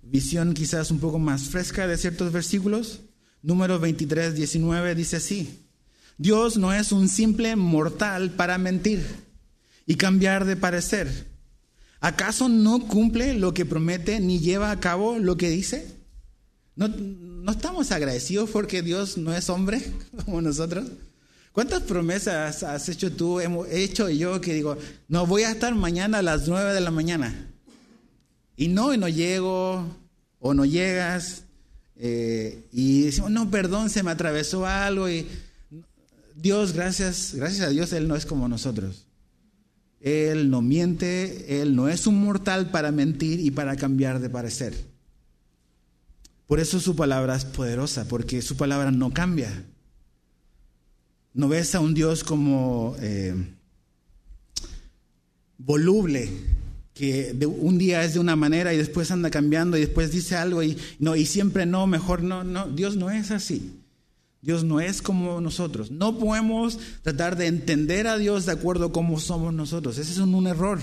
visión 0.00 0.54
quizás 0.54 0.92
un 0.92 1.00
poco 1.00 1.18
más 1.18 1.48
fresca 1.48 1.88
de 1.88 1.98
ciertos 1.98 2.30
versículos. 2.30 3.00
Números 3.42 3.80
23, 3.80 4.36
19 4.36 4.94
dice 4.94 5.16
así, 5.16 5.66
Dios 6.18 6.56
no 6.56 6.72
es 6.72 6.92
un 6.92 7.08
simple 7.08 7.56
mortal 7.56 8.30
para 8.30 8.58
mentir 8.58 9.04
y 9.86 9.96
cambiar 9.96 10.44
de 10.44 10.54
parecer. 10.54 11.29
¿Acaso 12.00 12.48
no 12.48 12.86
cumple 12.86 13.34
lo 13.34 13.52
que 13.52 13.66
promete 13.66 14.20
ni 14.20 14.40
lleva 14.40 14.70
a 14.70 14.80
cabo 14.80 15.18
lo 15.18 15.36
que 15.36 15.50
dice? 15.50 15.86
¿No, 16.74 16.88
¿No 16.88 17.52
estamos 17.52 17.90
agradecidos 17.92 18.50
porque 18.50 18.82
Dios 18.82 19.18
no 19.18 19.34
es 19.34 19.50
hombre 19.50 19.82
como 20.24 20.40
nosotros? 20.40 20.86
¿Cuántas 21.52 21.82
promesas 21.82 22.62
has 22.62 22.88
hecho 22.88 23.12
tú, 23.12 23.40
hemos 23.40 23.68
hecho 23.70 24.08
yo 24.08 24.40
que 24.40 24.54
digo, 24.54 24.78
no 25.08 25.26
voy 25.26 25.42
a 25.42 25.50
estar 25.50 25.74
mañana 25.74 26.18
a 26.18 26.22
las 26.22 26.46
nueve 26.46 26.72
de 26.72 26.80
la 26.80 26.90
mañana? 26.90 27.50
Y 28.56 28.68
no, 28.68 28.94
y 28.94 28.98
no 28.98 29.08
llego, 29.08 29.84
o 30.38 30.54
no 30.54 30.64
llegas, 30.64 31.42
eh, 31.96 32.68
y 32.72 33.02
decimos, 33.02 33.30
no, 33.30 33.50
perdón, 33.50 33.90
se 33.90 34.02
me 34.02 34.10
atravesó 34.10 34.64
algo, 34.64 35.08
y 35.08 35.26
Dios, 36.36 36.72
gracias, 36.72 37.34
gracias 37.34 37.66
a 37.66 37.70
Dios, 37.70 37.92
Él 37.92 38.06
no 38.06 38.16
es 38.16 38.26
como 38.26 38.48
nosotros. 38.48 39.06
Él 40.00 40.50
no 40.50 40.62
miente, 40.62 41.60
Él 41.60 41.76
no 41.76 41.88
es 41.88 42.06
un 42.06 42.20
mortal 42.20 42.70
para 42.70 42.90
mentir 42.90 43.40
y 43.40 43.50
para 43.50 43.76
cambiar 43.76 44.20
de 44.20 44.30
parecer. 44.30 44.74
Por 46.46 46.58
eso 46.58 46.80
su 46.80 46.96
palabra 46.96 47.36
es 47.36 47.44
poderosa, 47.44 48.08
porque 48.08 48.42
su 48.42 48.56
palabra 48.56 48.90
no 48.90 49.12
cambia. 49.12 49.64
No 51.32 51.48
ves 51.48 51.74
a 51.74 51.80
un 51.80 51.94
Dios 51.94 52.24
como 52.24 52.96
eh, 52.98 53.34
voluble, 55.58 56.28
que 56.94 57.32
de 57.34 57.46
un 57.46 57.78
día 57.78 58.02
es 58.02 58.14
de 58.14 58.20
una 58.20 58.36
manera 58.36 58.74
y 58.74 58.78
después 58.78 59.10
anda 59.10 59.30
cambiando 59.30 59.76
y 59.76 59.80
después 59.80 60.10
dice 60.10 60.34
algo 60.36 60.62
y 60.62 60.76
no 60.98 61.14
y 61.14 61.24
siempre 61.24 61.66
no, 61.66 61.86
mejor 61.86 62.22
no, 62.22 62.42
no, 62.42 62.68
Dios 62.68 62.96
no 62.96 63.10
es 63.10 63.30
así. 63.30 63.79
Dios 64.42 64.64
no 64.64 64.80
es 64.80 65.02
como 65.02 65.40
nosotros. 65.40 65.90
No 65.90 66.18
podemos 66.18 66.78
tratar 67.02 67.36
de 67.36 67.46
entender 67.46 68.06
a 68.06 68.16
Dios 68.16 68.46
de 68.46 68.52
acuerdo 68.52 68.86
a 68.86 68.92
cómo 68.92 69.20
somos 69.20 69.52
nosotros. 69.52 69.98
Ese 69.98 70.12
es 70.12 70.18
un, 70.18 70.46
error. 70.46 70.80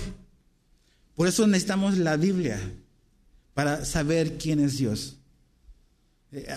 Por 1.16 1.26
eso 1.26 1.46
necesitamos 1.46 1.98
la 1.98 2.16
Biblia 2.16 2.60
para 3.54 3.84
saber 3.84 4.38
quién 4.38 4.60
es 4.60 4.78
Dios. 4.78 5.16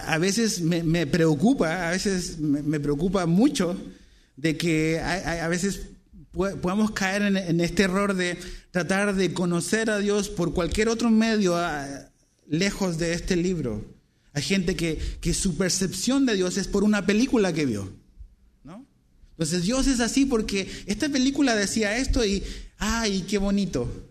A 0.06 0.18
veces 0.18 0.62
me, 0.62 1.08
preocupa, 1.08 1.88
a 1.88 1.92
veces 1.92 2.38
me, 2.40 2.80
preocupa 2.80 3.26
mucho 3.26 3.76
de 4.36 4.58
que 4.58 5.00
a, 5.00 5.48
veces 5.48 5.88
podamos 6.32 6.92
caer 6.92 7.24
en, 7.24 7.62
este 7.62 7.84
error 7.84 8.14
de 8.14 8.38
tratar 8.70 9.16
de 9.16 9.34
conocer 9.34 9.90
a 9.90 10.00
Dios 10.00 10.30
por 10.30 10.54
cualquier 10.54 10.90
otro 10.90 11.10
medio 11.10 11.56
lejos 12.48 13.00
de 13.00 13.14
este 13.14 13.36
libro. 13.36 13.84
Hay 14.34 14.42
gente 14.42 14.76
que, 14.76 14.98
que, 15.20 15.34
su 15.34 15.58
percepción 15.58 16.26
de 16.26 16.36
Dios 16.36 16.58
es 16.58 16.68
por 16.68 16.84
una 16.84 17.06
película 17.06 17.52
que 17.52 17.66
vio. 17.66 17.92
¿no? 18.64 18.86
Entonces 19.32 19.64
Dios 19.64 19.88
es 19.88 20.00
así 20.00 20.26
porque 20.26 20.70
esta 20.86 21.10
película 21.10 21.56
decía 21.56 21.98
esto 21.98 22.26
y, 22.26 22.44
ay, 22.78 23.26
qué 23.28 23.38
bonito. 23.38 24.10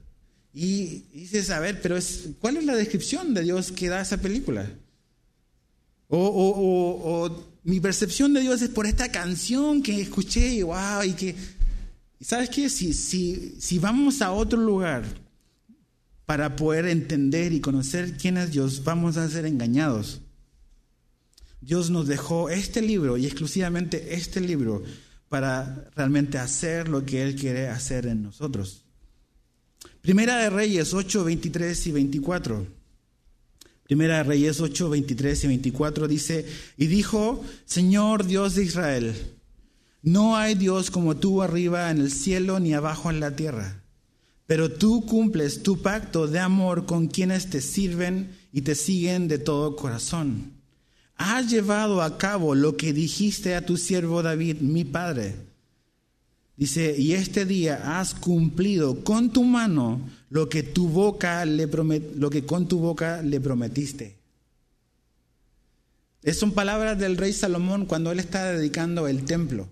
Y, 0.52 1.04
dices, 1.14 1.50
a 1.50 1.60
ver, 1.60 1.80
pero 1.80 1.96
es, 1.96 2.30
¿cuál 2.38 2.58
es 2.58 2.64
la 2.64 2.74
descripción 2.74 3.32
de 3.32 3.42
Dios 3.42 3.72
que 3.72 3.88
da 3.88 4.02
esa 4.02 4.18
película? 4.18 4.70
O, 6.08 7.46
mi 7.62 7.78
percepción 7.78 8.32
de 8.34 8.40
Dios 8.40 8.62
es 8.62 8.70
por 8.70 8.86
esta 8.86 9.12
canción 9.12 9.82
que 9.82 10.00
escuché 10.00 10.54
y 10.54 10.62
wow, 10.62 11.04
y 11.06 11.12
que, 11.12 11.36
¿sabes 12.20 12.50
qué? 12.50 12.68
Si, 12.68 12.92
si, 12.92 13.54
si 13.60 13.78
vamos 13.78 14.20
a 14.20 14.32
otro 14.32 14.58
lugar 14.60 15.04
para 16.30 16.54
poder 16.54 16.86
entender 16.86 17.52
y 17.52 17.60
conocer 17.60 18.16
quién 18.16 18.36
es 18.36 18.52
Dios, 18.52 18.84
vamos 18.84 19.16
a 19.16 19.28
ser 19.28 19.46
engañados. 19.46 20.20
Dios 21.60 21.90
nos 21.90 22.06
dejó 22.06 22.50
este 22.50 22.82
libro 22.82 23.16
y 23.16 23.26
exclusivamente 23.26 24.14
este 24.14 24.40
libro 24.40 24.84
para 25.28 25.90
realmente 25.96 26.38
hacer 26.38 26.86
lo 26.86 27.04
que 27.04 27.24
Él 27.24 27.34
quiere 27.34 27.66
hacer 27.66 28.06
en 28.06 28.22
nosotros. 28.22 28.84
Primera 30.02 30.36
de 30.36 30.50
Reyes 30.50 30.94
8, 30.94 31.24
23 31.24 31.86
y 31.88 31.90
24. 31.90 32.66
Primera 33.82 34.18
de 34.18 34.22
Reyes 34.22 34.60
8, 34.60 34.88
23 34.88 35.42
y 35.42 35.46
24 35.48 36.06
dice, 36.06 36.46
y 36.76 36.86
dijo, 36.86 37.44
Señor 37.64 38.24
Dios 38.24 38.54
de 38.54 38.62
Israel, 38.62 39.16
no 40.02 40.36
hay 40.36 40.54
Dios 40.54 40.92
como 40.92 41.16
tú 41.16 41.42
arriba 41.42 41.90
en 41.90 41.98
el 41.98 42.12
cielo 42.12 42.60
ni 42.60 42.72
abajo 42.72 43.10
en 43.10 43.18
la 43.18 43.34
tierra, 43.34 43.79
pero 44.50 44.68
tú 44.68 45.06
cumples 45.06 45.62
tu 45.62 45.80
pacto 45.80 46.26
de 46.26 46.40
amor 46.40 46.84
con 46.84 47.06
quienes 47.06 47.50
te 47.50 47.60
sirven 47.60 48.36
y 48.52 48.62
te 48.62 48.74
siguen 48.74 49.28
de 49.28 49.38
todo 49.38 49.76
corazón. 49.76 50.54
Has 51.14 51.48
llevado 51.48 52.02
a 52.02 52.18
cabo 52.18 52.56
lo 52.56 52.76
que 52.76 52.92
dijiste 52.92 53.54
a 53.54 53.64
tu 53.64 53.76
siervo 53.76 54.24
David, 54.24 54.56
mi 54.56 54.84
padre. 54.84 55.36
Dice, 56.56 56.96
y 56.98 57.12
este 57.12 57.46
día 57.46 58.00
has 58.00 58.12
cumplido 58.12 59.04
con 59.04 59.32
tu 59.32 59.44
mano 59.44 60.00
lo 60.30 60.48
que 60.48 60.64
tu 60.64 60.88
boca 60.88 61.44
le 61.44 61.68
lo 62.16 62.28
que 62.28 62.44
con 62.44 62.66
tu 62.66 62.80
boca 62.80 63.22
le 63.22 63.40
prometiste. 63.40 64.18
Es 66.24 66.40
son 66.40 66.50
palabras 66.50 66.98
del 66.98 67.16
rey 67.16 67.32
Salomón 67.32 67.86
cuando 67.86 68.10
él 68.10 68.18
está 68.18 68.50
dedicando 68.50 69.06
el 69.06 69.24
templo. 69.26 69.68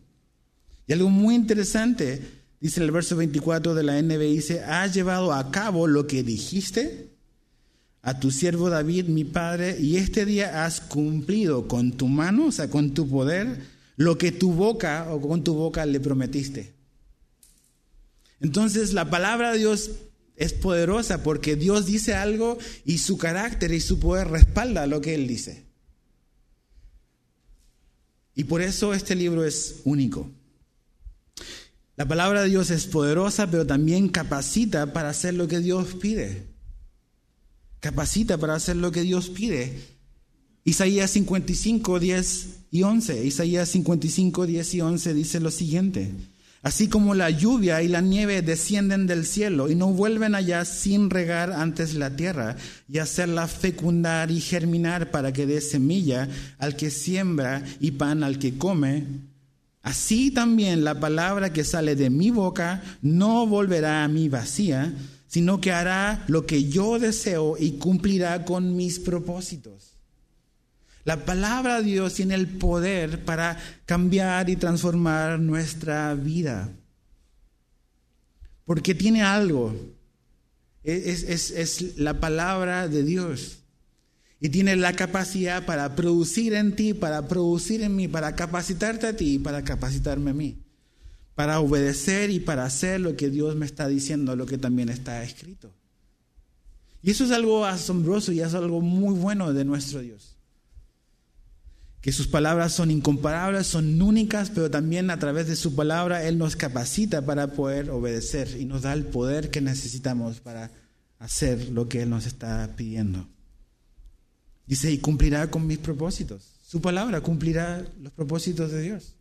Y 0.86 0.92
algo 0.92 1.10
muy 1.10 1.34
interesante, 1.34 2.37
dice 2.60 2.82
el 2.82 2.90
verso 2.90 3.16
24 3.16 3.74
de 3.74 3.82
la 3.82 4.00
NB, 4.00 4.20
dice, 4.20 4.60
has 4.62 4.94
llevado 4.94 5.32
a 5.32 5.50
cabo 5.50 5.86
lo 5.86 6.06
que 6.06 6.22
dijiste 6.22 7.10
a 8.02 8.20
tu 8.20 8.30
siervo 8.30 8.70
David, 8.70 9.06
mi 9.06 9.24
padre, 9.24 9.78
y 9.78 9.96
este 9.96 10.24
día 10.24 10.64
has 10.64 10.80
cumplido 10.80 11.68
con 11.68 11.92
tu 11.92 12.08
mano, 12.08 12.46
o 12.46 12.52
sea, 12.52 12.70
con 12.70 12.94
tu 12.94 13.08
poder, 13.08 13.60
lo 13.96 14.16
que 14.16 14.32
tu 14.32 14.52
boca 14.52 15.08
o 15.10 15.20
con 15.20 15.44
tu 15.44 15.54
boca 15.54 15.84
le 15.84 16.00
prometiste. 16.00 16.72
Entonces 18.40 18.92
la 18.92 19.10
palabra 19.10 19.52
de 19.52 19.58
Dios 19.58 19.90
es 20.36 20.52
poderosa 20.52 21.24
porque 21.24 21.56
Dios 21.56 21.86
dice 21.86 22.14
algo 22.14 22.58
y 22.84 22.98
su 22.98 23.18
carácter 23.18 23.72
y 23.72 23.80
su 23.80 23.98
poder 23.98 24.28
respalda 24.28 24.86
lo 24.86 25.00
que 25.00 25.14
Él 25.14 25.26
dice. 25.26 25.64
Y 28.36 28.44
por 28.44 28.62
eso 28.62 28.94
este 28.94 29.16
libro 29.16 29.44
es 29.44 29.80
único. 29.84 30.30
La 31.98 32.06
palabra 32.06 32.42
de 32.42 32.48
Dios 32.50 32.70
es 32.70 32.86
poderosa, 32.86 33.50
pero 33.50 33.66
también 33.66 34.08
capacita 34.08 34.92
para 34.92 35.08
hacer 35.08 35.34
lo 35.34 35.48
que 35.48 35.58
Dios 35.58 35.96
pide. 36.00 36.46
Capacita 37.80 38.38
para 38.38 38.54
hacer 38.54 38.76
lo 38.76 38.92
que 38.92 39.02
Dios 39.02 39.30
pide. 39.30 39.80
Isaías 40.62 41.10
55, 41.10 41.98
10 41.98 42.46
y 42.70 42.84
11. 42.84 43.26
Isaías 43.26 43.68
55, 43.70 44.46
10 44.46 44.74
y 44.74 44.80
11 44.80 45.12
dice 45.12 45.40
lo 45.40 45.50
siguiente. 45.50 46.14
Así 46.62 46.86
como 46.86 47.16
la 47.16 47.30
lluvia 47.30 47.82
y 47.82 47.88
la 47.88 48.00
nieve 48.00 48.42
descienden 48.42 49.08
del 49.08 49.26
cielo 49.26 49.68
y 49.68 49.74
no 49.74 49.88
vuelven 49.88 50.36
allá 50.36 50.64
sin 50.64 51.10
regar 51.10 51.50
antes 51.52 51.94
la 51.94 52.14
tierra 52.14 52.54
y 52.88 52.98
hacerla 52.98 53.48
fecundar 53.48 54.30
y 54.30 54.40
germinar 54.40 55.10
para 55.10 55.32
que 55.32 55.46
dé 55.46 55.60
semilla 55.60 56.28
al 56.58 56.76
que 56.76 56.90
siembra 56.90 57.64
y 57.80 57.90
pan 57.90 58.22
al 58.22 58.38
que 58.38 58.56
come, 58.56 59.27
así 59.88 60.30
también 60.30 60.84
la 60.84 61.00
palabra 61.00 61.52
que 61.52 61.64
sale 61.64 61.96
de 61.96 62.10
mi 62.10 62.30
boca 62.30 62.82
no 63.00 63.46
volverá 63.46 64.04
a 64.04 64.08
mí 64.08 64.28
vacía, 64.28 64.92
sino 65.26 65.60
que 65.60 65.72
hará 65.72 66.24
lo 66.28 66.44
que 66.44 66.68
yo 66.68 66.98
deseo 66.98 67.56
y 67.58 67.78
cumplirá 67.78 68.44
con 68.44 68.76
mis 68.76 68.98
propósitos. 68.98 69.94
La 71.04 71.24
palabra 71.24 71.80
de 71.80 71.84
Dios 71.84 72.14
tiene 72.14 72.34
el 72.34 72.48
poder 72.48 73.24
para 73.24 73.56
cambiar 73.86 74.50
y 74.50 74.56
transformar 74.56 75.40
nuestra 75.40 76.14
vida. 76.14 76.70
Porque 78.66 78.94
tiene 78.94 79.22
algo. 79.22 79.74
Es, 80.82 81.96
la 81.96 82.20
palabra 82.20 82.88
de 82.88 83.04
Dios. 83.04 83.57
Y 84.40 84.50
tiene 84.50 84.76
la 84.76 84.92
capacidad 84.92 85.66
para 85.66 85.96
producir 85.96 86.54
en 86.54 86.76
ti, 86.76 86.94
para 86.94 87.26
producir 87.26 87.82
en 87.82 87.96
mí, 87.96 88.06
para 88.08 88.36
capacitarte 88.36 89.06
a 89.06 89.16
ti 89.16 89.34
y 89.34 89.38
para 89.38 89.64
capacitarme 89.64 90.30
a 90.30 90.34
mí. 90.34 90.62
Para 91.34 91.60
obedecer 91.60 92.30
y 92.30 92.40
para 92.40 92.64
hacer 92.64 93.00
lo 93.00 93.16
que 93.16 93.30
Dios 93.30 93.56
me 93.56 93.66
está 93.66 93.88
diciendo, 93.88 94.36
lo 94.36 94.46
que 94.46 94.58
también 94.58 94.88
está 94.88 95.22
escrito. 95.22 95.74
Y 97.02 97.10
eso 97.10 97.24
es 97.24 97.30
algo 97.30 97.64
asombroso 97.64 98.32
y 98.32 98.40
es 98.40 98.54
algo 98.54 98.80
muy 98.80 99.14
bueno 99.14 99.52
de 99.52 99.64
nuestro 99.64 100.00
Dios 100.00 100.38
que 102.00 102.12
sus 102.12 102.28
palabras 102.28 102.72
son 102.72 102.90
incomparables, 102.90 103.66
son 103.66 104.00
únicas, 104.00 104.50
pero 104.50 104.70
también 104.70 105.10
a 105.10 105.18
través 105.18 105.48
de 105.48 105.56
su 105.56 105.74
palabra 105.74 106.24
Él 106.24 106.38
nos 106.38 106.54
capacita 106.54 107.22
para 107.22 107.52
poder 107.52 107.90
obedecer 107.90 108.56
y 108.58 108.64
nos 108.64 108.82
da 108.82 108.92
el 108.92 109.04
poder 109.04 109.50
que 109.50 109.60
necesitamos 109.60 110.40
para 110.40 110.70
hacer 111.18 111.70
lo 111.70 111.88
que 111.88 112.02
Él 112.02 112.10
nos 112.10 112.26
está 112.26 112.74
pidiendo. 112.76 113.28
Dice, 114.68 114.92
y 114.92 114.98
cumplirá 114.98 115.50
con 115.50 115.66
mis 115.66 115.78
propósitos. 115.78 116.52
Su 116.64 116.80
palabra 116.80 117.20
cumplirá 117.20 117.84
los 118.00 118.12
propósitos 118.12 118.70
de 118.70 118.82
Dios. 118.82 119.14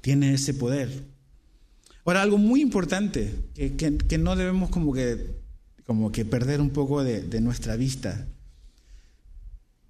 Tiene 0.00 0.34
ese 0.34 0.54
poder. 0.54 0.90
Ahora, 2.04 2.22
algo 2.22 2.38
muy 2.38 2.60
importante 2.60 3.34
que, 3.54 4.18
no 4.18 4.36
debemos 4.36 4.70
como 4.70 4.92
que, 4.92 5.40
como 5.84 6.12
que 6.12 6.24
perder 6.24 6.60
un 6.60 6.70
poco 6.70 7.02
de, 7.02 7.22
de 7.22 7.40
nuestra 7.40 7.74
vista 7.74 8.28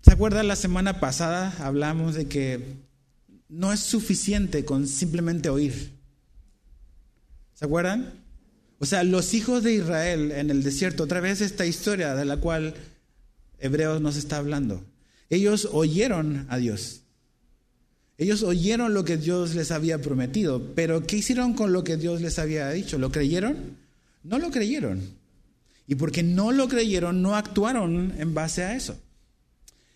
¿Se 0.03 0.13
acuerdan 0.13 0.49
la 0.49 0.57
semana 0.57 0.99
pasada 0.99 1.55
hablamos 1.61 2.17
de 2.17 2.27
que 2.27 2.61
no 3.49 3.73
es 3.73 3.81
suficiente 3.81 4.65
con 4.65 4.89
simplemente 4.89 5.49
oír? 5.49 5.97
¿Se 7.55 7.65
acuerdan? 7.65 8.13
O 8.81 8.85
sea, 8.85 9.05
los 9.05 9.33
hijos 9.33 9.63
de 9.63 9.75
Israel 9.75 10.33
en 10.33 10.51
el 10.51 10.65
desierto, 10.65 11.05
otra 11.05 11.21
vez 11.21 11.41
esta 11.41 11.67
historia 11.67 12.17
de 12.17 12.25
la 12.25 12.39
cual 12.39 12.75
Hebreos 13.63 14.01
nos 14.01 14.17
está 14.17 14.37
hablando. 14.37 14.85
Ellos 15.31 15.69
oyeron 15.73 16.47
a 16.51 16.59
Dios. 16.59 17.03
Ellos 18.19 18.43
oyeron 18.43 18.93
lo 18.93 19.05
que 19.05 19.17
Dios 19.17 19.55
les 19.55 19.71
había 19.71 20.03
prometido, 20.03 20.75
pero 20.75 21.07
¿qué 21.07 21.17
hicieron 21.17 21.55
con 21.55 21.73
lo 21.73 21.83
que 21.83 21.97
Dios 21.97 22.21
les 22.21 22.39
había 22.39 22.69
dicho? 22.71 22.99
¿Lo 22.99 23.11
creyeron? 23.11 23.57
No 24.23 24.39
lo 24.39 24.51
creyeron. 24.51 25.01
Y 25.87 25.95
porque 25.95 26.23
no 26.23 26.53
lo 26.53 26.69
creyeron, 26.69 27.23
no 27.23 27.35
actuaron 27.35 28.13
en 28.19 28.35
base 28.35 28.63
a 28.63 28.77
eso. 28.77 29.01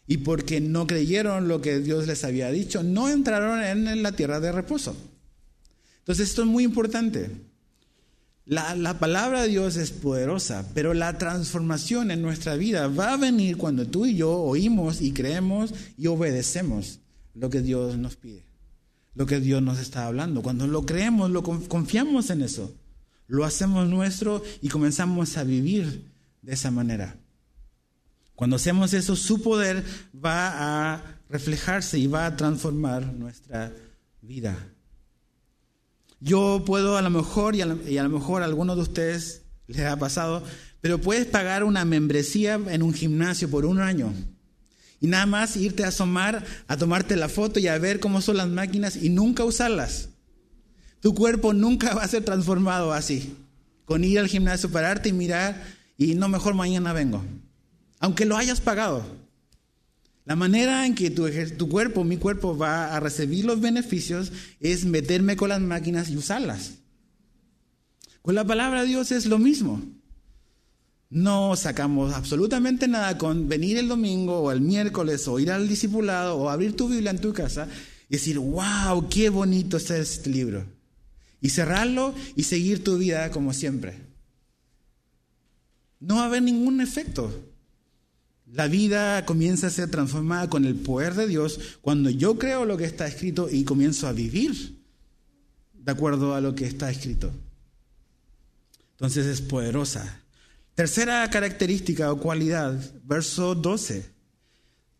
Y 0.07 0.19
porque 0.19 0.61
no 0.61 0.87
creyeron 0.87 1.49
lo 1.49 1.61
que 1.61 1.81
Dios 1.81 2.07
les 2.07 2.25
había 2.25 2.51
dicho, 2.51 2.83
no 2.83 3.09
entraron 3.09 3.63
en 3.63 4.03
la 4.03 4.13
tierra 4.13 4.41
de 4.41 4.53
reposo. 4.53 4.97
Entonces 5.99 6.29
esto 6.29 6.43
es 6.43 6.49
muy 6.49 6.65
importante. 6.65 7.31
La, 8.47 9.01
palabra 9.01 9.43
de 9.43 9.49
Dios 9.49 9.77
es 9.77 9.91
poderosa, 9.91 10.71
pero 10.73 10.95
la 10.95 11.19
transformación 11.19 12.13
en 12.13 12.23
nuestra 12.23 12.55
vida 12.55 12.87
va 12.87 13.13
a 13.13 13.17
venir 13.17 13.57
cuando 13.57 13.89
tú 13.89 14.07
y 14.07 14.15
yo 14.15 14.31
oímos 14.31 15.01
y 15.01 15.11
creemos 15.11 15.75
y 15.99 16.07
obedecemos 16.07 17.01
lo 17.35 17.51
que 17.51 17.61
Dios 17.61 17.99
nos 17.99 18.15
pide, 18.15 18.45
lo 19.17 19.27
que 19.27 19.41
Dios 19.41 19.63
nos 19.63 19.81
está 19.81 20.07
hablando. 20.07 20.43
Cuando 20.43 20.69
lo 20.69 20.87
creemos, 20.87 21.33
lo 21.33 21.43
confiamos 21.43 22.31
en 22.31 22.43
eso, 22.43 22.73
lo 23.27 23.45
hacemos 23.45 23.89
nuestro 23.89 24.45
y 24.63 24.69
comenzamos 24.69 25.37
a 25.39 25.43
vivir 25.43 26.05
de 26.41 26.55
esa 26.55 26.71
manera. 26.71 27.17
Cuando 28.37 28.55
hacemos 28.55 28.93
eso, 28.93 29.17
su 29.17 29.43
poder 29.43 29.83
va 30.15 30.95
a 30.95 31.03
reflejarse 31.29 31.99
y 31.99 32.07
va 32.07 32.27
a 32.27 32.37
transformar 32.37 33.13
nuestra 33.13 33.73
vida. 34.23 34.57
Yo 36.21 36.63
puedo 36.65 36.97
a 36.97 37.03
lo 37.03 37.11
mejor, 37.11 37.55
y 37.55 37.61
a 37.61 37.67
lo, 37.67 38.09
mejor 38.09 38.43
a 38.43 38.47
algunos 38.47 38.77
de 38.77 38.83
ustedes 38.83 39.43
les 39.67 39.81
ha 39.81 39.99
pasado, 39.99 40.43
pero 40.81 41.01
puedes 41.01 41.27
pagar 41.27 41.65
una 41.65 41.85
membresía 41.85 42.55
en 42.69 42.83
un 42.83 42.95
gimnasio 42.95 43.51
por 43.51 43.67
un 43.67 43.81
año 43.81 44.13
y 45.01 45.09
nada 45.09 45.27
más 45.27 45.57
irte 45.57 45.85
a 45.85 45.89
asomar, 45.89 46.45
a 46.69 46.77
tomarte 46.77 47.17
la 47.17 47.29
foto 47.29 47.61
y 47.61 47.69
a 47.69 47.79
ver 47.79 48.01
cómo 48.01 48.21
son 48.21 48.39
las 48.39 48.49
máquinas 48.49 48.97
y 48.97 49.11
nunca 49.11 49.45
usarlas. 49.45 50.09
Tu 51.01 51.15
cuerpo 51.15 51.53
nunca 51.53 51.95
va 51.95 52.03
a 52.03 52.09
ser 52.09 52.25
transformado 52.25 52.93
así, 52.93 53.37
con 53.85 54.05
ir 54.05 54.19
al 54.19 54.29
gimnasio, 54.29 54.71
pararte 54.71 55.11
y 55.11 55.13
mirar 55.13 55.63
y 55.99 56.15
no 56.15 56.29
mejor 56.29 56.55
mañana 56.55 56.93
vengo, 56.93 57.23
aunque 58.01 58.25
lo 58.25 58.37
hayas 58.37 58.61
pagado. 58.61 59.26
La 60.27 60.35
manera 60.35 60.87
en 60.87 60.97
que 60.97 61.11
tu, 61.11 61.69
cuerpo, 61.69 62.03
mi 62.03 62.17
cuerpo, 62.17 62.59
va 62.59 62.97
a 62.97 63.01
recibir 63.01 63.45
los 63.45 63.61
beneficios 63.61 64.33
es 64.59 64.85
meterme 64.85 65.37
con 65.37 65.51
las 65.51 65.61
máquinas 65.61 66.11
y 66.11 66.17
usarlas. 66.17 66.75
Con 68.23 68.35
la 68.35 68.45
palabra 68.45 68.83
de 68.83 68.89
Dios 68.89 69.13
es 69.13 69.27
lo 69.27 69.39
mismo. 69.39 69.81
No 71.11 71.55
sacamos 71.55 72.13
absolutamente 72.13 72.89
nada 72.89 73.17
con 73.19 73.49
venir 73.49 73.79
el 73.79 73.87
domingo 73.87 74.41
o 74.41 74.51
el 74.51 74.61
miércoles 74.61 75.29
o 75.29 75.39
ir 75.39 75.53
al 75.53 75.69
discipulado 75.69 76.37
o 76.37 76.51
abrir 76.51 76.75
tu 76.75 76.89
Biblia 76.89 77.13
en 77.13 77.21
tu 77.21 77.33
casa 77.33 77.69
y 78.09 78.15
decir, 78.15 78.41
wow, 78.41 79.09
qué 79.09 79.31
bonito 79.31 79.77
es 79.77 79.89
este 79.91 80.29
libro. 80.29 80.67
Y 81.41 81.51
cerrarlo 81.51 82.17
y 82.35 82.43
seguir 82.43 82.83
tu 82.83 82.99
vida 82.99 83.31
como 83.31 83.53
siempre. 83.53 83.95
No 86.01 86.17
va 86.17 86.23
a 86.25 86.27
haber 86.27 86.43
ningún 86.43 86.81
efecto. 86.81 87.31
La 88.47 88.69
vida 88.69 89.27
comienza 89.27 89.67
a 89.67 89.71
ser 89.71 89.91
transformada 89.91 90.49
con 90.49 90.65
el 90.65 90.77
poder 90.77 91.15
de 91.15 91.27
Dios 91.27 91.79
cuando 91.81 92.11
yo 92.11 92.39
creo 92.39 92.65
lo 92.65 92.77
que 92.77 92.85
está 92.85 93.07
escrito 93.07 93.49
y 93.51 93.65
comienzo 93.65 94.07
a 94.07 94.13
vivir 94.13 94.83
de 95.75 95.93
acuerdo 95.93 96.35
a 96.35 96.41
lo 96.41 96.55
que 96.55 96.67
está 96.67 96.91
escrito. 96.91 97.33
Entonces 98.93 99.27
es 99.27 99.41
poderosa. 99.41 100.23
Tercera 100.75 101.29
característica 101.31 102.13
o 102.13 102.21
cualidad, 102.21 102.79
verso 103.05 103.55
12. 103.55 104.07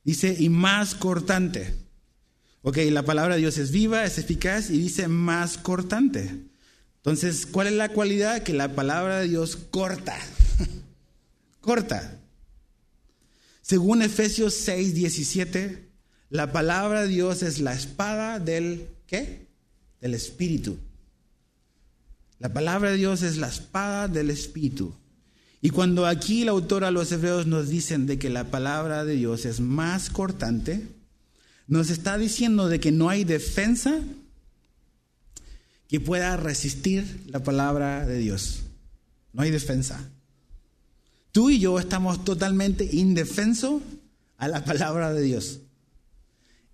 Dice, 0.03 0.37
y 0.39 0.49
más 0.49 0.95
cortante. 0.95 1.75
Ok, 2.63 2.79
la 2.91 3.05
palabra 3.05 3.35
de 3.35 3.43
Dios 3.43 3.59
es 3.59 3.71
viva, 3.71 4.05
es 4.05 4.19
eficaz 4.19 4.71
y 4.71 4.79
dice 4.79 5.07
más 5.07 5.57
cortante. 5.57 6.37
Entonces, 6.97 7.47
¿cuál 7.47 7.69
es 7.69 7.75
la 7.75 7.91
cualidad? 7.91 8.43
Que 8.43 8.53
la 8.53 8.75
palabra 8.75 9.21
de 9.21 9.29
Dios 9.29 9.57
corta. 9.57 10.19
corta. 11.61 12.21
Según 13.67 14.01
Efesios 14.01 14.55
6, 14.55 14.95
17, 14.95 15.89
la 16.31 16.53
palabra 16.53 17.03
de 17.03 17.09
Dios 17.09 17.43
es 17.43 17.59
la 17.59 17.75
espada 17.75 18.39
del 18.39 18.87
¿qué? 19.09 19.49
Del 20.01 20.15
Espíritu. 20.15 20.79
La 22.39 22.53
palabra 22.53 22.93
de 22.93 22.97
Dios 22.97 23.23
es 23.23 23.39
la 23.39 23.49
espada 23.49 24.07
del 24.07 24.31
Espíritu. 24.31 24.95
Y 25.61 25.71
cuando 25.71 26.07
aquí 26.07 26.43
el 26.43 26.49
autor 26.49 26.85
a 26.85 26.93
los 26.93 27.11
hebreos 27.11 27.49
nos 27.49 27.69
dicen 27.69 28.07
de 28.07 28.21
que 28.21 28.31
la 28.31 28.53
palabra 28.53 29.05
de 29.05 29.17
Dios 29.17 29.45
es 29.47 29.59
más 29.59 30.11
cortante, 30.11 30.87
nos 31.67 31.91
está 31.91 32.19
diciendo 32.19 32.69
de 32.69 32.79
que 32.79 32.93
no 32.93 33.09
hay 33.09 33.25
defensa 33.25 33.99
que 35.89 35.99
pueda 35.99 36.37
resistir 36.37 37.25
la 37.27 37.43
palabra 37.43 38.07
de 38.07 38.19
Dios. 38.19 38.61
No 39.33 39.43
hay 39.43 39.51
defensa. 39.51 40.09
Tú 41.37 41.51
y 41.51 41.59
yo 41.59 41.79
estamos 41.79 42.25
totalmente 42.25 42.89
indefensos 42.97 43.83
a 44.39 44.49
la 44.49 44.65
palabra 44.65 45.13
de 45.13 45.21
Dios. 45.21 45.61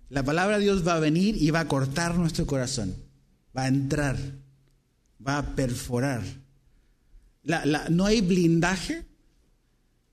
La 0.07 0.23
palabra 0.23 0.57
de 0.57 0.63
Dios 0.63 0.87
va 0.87 0.95
a 0.95 1.01
venir 1.01 1.35
y 1.35 1.51
va 1.51 1.59
a 1.59 1.67
cortar 1.67 2.15
nuestro 2.15 2.45
corazón, 2.45 2.95
va 3.53 3.63
a 3.63 3.67
entrar, 3.67 4.17
va 5.19 5.39
a 5.39 5.55
perforar. 5.57 6.23
no 7.89 8.05
hay 8.05 8.21
blindaje 8.21 9.03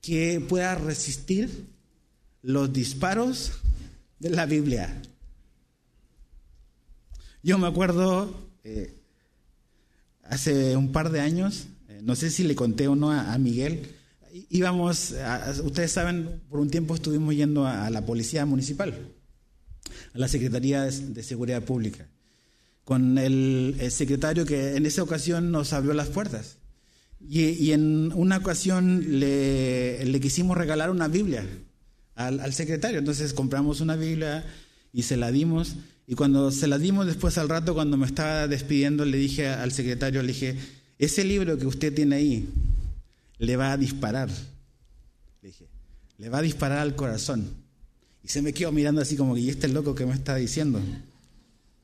que 0.01 0.41
pueda 0.41 0.75
resistir 0.75 1.67
los 2.41 2.73
disparos 2.73 3.53
de 4.19 4.31
la 4.31 4.45
Biblia. 4.47 5.01
Yo 7.41 7.57
me 7.57 7.67
acuerdo 7.67 8.51
eh, 8.65 8.99
hace 10.23 10.75
un 10.75 10.91
par 10.91 11.09
de 11.09 11.21
años, 11.21 11.67
eh, 11.87 12.01
no 12.03 12.17
sé 12.17 12.29
si 12.29 12.43
le 12.43 12.53
conté 12.53 12.89
o 12.89 12.97
no 12.97 13.11
a 13.11 13.37
Miguel, 13.37 14.00
íbamos, 14.49 15.13
ustedes 15.63 15.91
saben, 15.91 16.41
por 16.49 16.59
un 16.59 16.69
tiempo 16.69 16.95
estuvimos 16.95 17.35
yendo 17.35 17.65
a, 17.65 17.89
la 17.89 18.05
policía 18.05 18.45
municipal, 18.45 18.93
a 20.13 20.17
la 20.17 20.27
Secretaría 20.27 20.83
de, 20.83 21.23
Seguridad 21.23 21.63
Pública, 21.63 22.07
con 22.83 23.17
el, 23.17 23.75
secretario 23.89 24.45
que 24.45 24.75
en 24.75 24.85
esa 24.85 25.03
ocasión 25.03 25.51
nos 25.51 25.73
abrió 25.73 25.93
las 25.93 26.09
puertas. 26.09 26.57
Y, 27.19 27.71
en 27.71 28.11
una 28.15 28.37
ocasión 28.37 29.19
le, 29.19 30.03
le, 30.05 30.19
quisimos 30.19 30.57
regalar 30.57 30.89
una 30.89 31.07
Biblia 31.07 31.45
al, 32.15 32.39
al 32.39 32.53
secretario, 32.53 32.97
entonces 32.97 33.33
compramos 33.33 33.79
una 33.79 33.95
Biblia 33.95 34.43
y 34.91 35.03
se 35.03 35.17
la 35.17 35.31
dimos. 35.31 35.75
Y 36.07 36.15
cuando 36.15 36.51
se 36.51 36.67
la 36.67 36.79
dimos 36.79 37.05
después 37.05 37.37
al 37.37 37.47
rato, 37.47 37.75
cuando 37.75 37.95
me 37.95 38.07
estaba 38.07 38.47
despidiendo, 38.47 39.05
le 39.05 39.17
dije 39.17 39.47
al 39.47 39.71
secretario, 39.71 40.21
le 40.23 40.29
dije, 40.29 40.57
ese 40.97 41.23
libro 41.23 41.57
que 41.57 41.67
usted 41.67 41.93
tiene 41.93 42.15
ahí, 42.15 42.49
le 43.41 43.57
va 43.57 43.71
a 43.71 43.77
disparar. 43.77 44.29
Le 45.41 45.47
dije, 45.47 45.67
le 46.17 46.29
va 46.29 46.37
a 46.37 46.41
disparar 46.43 46.77
al 46.77 46.95
corazón. 46.95 47.55
Y 48.23 48.27
se 48.27 48.41
me 48.43 48.53
quedó 48.53 48.71
mirando 48.71 49.01
así 49.01 49.17
como 49.17 49.33
que, 49.33 49.41
¿y 49.41 49.49
este 49.49 49.67
loco 49.67 49.95
que 49.95 50.05
me 50.05 50.13
está 50.13 50.35
diciendo? 50.35 50.79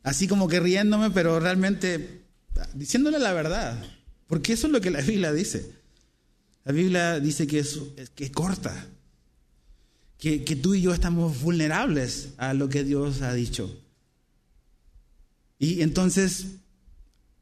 Así 0.04 0.28
como 0.28 0.48
que 0.48 0.60
riéndome, 0.60 1.10
pero 1.10 1.40
realmente 1.40 2.26
diciéndole 2.76 3.18
la 3.18 3.34
verdad. 3.34 3.84
Porque 4.28 4.54
eso 4.54 4.68
es 4.68 4.74
lo 4.74 4.82
que 4.82 4.92
la 4.92 5.02
Biblia 5.02 5.34
dice. 5.34 5.72
La 6.64 6.74
Biblia 6.74 7.20
dice 7.20 7.48
que 7.48 7.60
es, 7.60 7.80
que 8.14 8.32
corta. 8.32 8.88
Que, 10.20 10.44
que 10.44 10.56
tú 10.56 10.76
y 10.76 10.82
yo 10.82 10.94
estamos 10.94 11.42
vulnerables 11.42 12.34
a 12.38 12.54
lo 12.54 12.70
que 12.70 12.84
Dios 12.84 13.24
ha 13.24 13.34
dicho. 13.34 13.84
Y 15.58 15.82
entonces, 15.82 16.58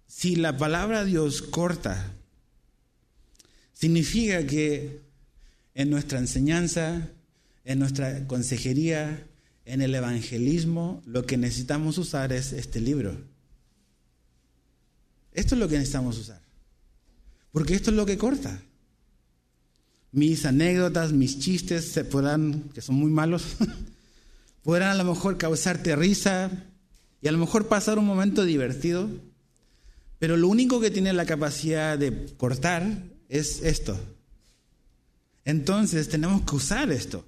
si 0.07 0.37
la 0.37 0.57
palabra 0.57 1.03
Dios 1.03 1.41
corta, 1.41 2.14
Significa 3.75 4.47
que 4.47 5.01
en 5.73 5.89
nuestra 5.89 6.17
enseñanza, 6.17 7.09
en 7.65 7.79
nuestra 7.79 8.25
consejería, 8.25 9.27
en 9.65 9.81
el 9.81 9.93
evangelismo, 9.93 11.03
lo 11.05 11.25
que 11.25 11.35
necesitamos 11.35 11.97
usar 11.97 12.31
es 12.31 12.53
este 12.53 12.79
libro. 12.79 13.17
Esto 15.33 15.55
es 15.55 15.59
lo 15.59 15.67
que 15.67 15.77
necesitamos 15.77 16.17
usar. 16.17 16.41
Porque 17.51 17.75
esto 17.75 17.91
es 17.91 17.97
lo 17.97 18.05
que 18.05 18.17
corta. 18.17 18.61
Mis 20.13 20.45
anécdotas, 20.45 21.11
mis 21.11 21.39
chistes 21.39 21.91
se 21.91 22.05
podrán, 22.05 22.69
que 22.73 22.81
son 22.81 22.95
muy 22.95 23.11
malos, 23.11 23.57
podrán 24.63 24.91
a 24.91 25.03
lo 25.03 25.03
mejor 25.03 25.37
causarte 25.37 25.97
risa 25.97 26.49
y 27.21 27.27
a 27.27 27.33
lo 27.33 27.39
mejor 27.39 27.67
pasar 27.67 27.99
un 27.99 28.05
momento 28.05 28.45
divertido, 28.45 29.09
pero 30.17 30.37
lo 30.37 30.47
único 30.47 30.79
que 30.79 30.91
tiene 30.91 31.11
la 31.11 31.25
capacidad 31.25 31.99
de 31.99 32.27
cortar 32.37 33.14
es 33.29 33.61
esto. 33.61 33.99
Entonces 35.43 36.09
tenemos 36.09 36.41
que 36.43 36.55
usar 36.55 36.91
esto. 36.91 37.25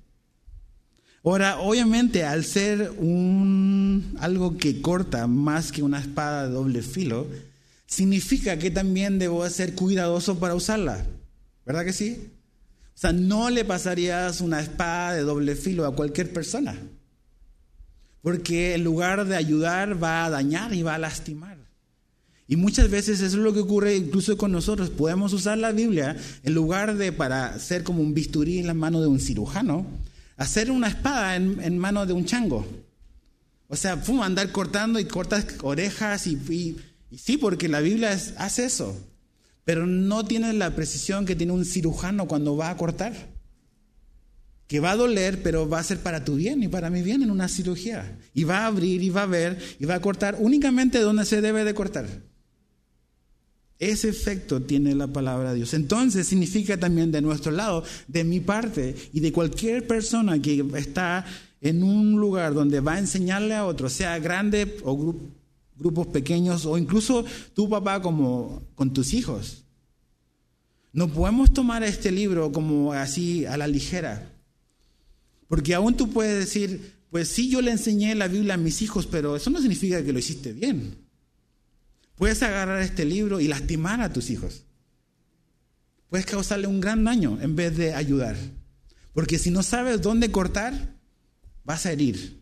Ahora, 1.24 1.60
obviamente, 1.60 2.24
al 2.24 2.46
ser 2.46 2.94
un 2.98 4.16
algo 4.20 4.58
que 4.58 4.82
corta 4.82 5.28
más 5.28 5.72
que 5.72 5.84
una 5.84 6.00
espada 6.00 6.48
de 6.48 6.54
doble 6.54 6.82
filo, 6.82 7.28
significa 7.86 8.58
que 8.58 8.72
también 8.72 9.20
debo 9.20 9.48
ser 9.50 9.76
cuidadoso 9.76 10.40
para 10.40 10.56
usarla. 10.56 11.06
¿Verdad 11.66 11.84
que 11.84 11.94
sí? 11.94 12.32
O 12.96 13.00
sea, 13.00 13.12
no 13.12 13.50
le 13.50 13.66
pasarías 13.66 14.42
una 14.42 14.62
espada 14.62 15.14
de 15.14 15.22
doble 15.22 15.56
filo 15.56 15.86
a 15.86 15.96
cualquier 15.96 16.32
persona. 16.32 16.76
Porque 18.22 18.74
en 18.74 18.84
lugar 18.84 19.26
de 19.26 19.36
ayudar 19.36 20.02
va 20.02 20.26
a 20.26 20.30
dañar 20.30 20.74
y 20.74 20.82
va 20.82 20.96
a 20.96 21.00
lastimar. 21.00 21.57
Y 22.48 22.56
muchas 22.56 22.90
veces 22.90 23.20
eso 23.20 23.38
es 23.38 23.44
lo 23.44 23.54
que 23.54 23.60
ocurre 23.60 23.96
incluso 23.96 24.38
con 24.38 24.52
nosotros. 24.52 24.90
Podemos 24.90 25.34
usar 25.34 25.58
la 25.58 25.74
Biblia 25.74 26.16
en 26.44 26.54
lugar 26.54 26.96
de 26.96 27.12
para 27.12 27.60
ser 27.60 27.84
como 27.84 28.02
un 28.02 28.14
bisturí 28.14 28.60
en 28.60 28.68
la 28.68 28.74
mano 28.74 29.02
de 29.02 29.08
un 29.08 29.20
cirujano, 29.20 29.86
hacer 30.38 30.72
una 30.72 30.88
espada 30.88 31.36
en, 31.36 31.60
en 31.62 31.78
mano 31.78 32.06
de 32.06 32.14
un 32.14 32.26
chango. 32.26 32.66
O 33.68 33.76
sea, 33.76 34.02
pum, 34.02 34.22
andar 34.22 34.52
cortando 34.52 35.00
y 35.00 35.06
cortas 35.06 35.46
orejas 35.62 36.26
y, 36.28 36.38
y, 37.12 37.18
sí, 37.18 37.38
porque 37.38 37.68
la 37.68 37.82
Biblia 37.82 38.12
hace 38.38 38.66
eso. 38.66 38.98
Pero 39.66 39.86
no 39.86 40.24
tiene 40.24 40.54
la 40.54 40.74
precisión 40.74 41.26
que 41.26 41.36
tiene 41.36 41.52
un 41.52 41.66
cirujano 41.66 42.28
cuando 42.28 42.56
va 42.56 42.70
a 42.70 42.78
cortar. 42.78 43.14
Que 44.68 44.80
va 44.80 44.92
a 44.92 44.96
doler, 44.96 45.44
pero 45.44 45.68
va 45.68 45.80
a 45.80 45.84
ser 45.84 46.00
para 46.00 46.24
tu 46.24 46.36
bien 46.36 46.64
y 46.64 46.70
para 46.70 46.90
mi 46.90 47.02
bien 47.02 47.24
en 47.24 47.32
una 47.32 47.50
cirugía. 47.50 48.18
Y 48.34 48.46
va 48.46 48.60
a 48.60 48.68
abrir 48.68 49.04
y 49.04 49.10
va 49.10 49.24
a 49.24 49.28
ver 49.28 49.60
y 49.80 49.86
va 49.86 49.96
a 49.96 50.02
cortar 50.02 50.38
únicamente 50.40 51.00
donde 51.00 51.26
se 51.26 51.42
debe 51.42 51.66
de 51.66 51.74
cortar. 51.74 52.08
Ese 53.80 54.10
efecto 54.10 54.62
tiene 54.62 54.96
la 54.96 55.08
palabra 55.08 55.52
de 55.52 55.58
Dios. 55.58 55.74
Entonces 55.74 56.28
significa 56.28 56.78
también 56.78 57.12
de 57.12 57.22
nuestro 57.22 57.52
lado, 57.52 57.84
de 58.08 58.24
mi 58.24 58.40
parte 58.40 58.96
y 59.14 59.20
de 59.20 59.32
cualquier 59.32 59.86
persona 59.86 60.42
que 60.42 60.66
está 60.76 61.26
en 61.62 61.84
un 61.84 62.20
lugar 62.20 62.54
donde 62.54 62.80
va 62.80 62.94
a 62.94 63.00
enseñarle 63.00 63.54
a 63.54 63.66
otro, 63.66 63.90
sea 63.90 64.18
grande 64.20 64.78
o 64.84 65.16
grupos 65.76 66.08
pequeños 66.08 66.66
o 66.66 66.78
incluso 66.78 67.24
tu 67.54 67.70
papá 67.70 68.02
como 68.02 68.64
con 68.76 68.94
tus 68.94 69.14
hijos. 69.14 69.64
No 70.92 71.08
podemos 71.08 71.54
tomar 71.54 71.84
este 71.84 72.12
libro 72.12 72.52
como 72.52 72.94
así 72.94 73.46
a 73.46 73.58
la 73.58 73.68
ligera. 73.68 74.34
Porque 75.48 75.76
aún 75.76 75.96
tú 75.96 76.10
puedes 76.10 76.40
decir, 76.40 76.94
pues 77.12 77.28
sí, 77.28 77.50
yo 77.50 77.62
le 77.62 77.72
enseñé 77.72 78.16
la 78.16 78.28
Biblia 78.28 78.56
a 78.56 78.58
mis 78.58 78.82
hijos, 78.82 79.06
pero 79.06 79.36
eso 79.36 79.50
no 79.52 79.60
significa 79.60 80.04
que 80.04 80.12
lo 80.12 80.20
hiciste 80.20 80.54
bien. 80.54 81.07
Puedes 82.18 82.42
agarrar 82.44 82.82
este 82.82 83.06
libro 83.06 83.40
y 83.40 83.48
lastimar 83.48 84.02
a 84.02 84.12
tus 84.12 84.30
hijos. 84.30 84.64
Puedes 86.10 86.26
causarle 86.26 86.68
un 86.68 86.82
gran 86.82 87.04
daño 87.04 87.40
en 87.42 87.56
vez 87.56 87.78
de 87.78 87.94
ayudar. 87.94 88.36
Porque 89.14 89.38
si 89.40 89.52
no 89.52 89.64
sabes 89.64 90.02
dónde 90.02 90.32
cortar, 90.32 90.96
vas 91.64 91.86
a 91.86 91.92
herir. 91.92 92.42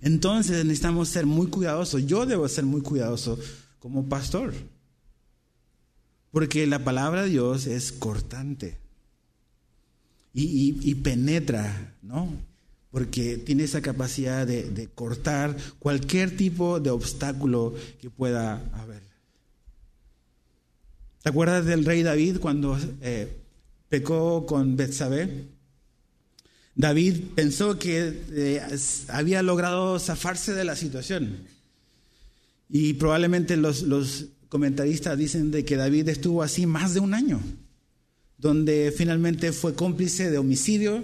Entonces 0.00 0.64
necesitamos 0.64 1.08
ser 1.08 1.26
muy 1.26 1.48
cuidadosos. 1.48 2.06
Yo 2.06 2.26
debo 2.26 2.48
ser 2.48 2.64
muy 2.64 2.80
cuidadoso 2.80 3.38
como 3.78 4.08
pastor. 4.08 4.52
Porque 6.30 6.66
la 6.66 6.84
palabra 6.84 7.22
de 7.22 7.30
Dios 7.30 7.66
es 7.66 7.92
cortante. 7.92 8.78
Y, 10.34 10.94
penetra, 10.96 11.94
¿no? 12.02 12.32
Porque 12.92 13.38
tiene 13.38 13.64
esa 13.64 13.82
capacidad 13.82 14.46
de, 14.46 14.88
cortar 14.94 15.56
cualquier 15.80 16.36
tipo 16.36 16.78
de 16.78 16.90
obstáculo 16.90 17.74
que 18.00 18.08
pueda 18.08 18.62
haber. 18.74 19.02
¿Te 21.22 21.30
acuerdas 21.30 21.64
del 21.66 21.84
rey 21.84 22.04
David 22.04 22.38
cuando 22.38 22.78
eh, 23.00 23.42
pecó 23.88 24.46
con 24.46 24.76
Betsabé? 24.76 25.48
David 26.74 27.16
pensó 27.34 27.78
que 27.78 28.22
eh, 28.30 28.62
había 29.08 29.42
logrado 29.42 29.98
zafarse 29.98 30.54
de 30.54 30.64
la 30.64 30.76
situación. 30.76 31.44
Y 32.68 32.94
probablemente 32.94 33.56
los, 33.56 33.84
comentaristas 34.48 35.16
dicen 35.16 35.50
de 35.50 35.64
que 35.64 35.76
David 35.76 36.08
estuvo 36.08 36.42
así 36.42 36.66
más 36.66 36.94
de 36.94 37.00
un 37.00 37.14
año, 37.14 37.40
donde 38.36 38.92
finalmente 38.94 39.52
fue 39.52 39.74
cómplice 39.74 40.30
de 40.30 40.38
homicidio 40.38 41.02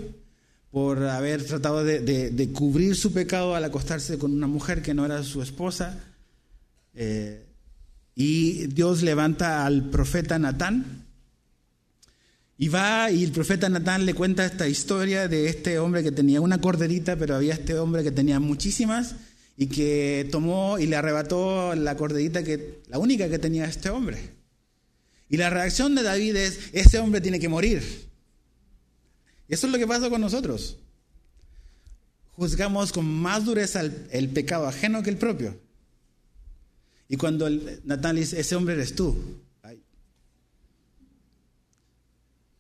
por 0.71 1.03
haber 1.05 1.45
tratado 1.45 1.85
de, 1.85 2.51
cubrir 2.53 2.97
su 2.97 3.13
pecado 3.13 3.55
al 3.55 3.65
acostarse 3.65 4.19
con 4.19 4.33
una 4.33 4.47
mujer 4.47 4.83
que 4.83 4.95
no 4.95 5.05
era 5.07 5.23
su 5.23 5.43
esposa. 5.43 5.99
Eh, 6.95 7.45
y 8.15 8.67
Dios 8.67 9.03
levanta 9.03 9.65
al 9.65 9.91
profeta 9.91 10.39
Natán, 10.39 11.07
y 12.61 12.69
va 12.69 13.11
y 13.13 13.23
el 13.23 13.31
profeta 13.31 13.69
Natán 13.69 14.05
le 14.05 14.15
cuenta 14.15 14.45
esta 14.45 14.67
historia 14.67 15.29
de 15.29 15.47
este 15.47 15.79
hombre 15.79 16.03
que 16.03 16.11
tenía 16.11 16.41
una 16.41 16.61
corderita, 16.61 17.15
pero 17.15 17.37
había 17.37 17.55
este 17.55 17.79
hombre 17.79 18.03
que 18.03 18.11
tenía 18.11 18.41
muchísimas 18.41 19.15
y 19.57 19.69
que 19.69 20.29
tomó 20.33 20.77
y 20.81 20.87
le 20.89 20.97
arrebató 20.97 21.77
la 21.77 21.97
corderita 21.97 22.43
que 22.43 22.83
la 22.89 22.99
única 22.99 23.29
que 23.29 23.39
tenía 23.39 23.65
este 23.65 23.91
hombre. 23.91 24.19
Y 25.29 25.37
la 25.37 25.51
reacción 25.51 25.95
de 25.95 26.03
David 26.03 26.35
es, 26.35 26.59
ese 26.73 26.99
hombre 26.99 27.21
tiene 27.21 27.39
que 27.39 27.49
morir. 27.49 28.08
Eso 29.49 29.67
es 29.67 29.73
lo 29.73 29.79
que 29.79 29.87
pasa 29.87 30.11
con 30.11 30.21
nosotros. 30.21 30.77
Juzgamos 32.33 32.93
con 32.93 33.07
más 33.07 33.45
dureza 33.45 33.81
el, 33.81 34.29
pecado 34.29 34.67
ajeno 34.67 35.03
que 35.03 35.11
el 35.11 35.17
propio. 35.17 35.59
Y 37.09 37.17
cuando 37.17 37.49
Natán 37.85 38.15
le 38.15 38.21
dice, 38.21 38.39
ese 38.39 38.55
hombre 38.55 38.75
eres 38.75 38.95
tú, 38.95 39.17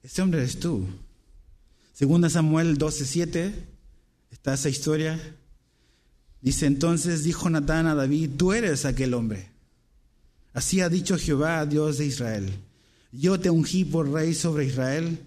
Ese 0.09 0.23
hombre 0.23 0.41
eres 0.41 0.59
tú. 0.59 0.87
Segunda 1.93 2.31
Samuel 2.31 2.79
12:7 2.79 3.53
está 4.31 4.55
esa 4.55 4.71
historia. 4.71 5.21
Dice 6.41 6.65
entonces 6.65 7.25
dijo 7.25 7.51
Natán 7.51 7.87
a 7.87 7.95
David, 7.95 8.31
tú 8.39 8.55
eres 8.55 8.87
aquel 8.87 9.13
hombre. 9.13 9.51
Así 10.55 10.81
ha 10.81 10.89
dicho 10.89 11.19
Jehová, 11.19 11.67
Dios 11.67 11.99
de 11.99 12.07
Israel. 12.07 12.51
Yo 13.13 13.39
te 13.39 13.51
ungí 13.51 13.85
por 13.85 14.11
rey 14.11 14.33
sobre 14.33 14.65
Israel 14.65 15.19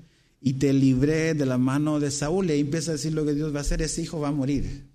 y 0.42 0.54
te 0.54 0.74
libré 0.74 1.36
de 1.36 1.46
la 1.46 1.58
mano 1.58 2.00
de 2.00 2.12
Saúl. 2.12 2.50
Y 2.50 2.54
ahí 2.54 2.60
empieza 2.62 2.92
a 2.92 2.96
decir 2.96 3.14
lo 3.14 3.26
que 3.26 3.34
Dios 3.34 3.54
va 3.54 3.60
a 3.60 3.62
hacer, 3.62 3.82
ese 3.82 4.02
hijo 4.02 4.20
va 4.20 4.30
a 4.30 4.34
morir. 4.34 4.90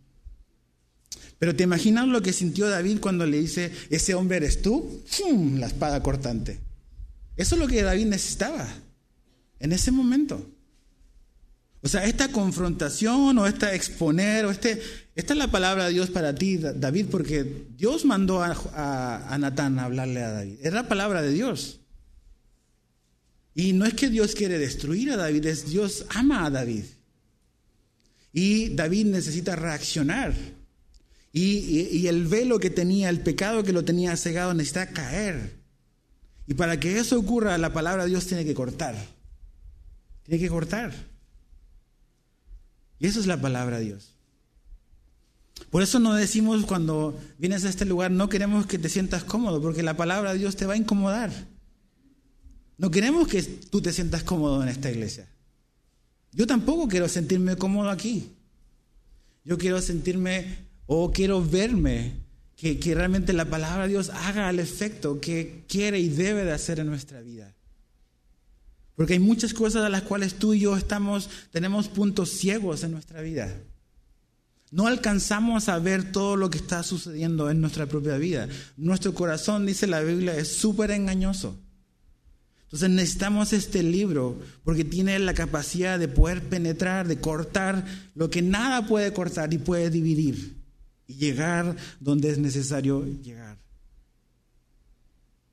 Pero 1.38 1.54
te 1.54 1.64
imaginas 1.64 2.08
lo 2.08 2.22
que 2.22 2.32
sintió 2.32 2.68
David 2.68 2.98
cuando 3.00 3.26
le 3.26 3.38
dice, 3.38 3.70
ese 3.90 4.14
hombre 4.14 4.38
eres 4.38 4.62
tú, 4.62 5.02
¡Fum! 5.06 5.58
la 5.58 5.66
espada 5.66 6.02
cortante. 6.02 6.58
Eso 7.36 7.54
es 7.54 7.60
lo 7.60 7.68
que 7.68 7.82
David 7.82 8.06
necesitaba 8.06 8.66
en 9.60 9.72
ese 9.72 9.90
momento. 9.90 10.50
O 11.82 11.88
sea, 11.88 12.04
esta 12.04 12.32
confrontación 12.32 13.38
o 13.38 13.46
esta 13.46 13.74
exponer, 13.74 14.46
o 14.46 14.50
este, 14.50 14.82
esta 15.14 15.34
es 15.34 15.38
la 15.38 15.50
palabra 15.50 15.86
de 15.86 15.92
Dios 15.92 16.10
para 16.10 16.34
ti, 16.34 16.56
David, 16.56 17.06
porque 17.10 17.66
Dios 17.76 18.04
mandó 18.04 18.42
a, 18.42 18.56
a, 19.28 19.38
Natán 19.38 19.78
a 19.78 19.84
hablarle 19.84 20.22
a 20.22 20.32
David. 20.32 20.58
Es 20.62 20.72
la 20.72 20.88
palabra 20.88 21.22
de 21.22 21.30
Dios. 21.30 21.80
Y 23.56 23.72
no 23.72 23.86
es 23.86 23.94
que 23.94 24.10
Dios 24.10 24.34
quiere 24.34 24.58
destruir 24.58 25.10
a 25.10 25.16
David, 25.16 25.46
es 25.46 25.70
Dios 25.70 26.04
ama 26.10 26.44
a 26.44 26.50
David. 26.50 26.84
Y 28.30 28.68
David 28.68 29.06
necesita 29.06 29.56
reaccionar. 29.56 30.34
Y, 31.32 32.06
el 32.06 32.26
velo 32.26 32.58
que 32.58 32.68
tenía, 32.68 33.08
el 33.08 33.20
pecado 33.20 33.62
que 33.62 33.72
lo 33.72 33.82
tenía 33.82 34.14
cegado, 34.18 34.52
necesita 34.52 34.90
caer. 34.90 35.54
Y 36.46 36.52
para 36.52 36.78
que 36.78 36.98
eso 36.98 37.18
ocurra, 37.18 37.56
la 37.56 37.72
palabra 37.72 38.04
de 38.04 38.10
Dios 38.10 38.26
tiene 38.26 38.44
que 38.44 38.52
cortar. 38.52 38.94
Tiene 40.24 40.38
que 40.38 40.50
cortar. 40.50 40.92
Y 42.98 43.06
eso 43.06 43.20
es 43.20 43.26
la 43.26 43.40
palabra 43.40 43.78
de 43.78 43.86
Dios. 43.86 44.12
Por 45.70 45.82
eso 45.82 45.98
no 45.98 46.12
decimos 46.12 46.66
cuando 46.66 47.18
vienes 47.38 47.64
a 47.64 47.70
este 47.70 47.86
lugar, 47.86 48.10
no 48.10 48.28
queremos 48.28 48.66
que 48.66 48.78
te 48.78 48.90
sientas 48.90 49.24
cómodo, 49.24 49.62
porque 49.62 49.82
la 49.82 49.96
palabra 49.96 50.34
de 50.34 50.40
Dios 50.40 50.56
te 50.56 50.66
va 50.66 50.74
a 50.74 50.78
incomodar. 50.78 51.55
No 52.78 52.90
queremos 52.90 53.26
que 53.28 53.42
tú 53.42 53.80
te 53.80 53.92
sientas 53.92 54.22
cómodo 54.22 54.62
en 54.62 54.68
esta 54.68 54.90
iglesia. 54.90 55.28
Yo 56.32 56.46
tampoco 56.46 56.88
quiero 56.88 57.08
sentirme 57.08 57.56
cómodo 57.56 57.90
aquí. 57.90 58.32
Yo 59.44 59.56
quiero 59.56 59.80
sentirme 59.80 60.66
o 60.86 61.10
quiero 61.10 61.42
verme 61.42 62.12
que, 62.56 62.78
realmente 62.94 63.32
la 63.32 63.44
palabra 63.46 63.84
de 63.84 63.90
Dios 63.90 64.10
haga 64.10 64.50
el 64.50 64.58
efecto 64.58 65.20
que 65.20 65.64
quiere 65.68 65.98
y 65.98 66.08
debe 66.08 66.44
de 66.44 66.52
hacer 66.52 66.80
en 66.80 66.86
nuestra 66.86 67.20
vida. 67.20 67.54
Porque 68.94 69.14
hay 69.14 69.18
muchas 69.18 69.52
cosas 69.52 69.84
a 69.84 69.88
las 69.88 70.02
cuales 70.02 70.34
tú 70.34 70.54
y 70.54 70.60
yo 70.60 70.76
estamos, 70.76 71.28
tenemos 71.52 71.88
puntos 71.88 72.30
ciegos 72.30 72.82
en 72.82 72.92
nuestra 72.92 73.20
vida. 73.20 73.54
No 74.70 74.86
alcanzamos 74.86 75.68
a 75.68 75.78
ver 75.78 76.12
todo 76.12 76.36
lo 76.36 76.50
que 76.50 76.58
está 76.58 76.82
sucediendo 76.82 77.50
en 77.50 77.60
nuestra 77.60 77.86
propia 77.86 78.16
vida. 78.16 78.48
Nuestro 78.76 79.14
corazón, 79.14 79.64
dice 79.64 79.86
la 79.86 80.00
Biblia, 80.00 80.36
es 80.36 80.48
súper 80.48 80.90
engañoso. 80.90 81.58
Entonces 82.66 82.90
necesitamos 82.90 83.52
este 83.52 83.82
libro 83.82 84.40
porque 84.64 84.84
tiene 84.84 85.18
la 85.18 85.34
capacidad 85.34 85.98
de 85.98 86.08
poder 86.08 86.42
penetrar, 86.48 87.06
de 87.06 87.20
cortar 87.20 87.86
lo 88.14 88.28
que 88.28 88.42
nada 88.42 88.86
puede 88.86 89.12
cortar 89.12 89.54
y 89.54 89.58
puede 89.58 89.88
dividir 89.88 90.56
y 91.06 91.14
llegar 91.14 91.76
donde 92.00 92.30
es 92.30 92.38
necesario 92.38 93.04
llegar. 93.22 93.58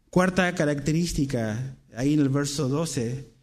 Cuarta 0.10 0.54
característica, 0.56 1.78
ahí 1.96 2.14
en 2.14 2.20
el 2.20 2.30
verso 2.30 2.68
12, 2.68 3.34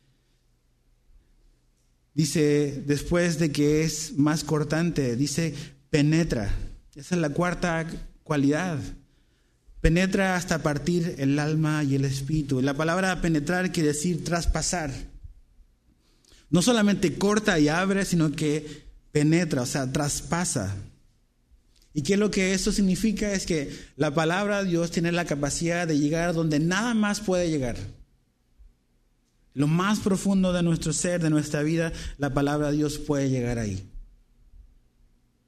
Dice, 2.12 2.82
después 2.86 3.38
de 3.38 3.52
que 3.52 3.82
es 3.82 4.18
más 4.18 4.44
cortante, 4.44 5.16
dice, 5.16 5.54
penetra. 5.90 6.54
Esa 6.94 7.14
es 7.14 7.20
la 7.20 7.30
cuarta 7.30 7.86
cualidad. 8.24 8.78
Penetra 9.80 10.36
hasta 10.36 10.62
partir 10.62 11.14
el 11.18 11.38
alma 11.38 11.82
y 11.84 11.94
el 11.94 12.04
espíritu. 12.04 12.60
La 12.60 12.74
palabra 12.74 13.20
penetrar 13.20 13.72
quiere 13.72 13.88
decir 13.88 14.24
traspasar. 14.24 14.92
No 16.50 16.60
solamente 16.60 17.14
corta 17.16 17.58
y 17.58 17.68
abre, 17.68 18.04
sino 18.04 18.32
que 18.32 18.84
penetra, 19.12 19.62
o 19.62 19.66
sea, 19.66 19.90
traspasa. 19.90 20.76
¿Y 21.94 22.02
qué 22.02 22.14
es 22.14 22.18
lo 22.18 22.30
que 22.30 22.52
eso 22.52 22.72
significa? 22.72 23.32
Es 23.32 23.46
que 23.46 23.74
la 23.96 24.14
palabra 24.14 24.62
de 24.62 24.70
Dios 24.70 24.90
tiene 24.90 25.12
la 25.12 25.24
capacidad 25.24 25.88
de 25.88 25.98
llegar 25.98 26.34
donde 26.34 26.60
nada 26.60 26.94
más 26.94 27.20
puede 27.20 27.50
llegar. 27.50 27.76
Lo 29.54 29.66
más 29.66 29.98
profundo 30.00 30.52
de 30.52 30.62
nuestro 30.62 30.92
ser, 30.92 31.20
de 31.22 31.30
nuestra 31.30 31.62
vida, 31.62 31.92
la 32.18 32.32
palabra 32.32 32.70
de 32.70 32.76
Dios 32.76 32.98
puede 32.98 33.30
llegar 33.30 33.58
ahí. 33.58 33.90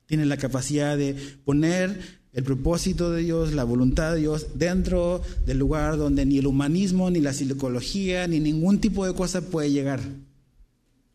Tiene 0.06 0.26
la 0.26 0.36
capacidad 0.36 0.96
de 0.96 1.14
poner 1.44 2.21
el 2.32 2.44
propósito 2.44 3.10
de 3.10 3.22
Dios, 3.22 3.52
la 3.52 3.64
voluntad 3.64 4.14
de 4.14 4.20
Dios 4.20 4.46
dentro 4.54 5.22
del 5.44 5.58
lugar 5.58 5.98
donde 5.98 6.24
ni 6.24 6.38
el 6.38 6.46
humanismo, 6.46 7.10
ni 7.10 7.20
la 7.20 7.34
psicología, 7.34 8.26
ni 8.26 8.40
ningún 8.40 8.80
tipo 8.80 9.06
de 9.06 9.14
cosa 9.14 9.42
puede 9.42 9.70
llegar. 9.70 10.00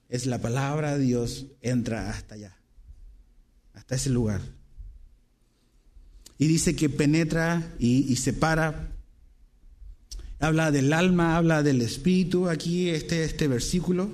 Es 0.09 0.27
la 0.27 0.39
palabra 0.39 0.97
de 0.97 1.03
Dios 1.03 1.47
entra 1.61 2.11
hasta 2.11 2.35
allá, 2.35 2.57
hasta 3.73 3.95
ese 3.95 4.11
lugar. 4.11 4.41
Y 6.37 6.47
dice 6.47 6.75
que 6.75 6.87
penetra 6.87 7.73
y, 7.79 8.15
separa. 8.17 8.91
Habla 10.39 10.69
del 10.69 10.93
alma, 10.93 11.35
habla 11.35 11.63
del 11.63 11.81
espíritu. 11.81 12.47
Aquí 12.47 12.89
este, 12.89 13.23
este 13.23 13.47
versículo 13.47 14.11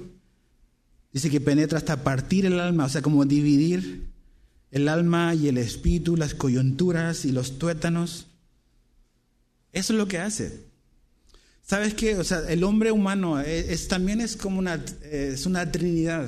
dice 1.11 1.29
que 1.29 1.41
penetra 1.41 1.77
hasta 1.77 2.01
partir 2.01 2.45
el 2.45 2.61
alma, 2.61 2.85
o 2.85 2.89
sea, 2.89 3.01
como 3.01 3.25
dividir 3.25 4.12
el 4.73 4.89
alma 4.89 5.35
y 5.35 5.49
el 5.49 5.59
espíritu, 5.59 6.17
las 6.17 6.33
coyunturas 6.33 7.25
y 7.25 7.31
los 7.31 7.59
tuétanos. 7.59 8.25
Eso 9.71 9.93
es 9.93 9.99
lo 9.99 10.07
que 10.07 10.17
hace. 10.17 10.61
¿Sabes 11.61 11.93
qué? 11.93 12.17
O 12.17 12.23
sea, 12.23 12.39
el 12.49 12.63
hombre 12.63 12.91
humano 12.91 13.39
es, 13.39 13.87
también 13.87 14.19
es 14.19 14.35
como 14.35 14.57
una, 14.57 14.83
es 15.03 15.45
una 15.45 15.71
trinidad. 15.71 16.27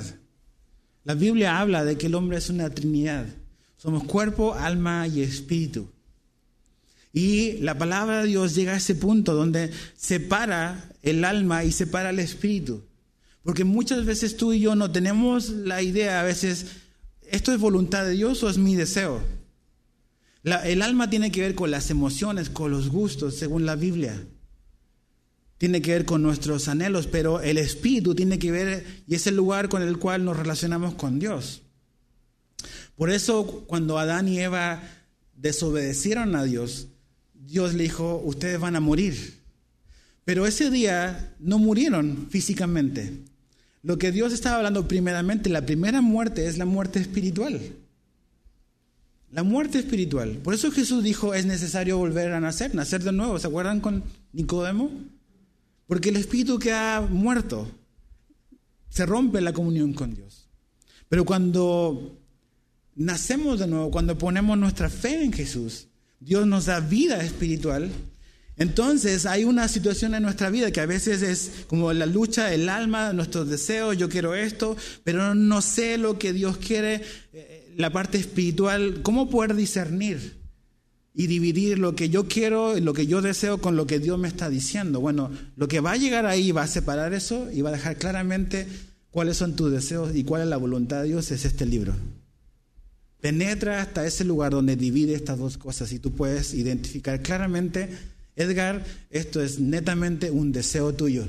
La 1.02 1.14
Biblia 1.14 1.58
habla 1.58 1.84
de 1.84 1.98
que 1.98 2.06
el 2.06 2.14
hombre 2.14 2.38
es 2.38 2.48
una 2.48 2.70
trinidad. 2.70 3.26
Somos 3.78 4.04
cuerpo, 4.04 4.54
alma 4.54 5.08
y 5.08 5.22
espíritu. 5.22 5.90
Y 7.12 7.54
la 7.54 7.76
palabra 7.76 8.22
de 8.22 8.28
Dios 8.28 8.54
llega 8.54 8.74
a 8.74 8.76
ese 8.76 8.94
punto 8.94 9.34
donde 9.34 9.72
separa 9.96 10.88
el 11.02 11.24
alma 11.24 11.64
y 11.64 11.72
separa 11.72 12.10
el 12.10 12.20
espíritu. 12.20 12.84
Porque 13.42 13.64
muchas 13.64 14.04
veces 14.04 14.36
tú 14.36 14.52
y 14.52 14.60
yo 14.60 14.76
no 14.76 14.92
tenemos 14.92 15.50
la 15.50 15.82
idea 15.82 16.20
a 16.20 16.24
veces 16.24 16.66
¿esto 17.30 17.52
es 17.52 17.60
voluntad 17.60 18.04
de 18.04 18.12
Dios 18.12 18.42
o 18.42 18.50
es 18.50 18.58
mi 18.58 18.74
deseo? 18.74 19.22
el 20.64 20.82
alma 20.82 21.10
tiene 21.10 21.32
que 21.32 21.40
ver 21.40 21.56
con 21.56 21.72
las 21.72 21.90
emociones, 21.90 22.50
con 22.50 22.70
los 22.70 22.88
gustos, 22.88 23.34
según 23.34 23.66
la 23.66 23.74
Biblia. 23.74 24.24
Tiene 25.58 25.82
que 25.82 25.90
ver 25.90 26.04
con 26.04 26.22
nuestros 26.22 26.68
anhelos, 26.68 27.08
pero 27.08 27.40
el 27.40 27.58
espíritu 27.58 28.14
tiene 28.14 28.38
que 28.38 28.52
ver 28.52 29.02
y 29.08 29.16
es 29.16 29.26
el 29.26 29.34
lugar 29.34 29.68
con 29.68 29.82
el 29.82 29.98
cual 29.98 30.24
nos 30.24 30.36
relacionamos 30.36 30.94
con 30.94 31.18
Dios. 31.18 31.62
Por 32.94 33.10
eso 33.10 33.64
cuando 33.66 33.98
Adán 33.98 34.28
y 34.28 34.38
Eva 34.38 34.82
desobedecieron 35.34 36.36
a 36.36 36.44
Dios, 36.44 36.88
Dios 37.34 37.74
le 37.74 37.84
dijo, 37.84 38.22
ustedes 38.24 38.60
van 38.60 38.76
a 38.76 38.80
morir. 38.80 39.42
Pero 40.24 40.46
ese 40.46 40.70
día 40.70 41.34
no 41.38 41.58
murieron 41.58 42.28
físicamente, 42.30 43.24
lo 43.86 43.98
que 43.98 44.10
Dios 44.10 44.32
estaba 44.32 44.56
hablando 44.56 44.88
primeramente, 44.88 45.48
la 45.48 45.64
primera 45.64 46.00
muerte 46.00 46.48
es 46.48 46.58
la 46.58 46.64
muerte 46.64 46.98
espiritual. 46.98 47.60
La 49.30 49.44
muerte 49.44 49.78
espiritual. 49.78 50.38
Por 50.42 50.54
eso 50.54 50.72
Jesús 50.72 51.04
dijo, 51.04 51.34
es 51.34 51.46
necesario 51.46 51.96
volver 51.96 52.32
a 52.32 52.40
nacer, 52.40 52.74
nacer 52.74 53.04
de 53.04 53.12
nuevo. 53.12 53.38
¿Se 53.38 53.46
acuerdan 53.46 53.78
con 53.78 54.02
Nicodemo? 54.32 54.90
Porque 55.86 56.08
el 56.08 56.16
espíritu 56.16 56.58
que 56.58 56.72
ha 56.72 57.00
muerto 57.00 57.68
se 58.88 59.06
rompe 59.06 59.40
la 59.40 59.52
comunión 59.52 59.92
con 59.92 60.16
Dios. 60.16 60.48
Pero 61.08 61.24
cuando 61.24 62.18
nacemos 62.96 63.60
de 63.60 63.68
nuevo, 63.68 63.92
cuando 63.92 64.18
ponemos 64.18 64.58
nuestra 64.58 64.90
fe 64.90 65.22
en 65.22 65.32
Jesús, 65.32 65.86
Dios 66.18 66.44
nos 66.44 66.66
da 66.66 66.80
vida 66.80 67.22
espiritual 67.22 67.88
entonces 68.58 69.26
hay 69.26 69.44
una 69.44 69.68
situación 69.68 70.14
en 70.14 70.22
nuestra 70.22 70.48
vida 70.48 70.70
que 70.70 70.80
a 70.80 70.86
veces 70.86 71.20
es 71.22 71.66
como 71.66 71.92
la 71.92 72.06
lucha, 72.06 72.54
el 72.54 72.68
alma, 72.68 73.12
nuestros 73.12 73.48
deseos, 73.50 73.98
yo 73.98 74.08
quiero 74.08 74.34
esto, 74.34 74.76
pero 75.04 75.34
no 75.34 75.60
sé 75.60 75.98
lo 75.98 76.18
que 76.18 76.32
Dios 76.32 76.56
quiere, 76.56 77.02
eh, 77.34 77.74
la 77.76 77.90
parte 77.90 78.16
espiritual, 78.16 79.00
¿cómo 79.02 79.28
poder 79.28 79.54
discernir 79.54 80.38
y 81.12 81.26
dividir 81.26 81.78
lo 81.78 81.94
que 81.94 82.08
yo 82.08 82.28
quiero, 82.28 82.78
lo 82.80 82.94
que 82.94 83.06
yo 83.06 83.20
deseo 83.20 83.58
con 83.58 83.76
lo 83.76 83.86
que 83.86 83.98
Dios 83.98 84.18
me 84.18 84.28
está 84.28 84.48
diciendo? 84.48 85.00
Bueno, 85.00 85.30
lo 85.56 85.68
que 85.68 85.80
va 85.80 85.92
a 85.92 85.96
llegar 85.96 86.24
ahí 86.24 86.50
va 86.50 86.62
a 86.62 86.68
separar 86.68 87.12
eso 87.12 87.50
y 87.52 87.60
va 87.60 87.68
a 87.68 87.72
dejar 87.72 87.98
claramente 87.98 88.66
cuáles 89.10 89.36
son 89.36 89.54
tus 89.54 89.70
deseos 89.70 90.16
y 90.16 90.24
cuál 90.24 90.42
es 90.42 90.48
la 90.48 90.56
voluntad 90.56 91.02
de 91.02 91.08
Dios, 91.08 91.30
es 91.30 91.44
este 91.44 91.66
libro. 91.66 91.94
Penetra 93.20 93.82
hasta 93.82 94.06
ese 94.06 94.24
lugar 94.24 94.52
donde 94.52 94.76
divide 94.76 95.14
estas 95.14 95.38
dos 95.38 95.58
cosas 95.58 95.92
y 95.92 95.98
tú 95.98 96.12
puedes 96.12 96.54
identificar 96.54 97.20
claramente 97.20 97.90
Edgar, 98.36 98.84
esto 99.10 99.42
es 99.42 99.58
netamente 99.58 100.30
un 100.30 100.52
deseo 100.52 100.94
tuyo. 100.94 101.26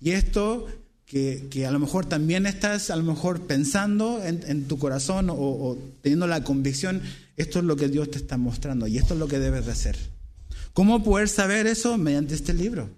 Y 0.00 0.10
esto 0.10 0.68
que, 1.06 1.66
a 1.66 1.70
lo 1.72 1.80
mejor 1.80 2.06
también 2.06 2.46
estás 2.46 2.90
a 2.90 2.96
lo 2.96 3.02
mejor 3.02 3.40
pensando 3.46 4.22
en, 4.22 4.64
tu 4.68 4.78
corazón 4.78 5.28
o, 5.28 5.34
o, 5.34 5.78
teniendo 6.02 6.28
la 6.28 6.44
convicción, 6.44 7.02
esto 7.36 7.58
es 7.58 7.64
lo 7.64 7.74
que 7.74 7.88
Dios 7.88 8.10
te 8.10 8.18
está 8.18 8.36
mostrando 8.36 8.86
y 8.86 8.96
esto 8.96 9.14
es 9.14 9.20
lo 9.20 9.26
que 9.26 9.40
debes 9.40 9.66
de 9.66 9.72
hacer. 9.72 9.96
¿Cómo 10.72 11.02
poder 11.02 11.28
saber 11.28 11.66
eso? 11.66 11.98
Mediante 11.98 12.34
este 12.34 12.54
libro. 12.54 12.88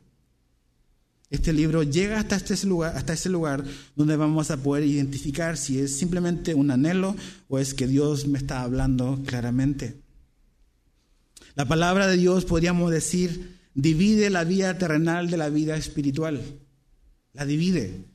Este 1.31 1.55
libro 1.55 1.83
llega 1.83 2.21
hasta 2.21 2.37
este 2.37 2.67
lugar, 2.67 2.95
hasta 2.95 3.15
ese 3.15 3.31
lugar 3.31 3.65
donde 3.97 4.17
vamos 4.17 4.51
a 4.51 4.59
poder 4.59 4.85
identificar 4.85 5.57
si 5.57 5.79
es 5.79 5.97
simplemente 5.97 6.55
un 6.55 6.71
anhelo 6.71 7.17
o 7.49 7.59
es 7.59 7.73
que 7.73 7.87
Dios 7.87 8.27
me 8.27 8.37
está 8.37 8.61
hablando 8.61 9.19
claramente. 9.25 10.02
La 11.55 11.67
palabra 11.67 12.07
de 12.07 12.17
Dios, 12.17 12.45
podríamos 12.45 12.91
decir, 12.91 13.59
divide 13.75 14.31
la 14.31 14.45
vida 14.45 14.79
terrenal 14.79 15.31
de 15.31 15.37
la 15.37 15.51
vida 15.51 15.77
espiritual. 15.77 16.41
La 17.33 17.45
divide. 17.45 18.07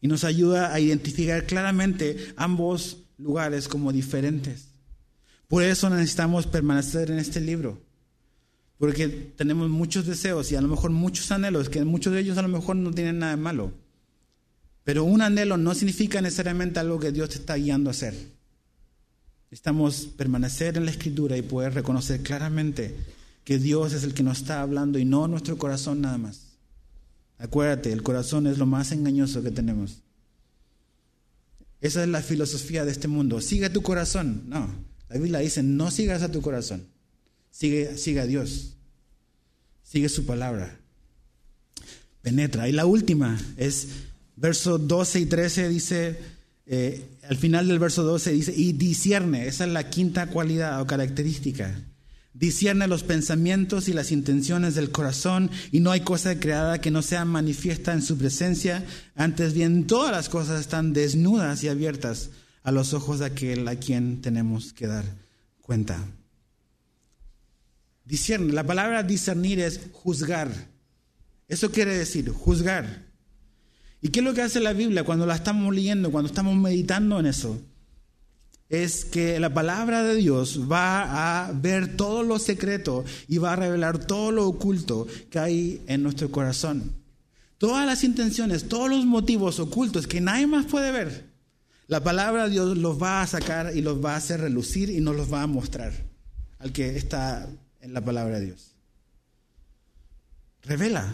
Y 0.00 0.08
nos 0.08 0.24
ayuda 0.24 0.72
a 0.72 0.80
identificar 0.80 1.46
claramente 1.46 2.34
ambos 2.36 2.98
lugares 3.18 3.68
como 3.68 3.92
diferentes. 3.92 4.68
Por 5.48 5.62
eso 5.62 5.90
necesitamos 5.90 6.46
permanecer 6.46 7.10
en 7.10 7.18
este 7.18 7.40
libro. 7.40 7.80
Porque 8.78 9.08
tenemos 9.08 9.70
muchos 9.70 10.06
deseos 10.06 10.50
y 10.52 10.56
a 10.56 10.60
lo 10.60 10.68
mejor 10.68 10.90
muchos 10.90 11.30
anhelos, 11.30 11.68
que 11.68 11.84
muchos 11.84 12.12
de 12.12 12.20
ellos 12.20 12.38
a 12.38 12.42
lo 12.42 12.48
mejor 12.48 12.76
no 12.76 12.90
tienen 12.90 13.18
nada 13.18 13.36
de 13.36 13.42
malo. 13.42 13.72
Pero 14.84 15.04
un 15.04 15.22
anhelo 15.22 15.56
no 15.56 15.74
significa 15.74 16.20
necesariamente 16.20 16.80
algo 16.80 17.00
que 17.00 17.12
Dios 17.12 17.30
te 17.30 17.36
está 17.36 17.54
guiando 17.54 17.90
a 17.90 17.92
hacer. 17.92 18.14
Necesitamos 19.54 20.08
permanecer 20.16 20.76
en 20.76 20.84
la 20.84 20.90
escritura 20.90 21.36
y 21.36 21.42
poder 21.42 21.74
reconocer 21.74 22.22
claramente 22.22 22.92
que 23.44 23.60
Dios 23.60 23.92
es 23.92 24.02
el 24.02 24.12
que 24.12 24.24
nos 24.24 24.38
está 24.38 24.60
hablando 24.60 24.98
y 24.98 25.04
no 25.04 25.28
nuestro 25.28 25.56
corazón 25.58 26.00
nada 26.00 26.18
más. 26.18 26.56
Acuérdate, 27.38 27.92
el 27.92 28.02
corazón 28.02 28.48
es 28.48 28.58
lo 28.58 28.66
más 28.66 28.90
engañoso 28.90 29.44
que 29.44 29.52
tenemos. 29.52 30.00
Esa 31.80 32.02
es 32.02 32.08
la 32.08 32.20
filosofía 32.20 32.84
de 32.84 32.90
este 32.90 33.06
mundo. 33.06 33.40
Sigue 33.40 33.70
tu 33.70 33.80
corazón. 33.80 34.42
No, 34.48 34.68
la 35.08 35.18
Biblia 35.18 35.38
dice, 35.38 35.62
no 35.62 35.92
sigas 35.92 36.22
a 36.22 36.32
tu 36.32 36.42
corazón. 36.42 36.88
Sigue, 37.52 37.96
sigue 37.96 38.18
a 38.18 38.26
Dios. 38.26 38.74
Sigue 39.84 40.08
su 40.08 40.26
palabra. 40.26 40.80
Penetra. 42.22 42.68
Y 42.68 42.72
la 42.72 42.86
última 42.86 43.40
es 43.56 43.86
verso 44.34 44.78
12 44.78 45.20
y 45.20 45.26
13 45.26 45.68
dice, 45.68 46.18
eh, 46.66 47.18
al 47.28 47.36
final 47.36 47.68
del 47.68 47.78
verso 47.78 48.02
12 48.02 48.32
dice, 48.32 48.54
y 48.56 48.72
discierne, 48.72 49.46
esa 49.46 49.64
es 49.64 49.72
la 49.72 49.90
quinta 49.90 50.28
cualidad 50.28 50.80
o 50.80 50.86
característica. 50.86 51.74
Discierne 52.32 52.88
los 52.88 53.04
pensamientos 53.04 53.88
y 53.88 53.92
las 53.92 54.10
intenciones 54.10 54.74
del 54.74 54.90
corazón 54.90 55.50
y 55.70 55.80
no 55.80 55.92
hay 55.92 56.00
cosa 56.00 56.40
creada 56.40 56.80
que 56.80 56.90
no 56.90 57.00
sea 57.00 57.24
manifiesta 57.24 57.92
en 57.92 58.02
su 58.02 58.18
presencia. 58.18 58.84
Antes 59.14 59.54
bien, 59.54 59.86
todas 59.86 60.10
las 60.10 60.28
cosas 60.28 60.60
están 60.60 60.92
desnudas 60.92 61.62
y 61.62 61.68
abiertas 61.68 62.30
a 62.64 62.72
los 62.72 62.92
ojos 62.92 63.20
de 63.20 63.26
aquel 63.26 63.68
a 63.68 63.76
quien 63.76 64.20
tenemos 64.20 64.72
que 64.72 64.88
dar 64.88 65.04
cuenta. 65.60 66.04
Discierne, 68.04 68.52
la 68.52 68.66
palabra 68.66 69.02
discernir 69.02 69.60
es 69.60 69.80
juzgar. 69.92 70.50
Eso 71.46 71.70
quiere 71.70 71.96
decir 71.96 72.30
juzgar. 72.30 73.13
¿Y 74.04 74.10
qué 74.10 74.20
es 74.20 74.24
lo 74.26 74.34
que 74.34 74.42
hace 74.42 74.60
la 74.60 74.74
Biblia 74.74 75.02
cuando 75.02 75.24
la 75.24 75.34
estamos 75.34 75.74
leyendo, 75.74 76.12
cuando 76.12 76.28
estamos 76.28 76.54
meditando 76.54 77.18
en 77.18 77.24
eso? 77.24 77.58
Es 78.68 79.06
que 79.06 79.40
la 79.40 79.54
palabra 79.54 80.02
de 80.02 80.14
Dios 80.16 80.70
va 80.70 81.46
a 81.46 81.52
ver 81.52 81.96
todo 81.96 82.22
lo 82.22 82.38
secreto 82.38 83.06
y 83.28 83.38
va 83.38 83.54
a 83.54 83.56
revelar 83.56 84.04
todo 84.04 84.30
lo 84.30 84.46
oculto 84.46 85.06
que 85.30 85.38
hay 85.38 85.82
en 85.86 86.02
nuestro 86.02 86.30
corazón. 86.30 86.92
Todas 87.56 87.86
las 87.86 88.04
intenciones, 88.04 88.68
todos 88.68 88.90
los 88.90 89.06
motivos 89.06 89.58
ocultos 89.58 90.06
que 90.06 90.20
nadie 90.20 90.46
más 90.46 90.66
puede 90.66 90.92
ver. 90.92 91.30
La 91.86 92.04
palabra 92.04 92.44
de 92.44 92.50
Dios 92.50 92.76
los 92.76 93.02
va 93.02 93.22
a 93.22 93.26
sacar 93.26 93.74
y 93.74 93.80
los 93.80 94.04
va 94.04 94.12
a 94.12 94.16
hacer 94.16 94.38
relucir 94.38 94.90
y 94.90 95.00
nos 95.00 95.16
los 95.16 95.32
va 95.32 95.40
a 95.40 95.46
mostrar 95.46 95.94
al 96.58 96.72
que 96.72 96.98
está 96.98 97.48
en 97.80 97.94
la 97.94 98.04
palabra 98.04 98.38
de 98.38 98.44
Dios. 98.44 98.72
Revela 100.60 101.08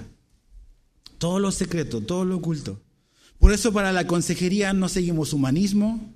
todo 1.20 1.38
lo 1.38 1.52
secreto, 1.52 2.00
todo 2.00 2.24
lo 2.24 2.38
oculto. 2.38 2.82
Por 3.38 3.52
eso 3.52 3.72
para 3.74 3.92
la 3.92 4.06
consejería 4.06 4.72
no 4.72 4.88
seguimos 4.88 5.34
humanismo, 5.34 6.14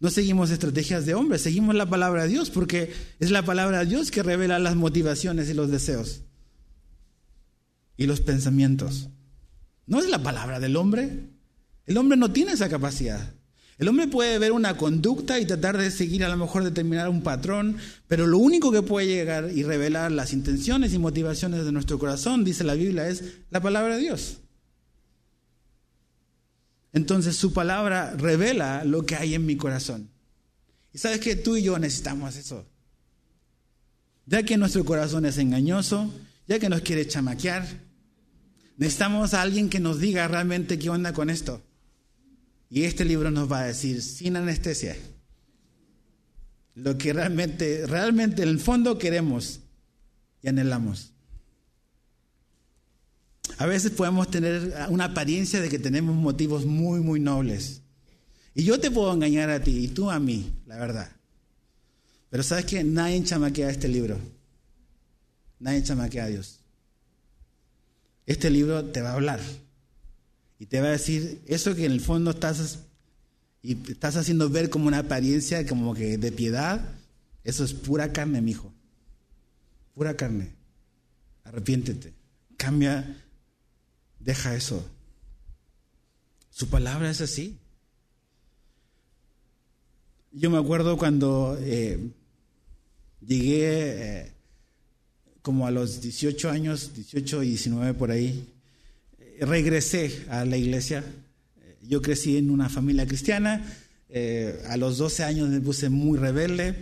no 0.00 0.10
seguimos 0.10 0.50
estrategias 0.50 1.04
de 1.04 1.14
hombres, 1.14 1.42
seguimos 1.42 1.74
la 1.74 1.88
palabra 1.88 2.22
de 2.22 2.30
Dios, 2.30 2.48
porque 2.48 2.92
es 3.20 3.30
la 3.30 3.44
palabra 3.44 3.80
de 3.80 3.86
Dios 3.86 4.10
que 4.10 4.22
revela 4.22 4.58
las 4.58 4.74
motivaciones 4.74 5.50
y 5.50 5.54
los 5.54 5.70
deseos 5.70 6.22
y 7.98 8.06
los 8.06 8.22
pensamientos. 8.22 9.10
No 9.86 9.98
es 9.98 10.08
la 10.08 10.22
palabra 10.22 10.60
del 10.60 10.76
hombre. 10.76 11.28
El 11.84 11.98
hombre 11.98 12.16
no 12.16 12.32
tiene 12.32 12.52
esa 12.52 12.70
capacidad. 12.70 13.34
El 13.78 13.88
hombre 13.88 14.08
puede 14.08 14.38
ver 14.38 14.52
una 14.52 14.78
conducta 14.78 15.38
y 15.38 15.44
tratar 15.44 15.76
de 15.76 15.90
seguir 15.90 16.24
a 16.24 16.30
lo 16.30 16.36
mejor 16.38 16.64
determinar 16.64 17.10
un 17.10 17.22
patrón, 17.22 17.76
pero 18.08 18.26
lo 18.26 18.38
único 18.38 18.72
que 18.72 18.80
puede 18.80 19.06
llegar 19.06 19.50
y 19.54 19.64
revelar 19.64 20.12
las 20.12 20.32
intenciones 20.32 20.94
y 20.94 20.98
motivaciones 20.98 21.64
de 21.64 21.72
nuestro 21.72 21.98
corazón, 21.98 22.42
dice 22.42 22.64
la 22.64 22.74
Biblia, 22.74 23.08
es 23.08 23.24
la 23.50 23.60
palabra 23.60 23.96
de 23.96 24.02
Dios. 24.02 24.38
Entonces 26.94 27.36
su 27.36 27.52
palabra 27.52 28.14
revela 28.16 28.82
lo 28.84 29.04
que 29.04 29.16
hay 29.16 29.34
en 29.34 29.44
mi 29.44 29.56
corazón. 29.56 30.08
Y 30.94 30.98
sabes 30.98 31.20
que 31.20 31.36
tú 31.36 31.58
y 31.58 31.62
yo 31.62 31.78
necesitamos 31.78 32.36
eso. 32.36 32.66
Ya 34.24 34.42
que 34.44 34.56
nuestro 34.56 34.86
corazón 34.86 35.26
es 35.26 35.36
engañoso, 35.36 36.10
ya 36.48 36.58
que 36.58 36.70
nos 36.70 36.80
quiere 36.80 37.06
chamaquear, 37.06 37.66
necesitamos 38.78 39.34
a 39.34 39.42
alguien 39.42 39.68
que 39.68 39.80
nos 39.80 40.00
diga 40.00 40.26
realmente 40.26 40.78
qué 40.78 40.88
onda 40.88 41.12
con 41.12 41.28
esto. 41.28 41.62
Y 42.68 42.84
este 42.84 43.04
libro 43.04 43.30
nos 43.30 43.50
va 43.50 43.60
a 43.60 43.66
decir 43.66 44.02
sin 44.02 44.36
anestesia 44.36 44.96
lo 46.74 46.98
que 46.98 47.12
realmente, 47.12 47.86
realmente 47.86 48.42
en 48.42 48.50
el 48.50 48.60
fondo 48.60 48.98
queremos 48.98 49.60
y 50.42 50.48
anhelamos. 50.48 51.12
A 53.58 53.66
veces 53.66 53.92
podemos 53.92 54.30
tener 54.30 54.74
una 54.90 55.04
apariencia 55.04 55.60
de 55.60 55.68
que 55.70 55.78
tenemos 55.78 56.14
motivos 56.14 56.66
muy, 56.66 57.00
muy 57.00 57.18
nobles. 57.18 57.80
Y 58.54 58.64
yo 58.64 58.78
te 58.78 58.90
puedo 58.90 59.12
engañar 59.12 59.48
a 59.48 59.62
ti 59.62 59.84
y 59.84 59.88
tú 59.88 60.10
a 60.10 60.18
mí, 60.18 60.52
la 60.66 60.76
verdad. 60.76 61.10
Pero 62.28 62.42
sabes 62.42 62.66
que 62.66 62.84
nadie 62.84 63.22
chamaquea 63.22 63.70
este 63.70 63.88
libro. 63.88 64.18
Nadie 65.58 65.82
chamaquea 65.82 66.24
a 66.24 66.28
Dios. 66.28 66.60
Este 68.26 68.50
libro 68.50 68.84
te 68.84 69.00
va 69.00 69.10
a 69.10 69.14
hablar 69.14 69.40
y 70.58 70.66
te 70.66 70.80
va 70.80 70.88
a 70.88 70.92
decir 70.92 71.42
eso 71.46 71.74
que 71.74 71.84
en 71.84 71.92
el 71.92 72.00
fondo 72.00 72.30
estás 72.30 72.80
y 73.62 73.90
estás 73.90 74.16
haciendo 74.16 74.48
ver 74.48 74.70
como 74.70 74.86
una 74.86 75.00
apariencia 75.00 75.66
como 75.66 75.92
que 75.92 76.18
de 76.18 76.30
piedad, 76.30 76.88
eso 77.42 77.64
es 77.64 77.72
pura 77.72 78.12
carne, 78.12 78.40
mi 78.40 78.52
hijo. 78.52 78.72
Pura 79.94 80.16
carne. 80.16 80.54
Arrepiéntete. 81.44 82.14
Cambia 82.56 83.24
Deja 84.20 84.56
eso. 84.56 84.84
Su 86.50 86.68
palabra 86.68 87.10
es 87.10 87.20
así. 87.20 87.58
Yo 90.32 90.50
me 90.50 90.58
acuerdo 90.58 90.98
cuando 90.98 91.56
eh, 91.60 92.10
llegué 93.20 94.20
eh, 94.22 94.32
como 95.42 95.66
a 95.66 95.70
los 95.70 96.00
18 96.00 96.50
años, 96.50 96.92
18 96.94 97.42
y 97.44 97.48
19 97.50 97.94
por 97.94 98.10
ahí, 98.10 98.52
regresé 99.40 100.24
a 100.28 100.44
la 100.44 100.56
iglesia. 100.56 101.04
Yo 101.82 102.02
crecí 102.02 102.36
en 102.36 102.50
una 102.50 102.68
familia 102.68 103.06
cristiana. 103.06 103.64
a 104.68 104.76
los 104.76 104.98
12 104.98 105.24
años 105.24 105.48
me 105.48 105.60
puse 105.60 105.88
muy 105.88 106.18
rebelde. 106.18 106.74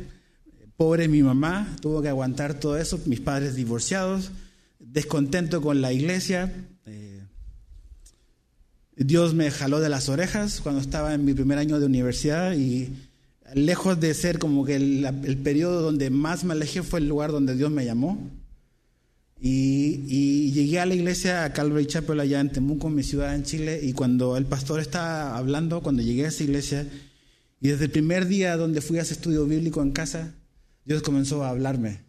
Pobre 0.77 1.09
mi 1.09 1.23
mamá, 1.23 1.77
tuvo 1.81 2.03
que 2.03 2.09
aguantar 2.09 2.59
todo 2.59 2.77
eso, 2.77 3.01
mis 3.07 3.21
padres 3.21 3.55
divorciados, 3.55 4.33
descontento 4.81 5.63
con 5.63 5.81
la 5.81 5.93
iglesia. 5.93 6.53
Dios 8.97 9.35
me 9.35 9.51
jaló 9.51 9.81
de 9.81 9.89
las 9.89 10.09
orejas 10.09 10.61
cuando 10.61 10.81
estaba 10.81 11.15
en 11.15 11.25
mi 11.25 11.35
primer 11.35 11.59
año 11.59 11.81
de 11.81 11.87
universidad 11.87 12.55
y 12.55 12.93
lejos 13.55 13.99
de 13.99 14.15
ser 14.15 14.39
como 14.39 14.65
que 14.65 14.77
el, 14.77 15.39
periodo 15.43 15.83
donde 15.83 16.11
más 16.11 16.45
me 16.45 16.53
alejé 16.53 16.83
fue 16.83 17.01
el 17.01 17.09
lugar 17.09 17.33
donde 17.33 17.57
Dios 17.57 17.71
me 17.71 17.85
llamó. 17.85 18.19
Y, 19.41 20.53
llegué 20.53 20.81
a 20.81 20.87
la 20.87 20.95
iglesia, 20.95 21.45
a 21.45 21.53
Calvary 21.53 21.87
Chapel, 21.87 22.21
allá 22.21 22.41
en 22.41 22.51
Temuco, 22.51 22.89
mi 22.89 23.03
ciudad 23.03 23.35
en 23.35 23.43
Chile, 23.43 23.81
y 23.83 23.93
cuando 23.93 24.37
el 24.37 24.47
pastor 24.47 24.81
estaba 24.81 25.37
hablando, 25.37 25.83
cuando 25.83 26.03
llegué 26.03 26.25
a 26.25 26.29
esa 26.29 26.45
iglesia, 26.45 26.87
y 27.61 27.69
desde 27.69 27.87
el 27.87 27.91
primer 27.91 28.27
día 28.27 28.57
donde 28.57 28.81
fui 28.81 28.99
a 28.99 29.03
ese 29.03 29.15
estudio 29.15 29.47
bíblico 29.47 29.83
en 29.83 29.93
casa, 29.93 30.35
Dios 30.85 31.03
comenzó 31.03 31.45
a 31.45 31.51
hablarme. 31.51 32.01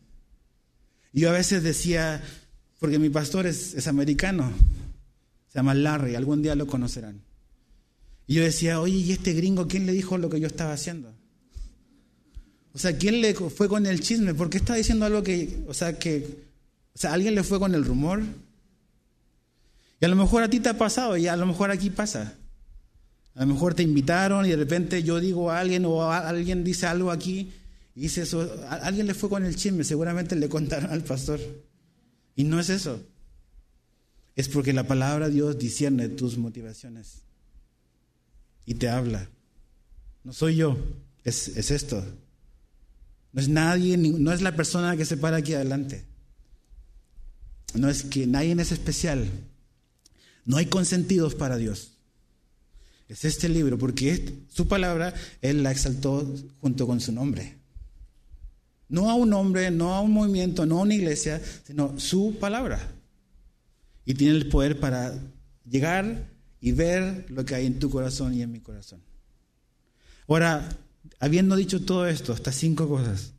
Y 1.13 1.21
yo 1.21 1.30
a 1.30 1.34
veces 1.34 1.63
decía, 1.63 2.21
porque 2.80 2.99
mi 2.99 3.09
pastor 3.09 3.47
es, 3.47 3.73
es 3.73 3.88
americano, 3.88 4.51
se 5.47 5.59
llama 5.59 5.73
Larry, 5.73 6.15
algún 6.15 6.41
día 6.41 6.55
lo 6.55 6.67
conocerán. 6.67 7.21
Y 8.28 8.36
yo 8.36 8.43
decía, 8.43 8.82
oye, 8.82 8.97
¿y 8.97 9.11
este 9.11 9.34
gringo 9.34 9.67
quién 9.67 9.86
le 9.86 9.93
dijo 9.93 10.17
lo 10.17 10.30
que 10.30 10.39
yo 10.39 10.47
estaba 10.47 10.73
haciendo? 10.73 11.13
O 12.73 12.78
sea, 12.78 12.97
¿quién 12.97 13.21
le 13.21 13.34
fue 13.34 13.69
con 13.69 13.86
el 13.86 14.01
chisme? 14.01 14.34
¿Por 14.34 14.49
qué 14.49 14.57
está 14.57 14.76
diciendo 14.76 15.05
algo 15.05 15.23
que, 15.23 15.63
o 15.67 15.73
sea, 15.73 15.97
que, 15.97 16.43
o 16.96 16.98
sea, 16.98 17.14
alguien 17.14 17.36
le 17.36 17.43
fue 17.43 17.60
con 17.60 17.76
el 17.76 17.86
rumor? 17.86 18.24
Y 20.00 20.06
a 20.06 20.08
lo 20.08 20.16
mejor 20.16 20.43
a 20.43 20.50
ti 20.50 20.60
te 20.60 20.70
ha 20.70 20.78
pasado 20.78 21.18
y 21.18 21.28
a 21.28 21.36
lo 21.36 21.46
mejor 21.46 21.70
aquí 21.70 21.89
pasa. 21.89 22.34
A 23.36 23.41
lo 23.41 23.54
mejor 23.54 23.74
te 23.74 23.84
invitaron 23.84 24.46
y 24.46 24.50
de 24.50 24.56
repente 24.56 25.04
yo 25.04 25.20
digo 25.20 25.52
a 25.52 25.60
alguien 25.60 25.86
o 25.86 26.10
alguien 26.10 26.64
dice 26.64 26.88
algo 26.88 27.12
aquí 27.12 27.52
y 27.93 28.02
dice 28.02 28.22
eso, 28.22 28.50
alguien 28.70 29.08
le 29.08 29.14
fue 29.14 29.30
con 29.30 29.46
el 29.46 29.56
chisme, 29.56 29.84
seguramente 29.84 30.36
le 30.36 30.50
contaron 30.50 30.91
al 30.91 31.04
pastor. 31.04 31.39
Y 32.36 32.46
no 32.46 32.60
es 32.60 32.70
eso 32.70 33.00
es 34.36 34.50
porque 34.50 34.74
la 34.74 34.86
palabra 34.86 35.28
de 35.28 35.36
Dios 35.36 35.58
discierne 35.58 36.10
tus 36.10 36.38
motivaciones 36.38 37.22
y 38.66 38.76
te 38.76 38.89
habla. 38.89 39.30
No 40.24 40.34
soy 40.34 40.58
yo, 40.58 40.78
es, 41.24 41.48
esto. 41.72 42.04
No 43.32 43.41
es 43.41 43.48
nadie, 43.48 43.98
no 43.98 44.34
es 44.34 44.41
la 44.41 44.56
persona 44.56 44.98
que 44.98 45.06
se 45.06 45.18
para 45.18 45.38
aquí 45.38 45.54
adelante. 45.54 46.06
No 47.76 47.89
es 47.89 48.03
que 48.03 48.28
nadie 48.28 48.53
es 48.53 48.71
especial. 48.71 49.30
No 50.45 50.57
hay 50.57 50.67
consentidos 50.67 51.36
para 51.36 51.57
Dios. 51.57 51.91
Es 53.07 53.26
este 53.26 53.49
libro, 53.49 53.78
porque 53.78 54.45
su 54.49 54.67
palabra 54.67 55.13
Él 55.41 55.63
la 55.63 55.71
exaltó 55.71 56.28
junto 56.61 56.88
con 56.88 56.99
su 56.99 57.11
nombre. 57.11 57.57
No 58.88 59.09
a 59.09 59.15
un 59.15 59.34
hombre, 59.34 59.71
no 59.71 59.93
a 59.93 60.01
un 60.01 60.11
movimiento, 60.11 60.65
no 60.65 60.80
a 60.80 60.84
una 60.84 60.95
iglesia, 60.95 61.41
sino 61.65 61.99
su 61.99 62.38
palabra 62.39 62.95
y 64.05 64.13
tiene 64.13 64.36
el 64.36 64.47
poder 64.47 64.80
para 64.80 65.17
llegar 65.67 66.30
y 66.61 66.71
ver 66.71 67.26
lo 67.30 67.43
que 67.43 67.55
hay 67.55 67.65
en 67.65 67.80
tu 67.80 67.89
corazón 67.89 68.34
y 68.34 68.43
en 68.43 68.51
mi 68.51 68.59
corazón. 68.59 69.01
Ahora, 70.28 70.69
habiendo 71.19 71.55
dicho 71.55 71.82
todo 71.82 72.07
esto, 72.07 72.34
estas 72.34 72.55
cinco 72.55 72.88
cosas, 72.88 73.34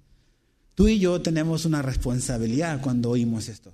tú 0.74 0.88
y 0.88 0.98
yo 0.98 1.22
tenemos 1.22 1.64
una 1.64 1.82
responsabilidad 1.82 2.80
cuando 2.80 3.10
oímos 3.10 3.48
esto. 3.48 3.72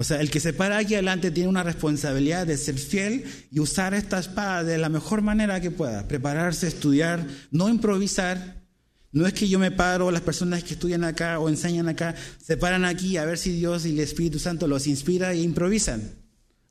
O 0.00 0.04
sea, 0.04 0.20
el 0.20 0.30
que 0.30 0.38
se 0.38 0.52
para 0.52 0.78
aquí 0.78 0.94
adelante 0.94 1.32
tiene 1.32 1.48
una 1.48 1.64
responsabilidad 1.64 2.46
de 2.46 2.56
ser 2.56 2.78
fiel 2.78 3.24
y 3.50 3.58
usar 3.58 3.94
esta 3.94 4.20
espada 4.20 4.62
de 4.62 4.78
la 4.78 4.88
mejor 4.88 5.22
manera 5.22 5.60
que 5.60 5.72
pueda. 5.72 6.06
Prepararse, 6.06 6.68
estudiar, 6.68 7.26
no 7.50 7.68
improvisar, 7.68 8.62
no 9.10 9.26
es 9.26 9.32
que 9.32 9.48
yo 9.48 9.58
me 9.58 9.72
paro, 9.72 10.12
las 10.12 10.20
personas 10.20 10.62
que 10.62 10.74
estudian 10.74 11.02
acá 11.02 11.40
o 11.40 11.48
enseñan 11.48 11.88
acá 11.88 12.14
se 12.40 12.56
paran 12.56 12.84
aquí 12.84 13.16
a 13.16 13.24
ver 13.24 13.38
si 13.38 13.50
Dios 13.50 13.86
y 13.86 13.90
el 13.90 13.98
Espíritu 13.98 14.38
Santo 14.38 14.68
los 14.68 14.86
inspira 14.86 15.32
e 15.32 15.40
improvisan. 15.40 16.14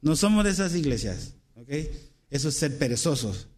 No 0.01 0.15
somos 0.15 0.45
de 0.45 0.51
esas 0.51 0.73
iglesias. 0.73 1.33
Eso 2.29 2.47
es 2.47 2.55
ser 2.55 2.77
perezosos. 2.77 3.49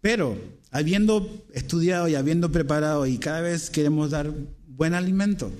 Pero 0.00 0.38
habiendo 0.70 1.44
estudiado 1.52 2.06
y 2.06 2.14
habiendo 2.14 2.52
preparado 2.52 3.06
y 3.06 3.18
cada 3.18 3.40
vez 3.40 3.70
queremos 3.70 4.10
dar 4.10 4.32
buen 4.68 4.94
alimento, 4.94 5.50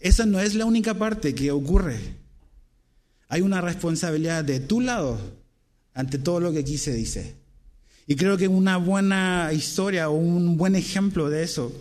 esa 0.00 0.26
no 0.26 0.40
es 0.40 0.54
la 0.54 0.64
única 0.64 0.94
parte 0.94 1.34
que 1.34 1.50
ocurre. 1.50 1.98
Hay 3.28 3.40
una 3.40 3.60
responsabilidad 3.60 4.44
de 4.44 4.60
tu 4.60 4.80
lado 4.80 5.18
ante 5.92 6.18
todo 6.18 6.40
lo 6.40 6.52
que 6.52 6.60
aquí 6.60 6.78
se 6.78 6.92
dice. 6.92 7.34
Y 8.06 8.16
creo 8.16 8.38
que 8.38 8.48
una 8.48 8.76
buena 8.78 9.50
historia 9.52 10.08
o 10.08 10.16
un 10.16 10.56
buen 10.56 10.76
ejemplo 10.76 11.28
de 11.28 11.42
eso 11.42 11.72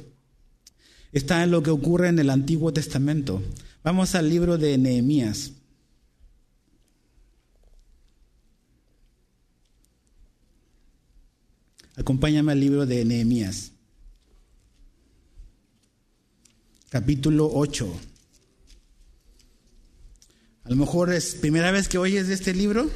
está 1.12 1.44
en 1.44 1.52
lo 1.52 1.64
que 1.64 1.70
ocurre 1.70 2.10
en 2.10 2.20
el 2.20 2.30
Antiguo 2.30 2.74
Testamento. 2.74 3.42
Vamos 3.84 4.16
al 4.16 4.30
libro 4.30 4.58
de 4.58 4.78
Nehemías. 4.78 5.54
Acompáñame 11.96 12.52
al 12.52 12.60
libro 12.60 12.86
de 12.86 13.06
Nehemías. 13.06 13.72
Capítulo 16.90 17.50
8. 17.54 18.00
A 20.64 20.70
lo 20.70 20.76
mejor 20.78 21.12
es 21.12 21.36
primera 21.36 21.72
vez 21.72 21.90
que 21.90 21.98
oyes 21.98 22.28
de 22.28 22.34
este 22.34 22.54
libro. 22.54 22.90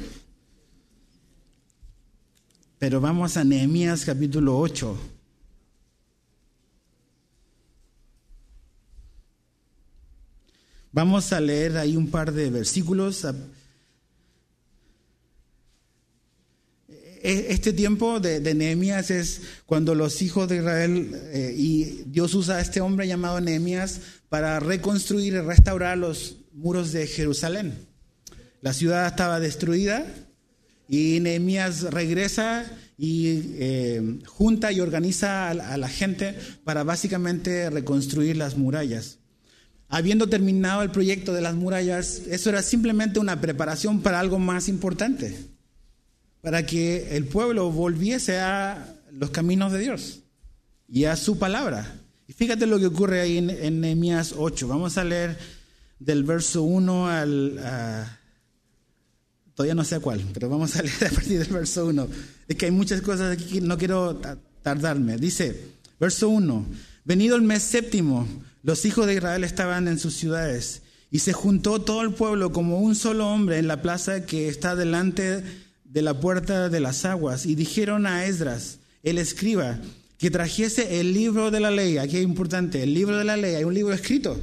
Pero 2.78 3.02
vamos 3.02 3.36
a 3.36 3.44
Nehemías 3.44 4.06
capítulo 4.06 4.58
8. 4.58 4.98
Vamos 10.92 11.32
a 11.32 11.40
leer 11.40 11.76
ahí 11.76 11.96
un 11.96 12.10
par 12.10 12.32
de 12.32 12.50
versículos. 12.50 13.26
Este 17.22 17.72
tiempo 17.72 18.18
de, 18.18 18.40
Nehemías 18.54 19.10
es 19.10 19.42
cuando 19.64 19.94
los 19.94 20.22
hijos 20.22 20.48
de 20.48 20.56
Israel 20.56 21.10
eh, 21.32 21.54
y 21.56 22.02
Dios 22.06 22.34
usa 22.34 22.56
a 22.56 22.60
este 22.60 22.80
hombre 22.80 23.06
llamado 23.06 23.40
Nehemías 23.40 24.00
para 24.28 24.58
reconstruir 24.58 25.34
y 25.34 25.40
restaurar 25.40 25.98
los 25.98 26.38
muros 26.52 26.90
de 26.92 27.06
Jerusalén. 27.06 27.74
La 28.60 28.72
ciudad 28.72 29.06
estaba 29.06 29.40
destruida 29.40 30.04
y 30.88 31.20
Nehemías 31.20 31.82
regresa 31.82 32.64
y 32.98 33.54
eh, 33.54 34.18
junta 34.26 34.72
y 34.72 34.80
organiza 34.80 35.50
a 35.50 35.76
la 35.76 35.88
gente 35.88 36.36
para 36.64 36.84
básicamente 36.84 37.70
reconstruir 37.70 38.36
las 38.36 38.56
murallas. 38.56 39.18
Habiendo 39.88 40.28
terminado 40.28 40.82
el 40.82 40.90
proyecto 40.90 41.34
de 41.34 41.42
las 41.42 41.54
murallas, 41.54 42.22
eso 42.28 42.48
era 42.48 42.62
simplemente 42.62 43.20
una 43.20 43.40
preparación 43.40 44.00
para 44.00 44.20
algo 44.20 44.38
más 44.38 44.68
importante, 44.68 45.51
para 46.42 46.66
que 46.66 47.16
el 47.16 47.24
pueblo 47.24 47.70
volviese 47.70 48.38
a 48.38 48.96
los 49.12 49.30
caminos 49.30 49.72
de 49.72 49.78
Dios 49.78 50.18
y 50.88 51.04
a 51.04 51.16
su 51.16 51.38
palabra. 51.38 51.94
Y 52.26 52.32
fíjate 52.32 52.66
lo 52.66 52.78
que 52.78 52.86
ocurre 52.86 53.20
ahí 53.20 53.38
en, 53.38 53.80
Nehemías 53.80 54.34
8. 54.36 54.68
Vamos 54.68 54.98
a 54.98 55.04
leer 55.04 55.38
del 55.98 56.24
verso 56.24 56.62
1 56.64 57.08
al... 57.08 57.60
todavía 59.54 59.74
no 59.76 59.84
sé 59.84 60.00
cuál, 60.00 60.24
pero 60.34 60.48
vamos 60.48 60.74
a 60.76 60.82
leer 60.82 61.06
a 61.06 61.10
partir 61.10 61.38
del 61.38 61.52
verso 61.52 61.86
1. 61.86 62.08
Es 62.48 62.56
que 62.56 62.66
hay 62.66 62.72
muchas 62.72 63.00
cosas 63.02 63.32
aquí 63.32 63.44
que 63.44 63.60
no 63.60 63.78
quiero 63.78 64.20
tardarme. 64.62 65.18
Dice, 65.18 65.58
verso 66.00 66.28
1, 66.28 66.66
venido 67.04 67.36
el 67.36 67.42
mes 67.42 67.62
séptimo, 67.62 68.26
los 68.64 68.84
hijos 68.84 69.06
de 69.06 69.14
Israel 69.14 69.44
estaban 69.44 69.86
en 69.86 70.00
sus 70.00 70.14
ciudades 70.14 70.82
y 71.12 71.20
se 71.20 71.32
juntó 71.32 71.82
todo 71.82 72.02
el 72.02 72.14
pueblo 72.14 72.50
como 72.50 72.80
un 72.80 72.96
solo 72.96 73.28
hombre 73.28 73.58
en 73.58 73.68
la 73.68 73.80
plaza 73.80 74.26
que 74.26 74.48
está 74.48 74.74
delante 74.74 75.44
de 75.92 76.02
la 76.02 76.18
puerta 76.18 76.68
de 76.68 76.80
las 76.80 77.04
aguas. 77.04 77.44
Y 77.46 77.54
dijeron 77.54 78.06
a 78.06 78.24
Esdras, 78.26 78.78
el 79.02 79.18
escriba, 79.18 79.78
que 80.18 80.30
trajese 80.30 81.00
el 81.00 81.12
libro 81.12 81.50
de 81.50 81.60
la 81.60 81.70
ley. 81.70 81.98
Aquí 81.98 82.16
es 82.16 82.22
importante, 82.22 82.82
el 82.82 82.94
libro 82.94 83.18
de 83.18 83.24
la 83.24 83.36
ley, 83.36 83.56
hay 83.56 83.64
un 83.64 83.74
libro 83.74 83.92
escrito, 83.92 84.40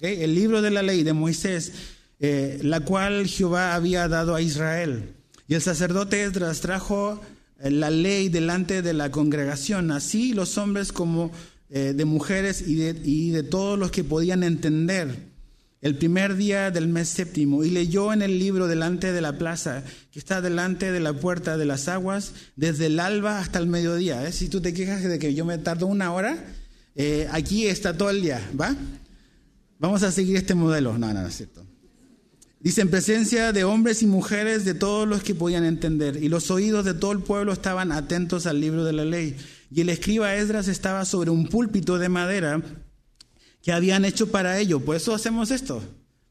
el 0.00 0.34
libro 0.34 0.62
de 0.62 0.70
la 0.70 0.82
ley 0.82 1.02
de 1.02 1.12
Moisés, 1.12 1.72
eh, 2.20 2.60
la 2.62 2.80
cual 2.80 3.26
Jehová 3.26 3.74
había 3.74 4.08
dado 4.08 4.34
a 4.34 4.40
Israel. 4.40 5.14
Y 5.48 5.54
el 5.54 5.62
sacerdote 5.62 6.22
Esdras 6.22 6.60
trajo 6.60 7.20
eh, 7.60 7.70
la 7.70 7.90
ley 7.90 8.28
delante 8.28 8.80
de 8.80 8.92
la 8.92 9.10
congregación, 9.10 9.90
así 9.90 10.32
los 10.32 10.56
hombres 10.58 10.92
como 10.92 11.32
eh, 11.70 11.92
de 11.94 12.04
mujeres 12.04 12.62
y 12.66 12.76
de, 12.76 13.00
y 13.04 13.30
de 13.30 13.42
todos 13.42 13.78
los 13.78 13.90
que 13.90 14.04
podían 14.04 14.42
entender 14.42 15.28
el 15.80 15.96
primer 15.96 16.36
día 16.36 16.70
del 16.70 16.88
mes 16.88 17.08
séptimo 17.08 17.64
y 17.64 17.70
leyó 17.70 18.12
en 18.12 18.22
el 18.22 18.38
libro 18.38 18.66
delante 18.66 19.12
de 19.12 19.20
la 19.20 19.38
plaza 19.38 19.84
que 20.10 20.18
está 20.18 20.40
delante 20.40 20.90
de 20.90 21.00
la 21.00 21.12
puerta 21.12 21.56
de 21.56 21.66
las 21.66 21.88
aguas 21.88 22.32
desde 22.56 22.86
el 22.86 22.98
alba 22.98 23.38
hasta 23.38 23.58
el 23.58 23.68
mediodía. 23.68 24.26
¿eh? 24.26 24.32
Si 24.32 24.48
tú 24.48 24.60
te 24.60 24.74
quejas 24.74 25.02
de 25.02 25.18
que 25.18 25.34
yo 25.34 25.44
me 25.44 25.58
tardo 25.58 25.86
una 25.86 26.12
hora, 26.12 26.36
eh, 26.96 27.28
aquí 27.30 27.66
está 27.66 27.96
todo 27.96 28.10
el 28.10 28.22
día, 28.22 28.40
¿va? 28.60 28.74
Vamos 29.78 30.02
a 30.02 30.10
seguir 30.10 30.36
este 30.36 30.54
modelo. 30.54 30.98
No, 30.98 31.14
no, 31.14 31.22
no 31.22 31.28
es 31.28 31.36
cierto. 31.36 31.64
Dice, 32.60 32.80
en 32.80 32.90
presencia 32.90 33.52
de 33.52 33.62
hombres 33.62 34.02
y 34.02 34.06
mujeres 34.06 34.64
de 34.64 34.74
todos 34.74 35.06
los 35.06 35.22
que 35.22 35.36
podían 35.36 35.64
entender, 35.64 36.20
y 36.20 36.28
los 36.28 36.50
oídos 36.50 36.84
de 36.84 36.92
todo 36.92 37.12
el 37.12 37.20
pueblo 37.20 37.52
estaban 37.52 37.92
atentos 37.92 38.46
al 38.46 38.60
libro 38.60 38.82
de 38.82 38.92
la 38.92 39.04
ley. 39.04 39.36
Y 39.70 39.82
el 39.82 39.90
escriba 39.90 40.34
Esdras 40.34 40.66
estaba 40.66 41.04
sobre 41.04 41.30
un 41.30 41.46
púlpito 41.46 41.98
de 41.98 42.08
madera 42.08 42.60
que 43.62 43.72
habían 43.72 44.04
hecho 44.04 44.30
para 44.30 44.58
ello. 44.58 44.80
Por 44.80 44.96
eso 44.96 45.14
hacemos 45.14 45.50
esto, 45.50 45.82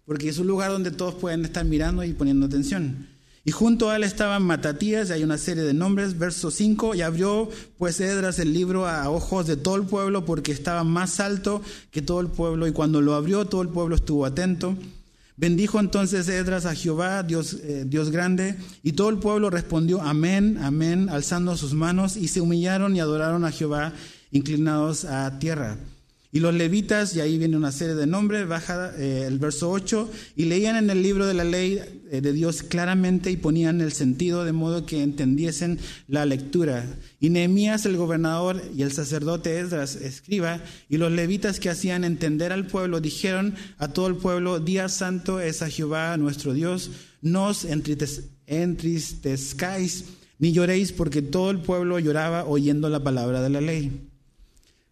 porque 0.05 0.29
es 0.29 0.37
un 0.37 0.47
lugar 0.47 0.71
donde 0.71 0.91
todos 0.91 1.15
pueden 1.15 1.45
estar 1.45 1.65
mirando 1.65 2.03
y 2.03 2.13
poniendo 2.13 2.45
atención. 2.45 3.07
Y 3.47 3.51
junto 3.51 3.89
a 3.89 3.95
él 3.95 4.03
estaban 4.03 4.43
Matatías, 4.43 5.09
y 5.09 5.13
hay 5.13 5.23
una 5.23 5.37
serie 5.37 5.63
de 5.63 5.73
nombres, 5.73 6.19
verso 6.19 6.51
5, 6.51 6.95
y 6.95 7.01
abrió 7.01 7.49
pues 7.77 8.01
Esdras 8.01 8.39
el 8.39 8.51
libro 8.51 8.85
a 8.85 9.09
ojos 9.09 9.47
de 9.47 9.55
todo 9.55 9.77
el 9.77 9.83
pueblo 9.83 10.25
porque 10.25 10.51
estaba 10.51 10.83
más 10.83 11.21
alto 11.21 11.61
que 11.89 12.01
todo 12.01 12.19
el 12.19 12.27
pueblo, 12.27 12.67
y 12.67 12.73
cuando 12.73 12.99
lo 12.99 13.15
abrió 13.15 13.45
todo 13.45 13.61
el 13.61 13.69
pueblo 13.69 13.95
estuvo 13.95 14.25
atento. 14.25 14.75
Bendijo 15.37 15.79
entonces 15.79 16.27
Edras 16.27 16.65
a 16.65 16.75
Jehová, 16.75 17.23
Dios, 17.23 17.53
eh, 17.63 17.85
Dios 17.87 18.09
grande, 18.09 18.57
y 18.83 18.91
todo 18.91 19.07
el 19.07 19.19
pueblo 19.19 19.49
respondió 19.49 20.01
amén, 20.01 20.57
amén, 20.61 21.07
alzando 21.09 21.55
sus 21.55 21.73
manos, 21.73 22.17
y 22.17 22.27
se 22.27 22.41
humillaron 22.41 22.97
y 22.97 22.99
adoraron 22.99 23.45
a 23.45 23.51
Jehová, 23.51 23.93
inclinados 24.31 25.05
a 25.05 25.39
tierra. 25.39 25.77
Y 26.31 26.39
los 26.41 26.53
levitas, 26.53 27.15
y 27.15 27.21
ahí 27.21 27.37
viene 27.37 27.55
una 27.55 27.71
serie 27.71 27.95
de 27.95 28.05
nombres, 28.05 28.45
baja 28.47 28.91
eh, 28.97 29.23
el 29.27 29.39
verso 29.39 29.71
8, 29.71 30.11
y 30.35 30.43
leían 30.45 30.75
en 30.75 30.89
el 30.89 31.01
libro 31.01 31.25
de 31.25 31.33
la 31.33 31.45
ley 31.45 31.79
eh, 32.11 32.21
de 32.21 32.33
Dios 32.33 32.63
claramente 32.63 33.31
y 33.31 33.37
ponían 33.37 33.79
el 33.79 33.93
sentido 33.93 34.43
de 34.43 34.51
modo 34.51 34.85
que 34.85 35.03
entendiesen 35.03 35.79
la 36.07 36.25
lectura. 36.25 36.83
Y 37.19 37.29
Nehemías 37.29 37.85
el 37.85 37.95
gobernador 37.95 38.61
y 38.75 38.81
el 38.81 38.91
sacerdote 38.91 39.57
Esdras 39.59 39.95
escriba, 39.95 40.61
y 40.89 40.97
los 40.97 41.09
levitas 41.11 41.61
que 41.61 41.69
hacían 41.69 42.03
entender 42.03 42.51
al 42.51 42.67
pueblo, 42.67 42.99
dijeron 42.99 43.55
a 43.77 43.87
todo 43.87 44.07
el 44.07 44.17
pueblo, 44.17 44.59
día 44.59 44.89
santo 44.89 45.39
es 45.39 45.61
a 45.61 45.69
Jehová 45.69 46.17
nuestro 46.17 46.53
Dios, 46.53 46.91
no 47.21 47.45
os 47.47 47.65
entristezcáis 47.65 50.03
ni 50.39 50.51
lloréis 50.51 50.91
porque 50.91 51.21
todo 51.21 51.51
el 51.51 51.59
pueblo 51.59 51.99
lloraba 51.99 52.45
oyendo 52.45 52.89
la 52.89 53.03
palabra 53.03 53.41
de 53.41 53.49
la 53.49 53.61
ley. 53.61 54.06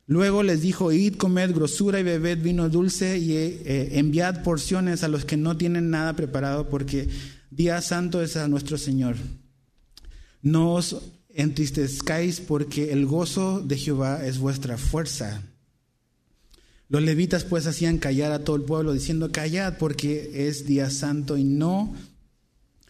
Luego 0.08 0.44
les 0.44 0.62
dijo, 0.62 0.92
id, 0.92 1.16
comed 1.16 1.54
grosura 1.54 2.00
y 2.00 2.04
bebed 2.04 2.42
vino 2.42 2.70
dulce 2.70 3.18
y 3.18 3.34
eh, 3.34 3.98
enviad 3.98 4.44
porciones 4.44 5.04
a 5.04 5.08
los 5.08 5.26
que 5.26 5.36
no 5.36 5.58
tienen 5.58 5.90
nada 5.90 6.14
preparado, 6.16 6.70
porque 6.70 7.10
día 7.50 7.82
santo 7.82 8.22
es 8.22 8.38
a 8.38 8.48
nuestro 8.48 8.78
Señor. 8.78 9.16
No 10.44 10.74
os 10.74 10.98
entristezcáis, 11.30 12.40
porque 12.40 12.92
el 12.92 13.08
gozo 13.08 13.62
de 13.62 13.78
Jehová 13.78 14.26
es 14.26 14.38
vuestra 14.38 14.78
fuerza. 14.78 15.42
Los 16.88 17.02
levitas 17.02 17.44
pues 17.44 17.66
hacían 17.66 17.98
callar 17.98 18.32
a 18.32 18.44
todo 18.44 18.56
el 18.56 18.62
pueblo, 18.62 18.94
diciendo, 18.94 19.32
callad, 19.32 19.80
porque 19.80 20.48
es 20.48 20.68
día 20.68 20.92
santo 20.92 21.36
y 21.36 21.44
no 21.44 21.96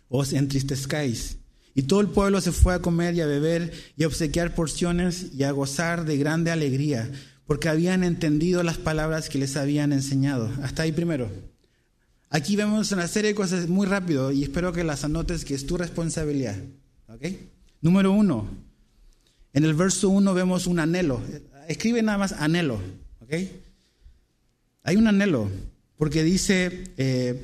os 0.09 0.33
entristezcáis. 0.33 1.37
Y 1.75 1.83
todo 1.83 1.99
el 1.99 2.07
pueblo 2.07 2.39
se 2.39 2.53
fue 2.53 2.73
a 2.73 2.79
comer 2.79 3.15
y 3.15 3.21
a 3.21 3.25
beber 3.25 3.73
y 3.97 4.05
a 4.05 4.07
obsequiar 4.07 4.55
porciones 4.55 5.27
y 5.33 5.43
a 5.43 5.51
gozar 5.51 6.05
de 6.05 6.17
grande 6.17 6.49
alegría, 6.49 7.11
porque 7.45 7.67
habían 7.67 8.05
entendido 8.05 8.63
las 8.63 8.77
palabras 8.77 9.27
que 9.27 9.37
les 9.37 9.57
habían 9.57 9.91
enseñado. 9.91 10.49
Hasta 10.63 10.83
ahí 10.83 10.93
primero. 10.93 11.29
Aquí 12.29 12.55
vemos 12.55 12.91
una 12.93 13.07
serie 13.09 13.31
de 13.31 13.35
cosas 13.35 13.67
muy 13.67 13.85
rápido 13.85 14.31
y 14.31 14.43
espero 14.43 14.71
que 14.71 14.85
las 14.85 15.03
anotes, 15.03 15.43
que 15.43 15.53
es 15.53 15.65
tu 15.65 15.77
responsabilidad. 15.77 16.55
Número 17.81 18.11
uno, 18.11 18.47
en 19.53 19.65
el 19.65 19.73
verso 19.73 20.09
uno 20.09 20.33
vemos 20.33 20.67
un 20.67 20.79
anhelo. 20.79 21.21
Escribe 21.67 22.01
nada 22.01 22.17
más 22.17 22.31
anhelo. 22.31 22.79
Hay 24.83 24.95
un 24.95 25.07
anhelo, 25.07 25.49
porque 25.97 26.23
dice 26.23 26.85
eh, 26.97 27.43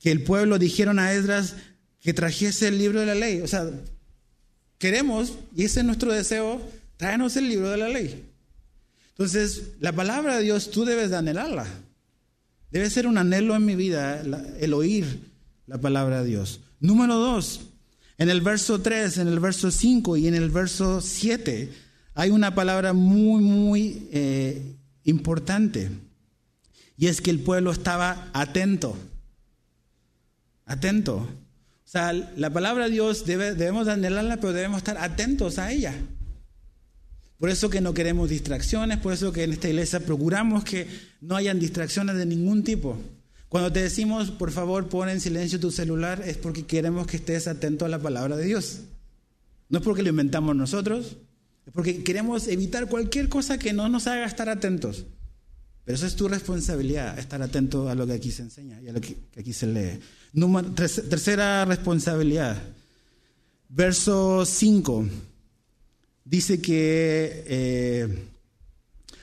que 0.00 0.10
el 0.10 0.22
pueblo 0.22 0.58
dijeron 0.58 0.98
a 0.98 1.12
Esdras, 1.12 1.56
que 2.04 2.12
trajese 2.12 2.68
el 2.68 2.76
libro 2.76 3.00
de 3.00 3.06
la 3.06 3.14
ley. 3.14 3.40
O 3.40 3.48
sea, 3.48 3.66
queremos, 4.76 5.32
y 5.56 5.64
ese 5.64 5.80
es 5.80 5.86
nuestro 5.86 6.12
deseo, 6.12 6.60
tráenos 6.98 7.34
el 7.36 7.48
libro 7.48 7.70
de 7.70 7.78
la 7.78 7.88
ley. 7.88 8.30
Entonces, 9.08 9.70
la 9.80 9.90
palabra 9.92 10.36
de 10.36 10.42
Dios 10.42 10.70
tú 10.70 10.84
debes 10.84 11.08
de 11.08 11.16
anhelarla. 11.16 11.66
Debe 12.70 12.90
ser 12.90 13.06
un 13.06 13.16
anhelo 13.16 13.56
en 13.56 13.64
mi 13.64 13.74
vida 13.74 14.20
el 14.60 14.74
oír 14.74 15.32
la 15.66 15.78
palabra 15.80 16.22
de 16.22 16.28
Dios. 16.28 16.60
Número 16.78 17.14
dos, 17.16 17.68
en 18.18 18.28
el 18.28 18.42
verso 18.42 18.82
3, 18.82 19.16
en 19.18 19.28
el 19.28 19.40
verso 19.40 19.70
5 19.70 20.18
y 20.18 20.28
en 20.28 20.34
el 20.34 20.50
verso 20.50 21.00
7 21.00 21.72
hay 22.12 22.30
una 22.30 22.54
palabra 22.54 22.92
muy, 22.92 23.42
muy 23.42 24.08
eh, 24.12 24.76
importante. 25.04 25.90
Y 26.98 27.06
es 27.06 27.22
que 27.22 27.30
el 27.30 27.40
pueblo 27.40 27.70
estaba 27.70 28.28
atento. 28.34 28.94
Atento 30.66 31.26
la 31.94 32.50
palabra 32.50 32.86
de 32.86 32.90
Dios 32.90 33.24
debe, 33.24 33.54
debemos 33.54 33.88
anhelarla, 33.88 34.36
pero 34.36 34.52
debemos 34.52 34.78
estar 34.78 34.98
atentos 34.98 35.58
a 35.58 35.72
ella. 35.72 35.94
Por 37.38 37.50
eso 37.50 37.70
que 37.70 37.80
no 37.80 37.94
queremos 37.94 38.30
distracciones, 38.30 38.98
por 38.98 39.12
eso 39.12 39.32
que 39.32 39.44
en 39.44 39.52
esta 39.52 39.68
iglesia 39.68 40.00
procuramos 40.00 40.64
que 40.64 40.86
no 41.20 41.36
hayan 41.36 41.60
distracciones 41.60 42.16
de 42.16 42.26
ningún 42.26 42.64
tipo. 42.64 42.98
Cuando 43.48 43.72
te 43.72 43.82
decimos, 43.82 44.30
por 44.30 44.50
favor, 44.50 44.88
pon 44.88 45.08
en 45.08 45.20
silencio 45.20 45.60
tu 45.60 45.70
celular, 45.70 46.22
es 46.26 46.36
porque 46.36 46.66
queremos 46.66 47.06
que 47.06 47.18
estés 47.18 47.46
atento 47.46 47.84
a 47.84 47.88
la 47.88 48.00
palabra 48.00 48.36
de 48.36 48.44
Dios. 48.44 48.80
No 49.68 49.78
es 49.78 49.84
porque 49.84 50.02
lo 50.02 50.08
inventamos 50.08 50.56
nosotros, 50.56 51.18
es 51.66 51.72
porque 51.72 52.02
queremos 52.02 52.48
evitar 52.48 52.88
cualquier 52.88 53.28
cosa 53.28 53.58
que 53.58 53.72
no 53.72 53.88
nos 53.88 54.06
haga 54.06 54.26
estar 54.26 54.48
atentos. 54.48 55.06
Pero 55.84 55.96
eso 55.96 56.06
es 56.06 56.16
tu 56.16 56.28
responsabilidad, 56.28 57.18
estar 57.18 57.42
atento 57.42 57.88
a 57.88 57.94
lo 57.94 58.06
que 58.06 58.14
aquí 58.14 58.30
se 58.30 58.42
enseña 58.42 58.80
y 58.80 58.88
a 58.88 58.92
lo 58.92 59.00
que 59.00 59.16
aquí 59.36 59.52
se 59.52 59.66
lee 59.66 60.00
tercera 61.08 61.64
responsabilidad. 61.64 62.60
Verso 63.68 64.44
5 64.44 65.06
dice 66.24 66.60
que 66.60 67.44
eh, 67.46 68.28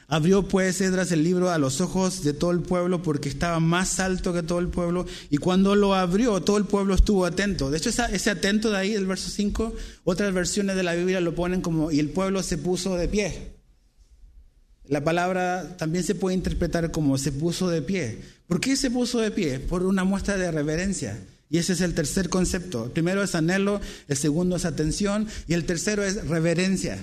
Abrió 0.08 0.46
pues 0.46 0.82
Edras 0.82 1.14
el 1.14 1.24
libro 1.24 1.52
a 1.52 1.58
los 1.58 1.80
ojos 1.80 2.22
de 2.26 2.34
todo 2.34 2.52
el 2.52 2.60
pueblo 2.60 3.02
porque 3.02 3.30
estaba 3.30 3.62
más 3.62 3.98
alto 4.02 4.34
que 4.34 4.44
todo 4.44 4.60
el 4.60 4.68
pueblo 4.68 5.06
y 5.30 5.38
cuando 5.38 5.74
lo 5.74 5.96
abrió 5.96 6.42
todo 6.42 6.58
el 6.58 6.66
pueblo 6.66 6.96
estuvo 6.96 7.26
atento. 7.26 7.72
De 7.72 7.78
hecho 7.78 7.90
ese 7.90 8.30
atento 8.30 8.72
de 8.72 8.78
ahí, 8.78 8.94
el 8.94 9.06
verso 9.06 9.30
5, 9.30 9.74
otras 10.04 10.34
versiones 10.34 10.76
de 10.76 10.84
la 10.84 10.96
Biblia 10.96 11.22
lo 11.22 11.34
ponen 11.34 11.62
como 11.62 11.92
y 11.92 12.00
el 12.00 12.10
pueblo 12.10 12.44
se 12.44 12.58
puso 12.58 12.98
de 12.98 13.08
pie. 13.08 13.51
La 14.92 15.06
palabra 15.06 15.78
también 15.78 16.04
se 16.04 16.16
puede 16.16 16.36
interpretar 16.36 16.92
como 16.92 17.18
se 17.18 17.32
puso 17.32 17.70
de 17.70 17.82
pie. 17.82 18.24
¿Por 18.46 18.60
qué 18.60 18.76
se 18.76 18.92
puso 18.92 19.20
de 19.22 19.32
pie? 19.32 19.58
Por 19.58 19.84
una 19.84 20.04
muestra 20.04 20.36
de 20.36 20.52
reverencia. 20.52 21.18
Y 21.50 21.60
ese 21.60 21.72
es 21.72 21.80
el 21.80 21.96
tercer 21.96 22.28
concepto. 22.28 22.84
El 22.84 22.92
primero 22.92 23.24
es 23.24 23.34
anhelo, 23.34 23.80
el 24.10 24.18
segundo 24.18 24.58
es 24.58 24.66
atención 24.66 25.30
y 25.48 25.54
el 25.54 25.64
tercero 25.64 26.04
es 26.04 26.28
reverencia. 26.28 27.00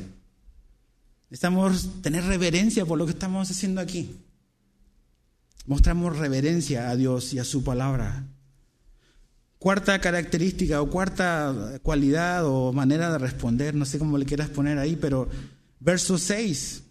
Necesitamos 1.30 2.02
tener 2.02 2.24
reverencia 2.24 2.84
por 2.84 2.98
lo 2.98 3.06
que 3.06 3.12
estamos 3.12 3.50
haciendo 3.50 3.80
aquí. 3.80 4.20
Mostramos 5.64 6.18
reverencia 6.18 6.90
a 6.90 6.96
Dios 6.96 7.32
y 7.32 7.38
a 7.38 7.44
su 7.44 7.64
palabra. 7.64 8.22
Cuarta 9.58 9.98
característica 10.02 10.82
o 10.82 10.90
cuarta 10.90 11.80
cualidad 11.82 12.44
o 12.44 12.70
manera 12.74 13.10
de 13.10 13.16
responder, 13.16 13.74
no 13.74 13.86
sé 13.86 13.98
cómo 13.98 14.18
le 14.18 14.26
quieras 14.26 14.50
poner 14.50 14.76
ahí, 14.76 14.94
pero 14.94 15.26
verso 15.80 16.18
6. 16.18 16.82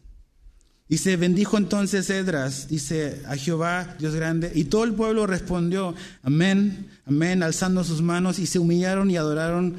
Dice, 0.89 1.17
bendijo 1.17 1.57
entonces 1.57 2.09
Edras, 2.09 2.69
dice 2.69 3.21
a 3.27 3.35
Jehová, 3.35 3.95
Dios 3.99 4.15
grande, 4.15 4.51
y 4.55 4.65
todo 4.65 4.85
el 4.85 4.93
pueblo 4.93 5.27
respondió, 5.27 5.93
amén, 6.23 6.87
amén, 7.05 7.43
alzando 7.43 7.83
sus 7.83 8.01
manos, 8.01 8.39
y 8.39 8.47
se 8.47 8.59
humillaron 8.59 9.11
y 9.11 9.17
adoraron 9.17 9.75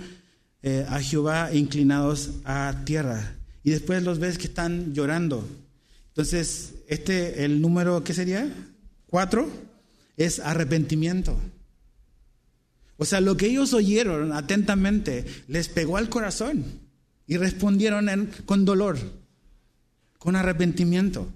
eh, 0.62 0.84
a 0.88 1.00
Jehová 1.00 1.54
inclinados 1.54 2.30
a 2.44 2.82
tierra 2.84 3.38
y 3.68 3.70
después 3.70 4.02
los 4.02 4.18
ves 4.18 4.38
que 4.38 4.46
están 4.46 4.94
llorando. 4.94 5.46
Entonces, 6.08 6.74
este, 6.88 7.44
el 7.44 7.60
número, 7.60 8.02
¿qué 8.02 8.14
sería? 8.14 8.50
Cuatro, 9.06 9.46
es 10.16 10.40
arrepentimiento. 10.40 11.38
O 12.96 13.04
sea, 13.04 13.20
lo 13.20 13.36
que 13.36 13.46
ellos 13.46 13.74
oyeron 13.74 14.32
atentamente 14.32 15.24
les 15.48 15.68
pegó 15.68 15.98
al 15.98 16.08
corazón 16.08 16.64
y 17.26 17.36
respondieron 17.36 18.30
con 18.46 18.64
dolor, 18.64 18.98
con 20.18 20.36
arrepentimiento. 20.36 21.28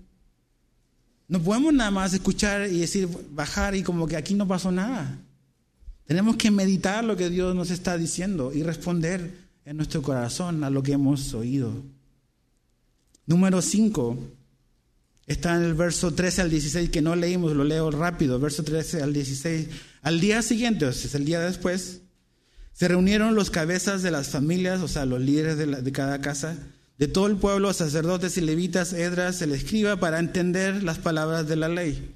No 1.28 1.42
podemos 1.42 1.72
nada 1.72 1.90
más 1.90 2.12
escuchar 2.12 2.68
y 2.68 2.80
decir, 2.80 3.08
bajar 3.30 3.74
y 3.74 3.82
como 3.82 4.06
que 4.06 4.16
aquí 4.16 4.34
no 4.34 4.46
pasó 4.46 4.70
nada. 4.70 5.18
Tenemos 6.06 6.36
que 6.36 6.50
meditar 6.50 7.04
lo 7.04 7.16
que 7.16 7.30
Dios 7.30 7.54
nos 7.54 7.70
está 7.70 7.96
diciendo 7.96 8.52
y 8.52 8.62
responder 8.62 9.34
en 9.64 9.76
nuestro 9.76 10.02
corazón 10.02 10.64
a 10.64 10.70
lo 10.70 10.82
que 10.82 10.92
hemos 10.92 11.32
oído. 11.32 11.72
Número 13.26 13.62
5 13.62 14.18
está 15.26 15.56
en 15.56 15.62
el 15.62 15.74
verso 15.74 16.12
13 16.12 16.42
al 16.42 16.50
16 16.50 16.90
que 16.90 17.00
no 17.00 17.14
leímos, 17.16 17.52
lo 17.52 17.64
leo 17.64 17.90
rápido, 17.90 18.38
verso 18.40 18.64
13 18.64 19.02
al 19.02 19.12
16. 19.12 19.68
Al 20.02 20.20
día 20.20 20.42
siguiente, 20.42 20.86
o 20.86 20.92
sea, 20.92 21.18
el 21.18 21.24
día 21.24 21.40
después, 21.40 22.00
se 22.72 22.88
reunieron 22.88 23.34
los 23.34 23.50
cabezas 23.50 24.02
de 24.02 24.10
las 24.10 24.28
familias, 24.28 24.80
o 24.80 24.88
sea, 24.88 25.06
los 25.06 25.20
líderes 25.20 25.56
de, 25.56 25.66
de 25.66 25.92
cada 25.92 26.20
casa, 26.20 26.58
de 26.98 27.08
todo 27.08 27.26
el 27.26 27.36
pueblo, 27.36 27.72
sacerdotes 27.72 28.36
y 28.36 28.40
levitas, 28.40 28.92
Edras, 28.92 29.42
el 29.42 29.52
escriba, 29.52 29.96
para 29.96 30.18
entender 30.18 30.82
las 30.82 30.98
palabras 30.98 31.48
de 31.48 31.56
la 31.56 31.68
ley. 31.68 32.14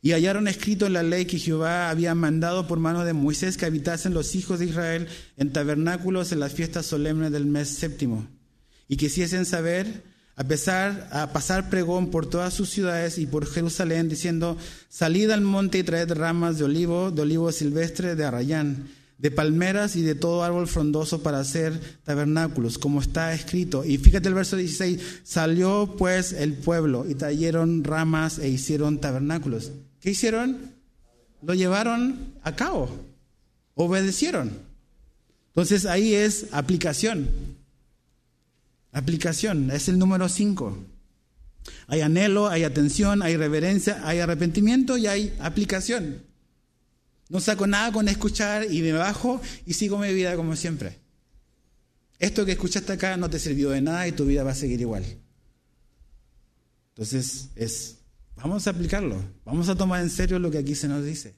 Y 0.00 0.12
hallaron 0.12 0.48
escrito 0.48 0.86
en 0.86 0.94
la 0.94 1.02
ley 1.02 1.26
que 1.26 1.38
Jehová 1.38 1.90
había 1.90 2.14
mandado 2.14 2.66
por 2.66 2.78
mano 2.78 3.04
de 3.04 3.12
Moisés 3.12 3.56
que 3.56 3.66
habitasen 3.66 4.14
los 4.14 4.34
hijos 4.34 4.58
de 4.58 4.66
Israel 4.66 5.08
en 5.36 5.52
tabernáculos 5.52 6.32
en 6.32 6.40
las 6.40 6.52
fiestas 6.52 6.86
solemnes 6.86 7.30
del 7.30 7.46
mes 7.46 7.68
séptimo, 7.68 8.26
y 8.88 8.96
que 8.96 9.06
hiciesen 9.06 9.46
saber 9.46 10.02
a 10.34 10.44
pesar 10.44 11.08
a 11.12 11.32
pasar 11.32 11.68
pregón 11.68 12.10
por 12.10 12.26
todas 12.26 12.54
sus 12.54 12.70
ciudades 12.70 13.18
y 13.18 13.26
por 13.26 13.46
Jerusalén, 13.46 14.08
diciendo, 14.08 14.56
salid 14.88 15.30
al 15.30 15.42
monte 15.42 15.78
y 15.78 15.82
traed 15.82 16.10
ramas 16.12 16.58
de 16.58 16.64
olivo, 16.64 17.10
de 17.10 17.22
olivo 17.22 17.52
silvestre, 17.52 18.16
de 18.16 18.24
arrayán, 18.24 18.88
de 19.22 19.30
palmeras 19.30 19.94
y 19.94 20.02
de 20.02 20.16
todo 20.16 20.42
árbol 20.42 20.66
frondoso 20.66 21.22
para 21.22 21.38
hacer 21.38 21.78
tabernáculos, 22.02 22.76
como 22.76 23.00
está 23.00 23.32
escrito. 23.32 23.84
Y 23.84 23.96
fíjate 23.96 24.28
el 24.28 24.34
verso 24.34 24.56
16, 24.56 25.20
salió 25.22 25.94
pues 25.96 26.32
el 26.32 26.54
pueblo 26.54 27.06
y 27.08 27.14
trajeron 27.14 27.84
ramas 27.84 28.40
e 28.40 28.48
hicieron 28.48 29.00
tabernáculos. 29.00 29.70
¿Qué 30.00 30.10
hicieron? 30.10 30.72
Lo 31.40 31.54
llevaron 31.54 32.34
a 32.42 32.56
cabo, 32.56 32.90
obedecieron. 33.76 34.50
Entonces 35.50 35.86
ahí 35.86 36.14
es 36.14 36.48
aplicación. 36.50 37.28
Aplicación, 38.90 39.70
es 39.70 39.88
el 39.88 40.00
número 40.00 40.28
5. 40.28 40.76
Hay 41.86 42.00
anhelo, 42.00 42.48
hay 42.48 42.64
atención, 42.64 43.22
hay 43.22 43.36
reverencia, 43.36 44.00
hay 44.02 44.18
arrepentimiento 44.18 44.96
y 44.96 45.06
hay 45.06 45.32
aplicación. 45.38 46.31
No 47.32 47.40
saco 47.40 47.66
nada 47.66 47.90
con 47.92 48.08
escuchar 48.08 48.70
y 48.70 48.82
me 48.82 48.92
bajo 48.92 49.40
y 49.64 49.72
sigo 49.72 49.96
mi 49.96 50.12
vida 50.12 50.36
como 50.36 50.54
siempre. 50.54 50.98
Esto 52.18 52.44
que 52.44 52.52
escuchaste 52.52 52.92
acá 52.92 53.16
no 53.16 53.30
te 53.30 53.38
sirvió 53.38 53.70
de 53.70 53.80
nada 53.80 54.06
y 54.06 54.12
tu 54.12 54.26
vida 54.26 54.44
va 54.44 54.50
a 54.50 54.54
seguir 54.54 54.82
igual. 54.82 55.02
Entonces 56.90 57.48
es, 57.56 58.00
vamos 58.36 58.66
a 58.66 58.70
aplicarlo, 58.70 59.16
vamos 59.46 59.70
a 59.70 59.74
tomar 59.74 60.02
en 60.02 60.10
serio 60.10 60.38
lo 60.38 60.50
que 60.50 60.58
aquí 60.58 60.74
se 60.74 60.88
nos 60.88 61.06
dice. 61.06 61.34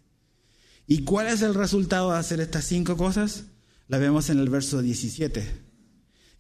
¿Y 0.89 1.05
cuál 1.05 1.29
es 1.29 1.43
el 1.43 1.55
resultado 1.55 2.11
de 2.11 2.19
hacer 2.19 2.41
estas 2.41 2.65
cinco 2.65 2.97
cosas? 2.97 3.45
La 3.87 3.99
vemos 3.99 4.31
en 4.31 4.41
el 4.41 4.51
verso 4.51 4.83
17. 4.83 5.47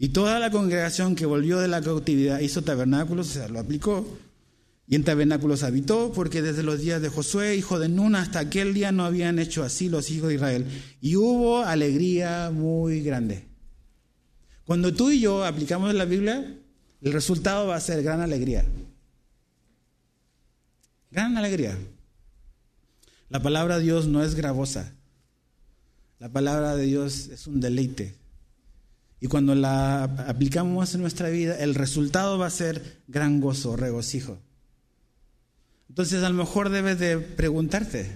Y 0.00 0.08
toda 0.08 0.40
la 0.40 0.50
congregación 0.50 1.14
que 1.14 1.26
volvió 1.26 1.60
de 1.60 1.68
la 1.68 1.80
cautividad 1.80 2.40
hizo 2.40 2.62
tabernáculos, 2.62 3.30
o 3.30 3.32
sea, 3.32 3.46
lo 3.46 3.60
aplicó. 3.60 4.18
Y 4.86 4.96
en 4.96 5.04
tabernáculos 5.04 5.62
habitó, 5.62 6.12
porque 6.12 6.42
desde 6.42 6.62
los 6.62 6.80
días 6.80 7.00
de 7.00 7.08
Josué, 7.08 7.56
hijo 7.56 7.78
de 7.78 7.88
Nun, 7.88 8.14
hasta 8.16 8.38
aquel 8.38 8.74
día 8.74 8.92
no 8.92 9.04
habían 9.04 9.38
hecho 9.38 9.62
así 9.62 9.88
los 9.88 10.10
hijos 10.10 10.28
de 10.28 10.34
Israel. 10.34 10.66
Y 11.00 11.16
hubo 11.16 11.62
alegría 11.62 12.50
muy 12.52 13.02
grande. 13.02 13.46
Cuando 14.66 14.92
tú 14.92 15.10
y 15.10 15.20
yo 15.20 15.44
aplicamos 15.44 15.94
la 15.94 16.04
Biblia, 16.04 16.58
el 17.00 17.12
resultado 17.12 17.66
va 17.66 17.76
a 17.76 17.80
ser 17.80 18.02
gran 18.02 18.20
alegría. 18.20 18.64
Gran 21.10 21.36
alegría. 21.38 21.78
La 23.30 23.40
palabra 23.40 23.78
de 23.78 23.84
Dios 23.84 24.06
no 24.06 24.22
es 24.22 24.34
gravosa. 24.34 24.92
La 26.18 26.30
palabra 26.30 26.76
de 26.76 26.84
Dios 26.84 27.28
es 27.28 27.46
un 27.46 27.60
deleite. 27.60 28.16
Y 29.20 29.28
cuando 29.28 29.54
la 29.54 30.04
aplicamos 30.04 30.94
en 30.94 31.00
nuestra 31.00 31.30
vida, 31.30 31.56
el 31.58 31.74
resultado 31.74 32.38
va 32.38 32.46
a 32.46 32.50
ser 32.50 33.02
gran 33.08 33.40
gozo, 33.40 33.76
regocijo. 33.76 34.38
Entonces 35.94 36.24
a 36.24 36.28
lo 36.28 36.34
mejor 36.34 36.70
debes 36.70 36.98
de 36.98 37.18
preguntarte, 37.18 38.10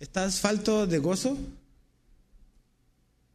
¿estás 0.00 0.40
falto 0.40 0.86
de 0.86 0.96
gozo? 0.96 1.36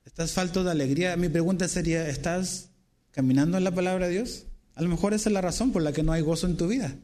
¿Estás 0.04 0.32
falto 0.32 0.64
de 0.64 0.72
alegría? 0.72 1.16
Mi 1.18 1.30
pregunta 1.30 1.68
sería, 1.68 2.10
¿estás 2.10 2.72
caminando 3.12 3.60
en 3.60 3.64
la 3.64 3.76
palabra 3.76 4.08
de 4.08 4.14
Dios? 4.14 4.46
A 4.74 4.82
lo 4.82 4.90
mejor 4.90 5.14
esa 5.14 5.30
es 5.30 5.34
la 5.34 5.42
razón 5.42 5.72
por 5.72 5.84
la 5.84 5.94
que 5.94 6.02
no 6.02 6.14
hay 6.14 6.24
gozo 6.24 6.48
en 6.48 6.58
tu 6.58 6.68
vida. 6.68 6.96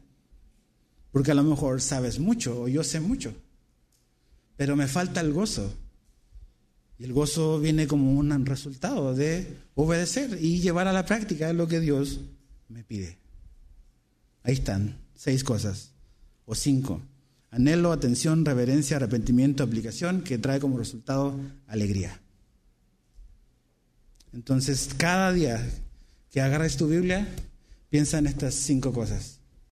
Porque 1.12 1.30
a 1.30 1.34
lo 1.36 1.44
mejor 1.44 1.80
sabes 1.80 2.18
mucho 2.18 2.62
o 2.62 2.66
yo 2.66 2.82
sé 2.82 2.98
mucho, 2.98 3.32
pero 4.56 4.74
me 4.74 4.88
falta 4.88 5.20
el 5.20 5.32
gozo. 5.32 5.72
Y 6.98 7.04
el 7.04 7.12
gozo 7.12 7.60
viene 7.60 7.86
como 7.86 8.18
un 8.18 8.44
resultado 8.44 9.14
de 9.14 9.56
obedecer 9.76 10.36
y 10.42 10.58
llevar 10.58 10.88
a 10.88 10.92
la 10.92 11.06
práctica 11.06 11.52
lo 11.52 11.68
que 11.68 11.78
Dios 11.78 12.22
me 12.68 12.82
pide. 12.82 13.18
Ahí 14.42 14.54
están, 14.54 14.98
seis 15.14 15.44
cosas, 15.44 15.92
o 16.48 16.54
cinco. 16.54 17.02
Anhelo, 17.50 17.92
atención, 17.92 18.44
reverencia, 18.44 18.96
arrepentimiento, 18.96 19.62
aplicación, 19.62 20.22
que 20.22 20.38
trae 20.38 20.60
como 20.60 20.78
resultado 20.78 21.38
alegría. 21.66 22.20
Entonces, 24.32 24.90
cada 24.96 25.32
día 25.32 25.64
que 26.30 26.40
agarres 26.40 26.76
tu 26.76 26.88
Biblia, 26.88 27.28
piensa 27.90 28.18
en 28.18 28.26
estas 28.26 28.54
cinco 28.54 28.92
cosas. 28.92 29.37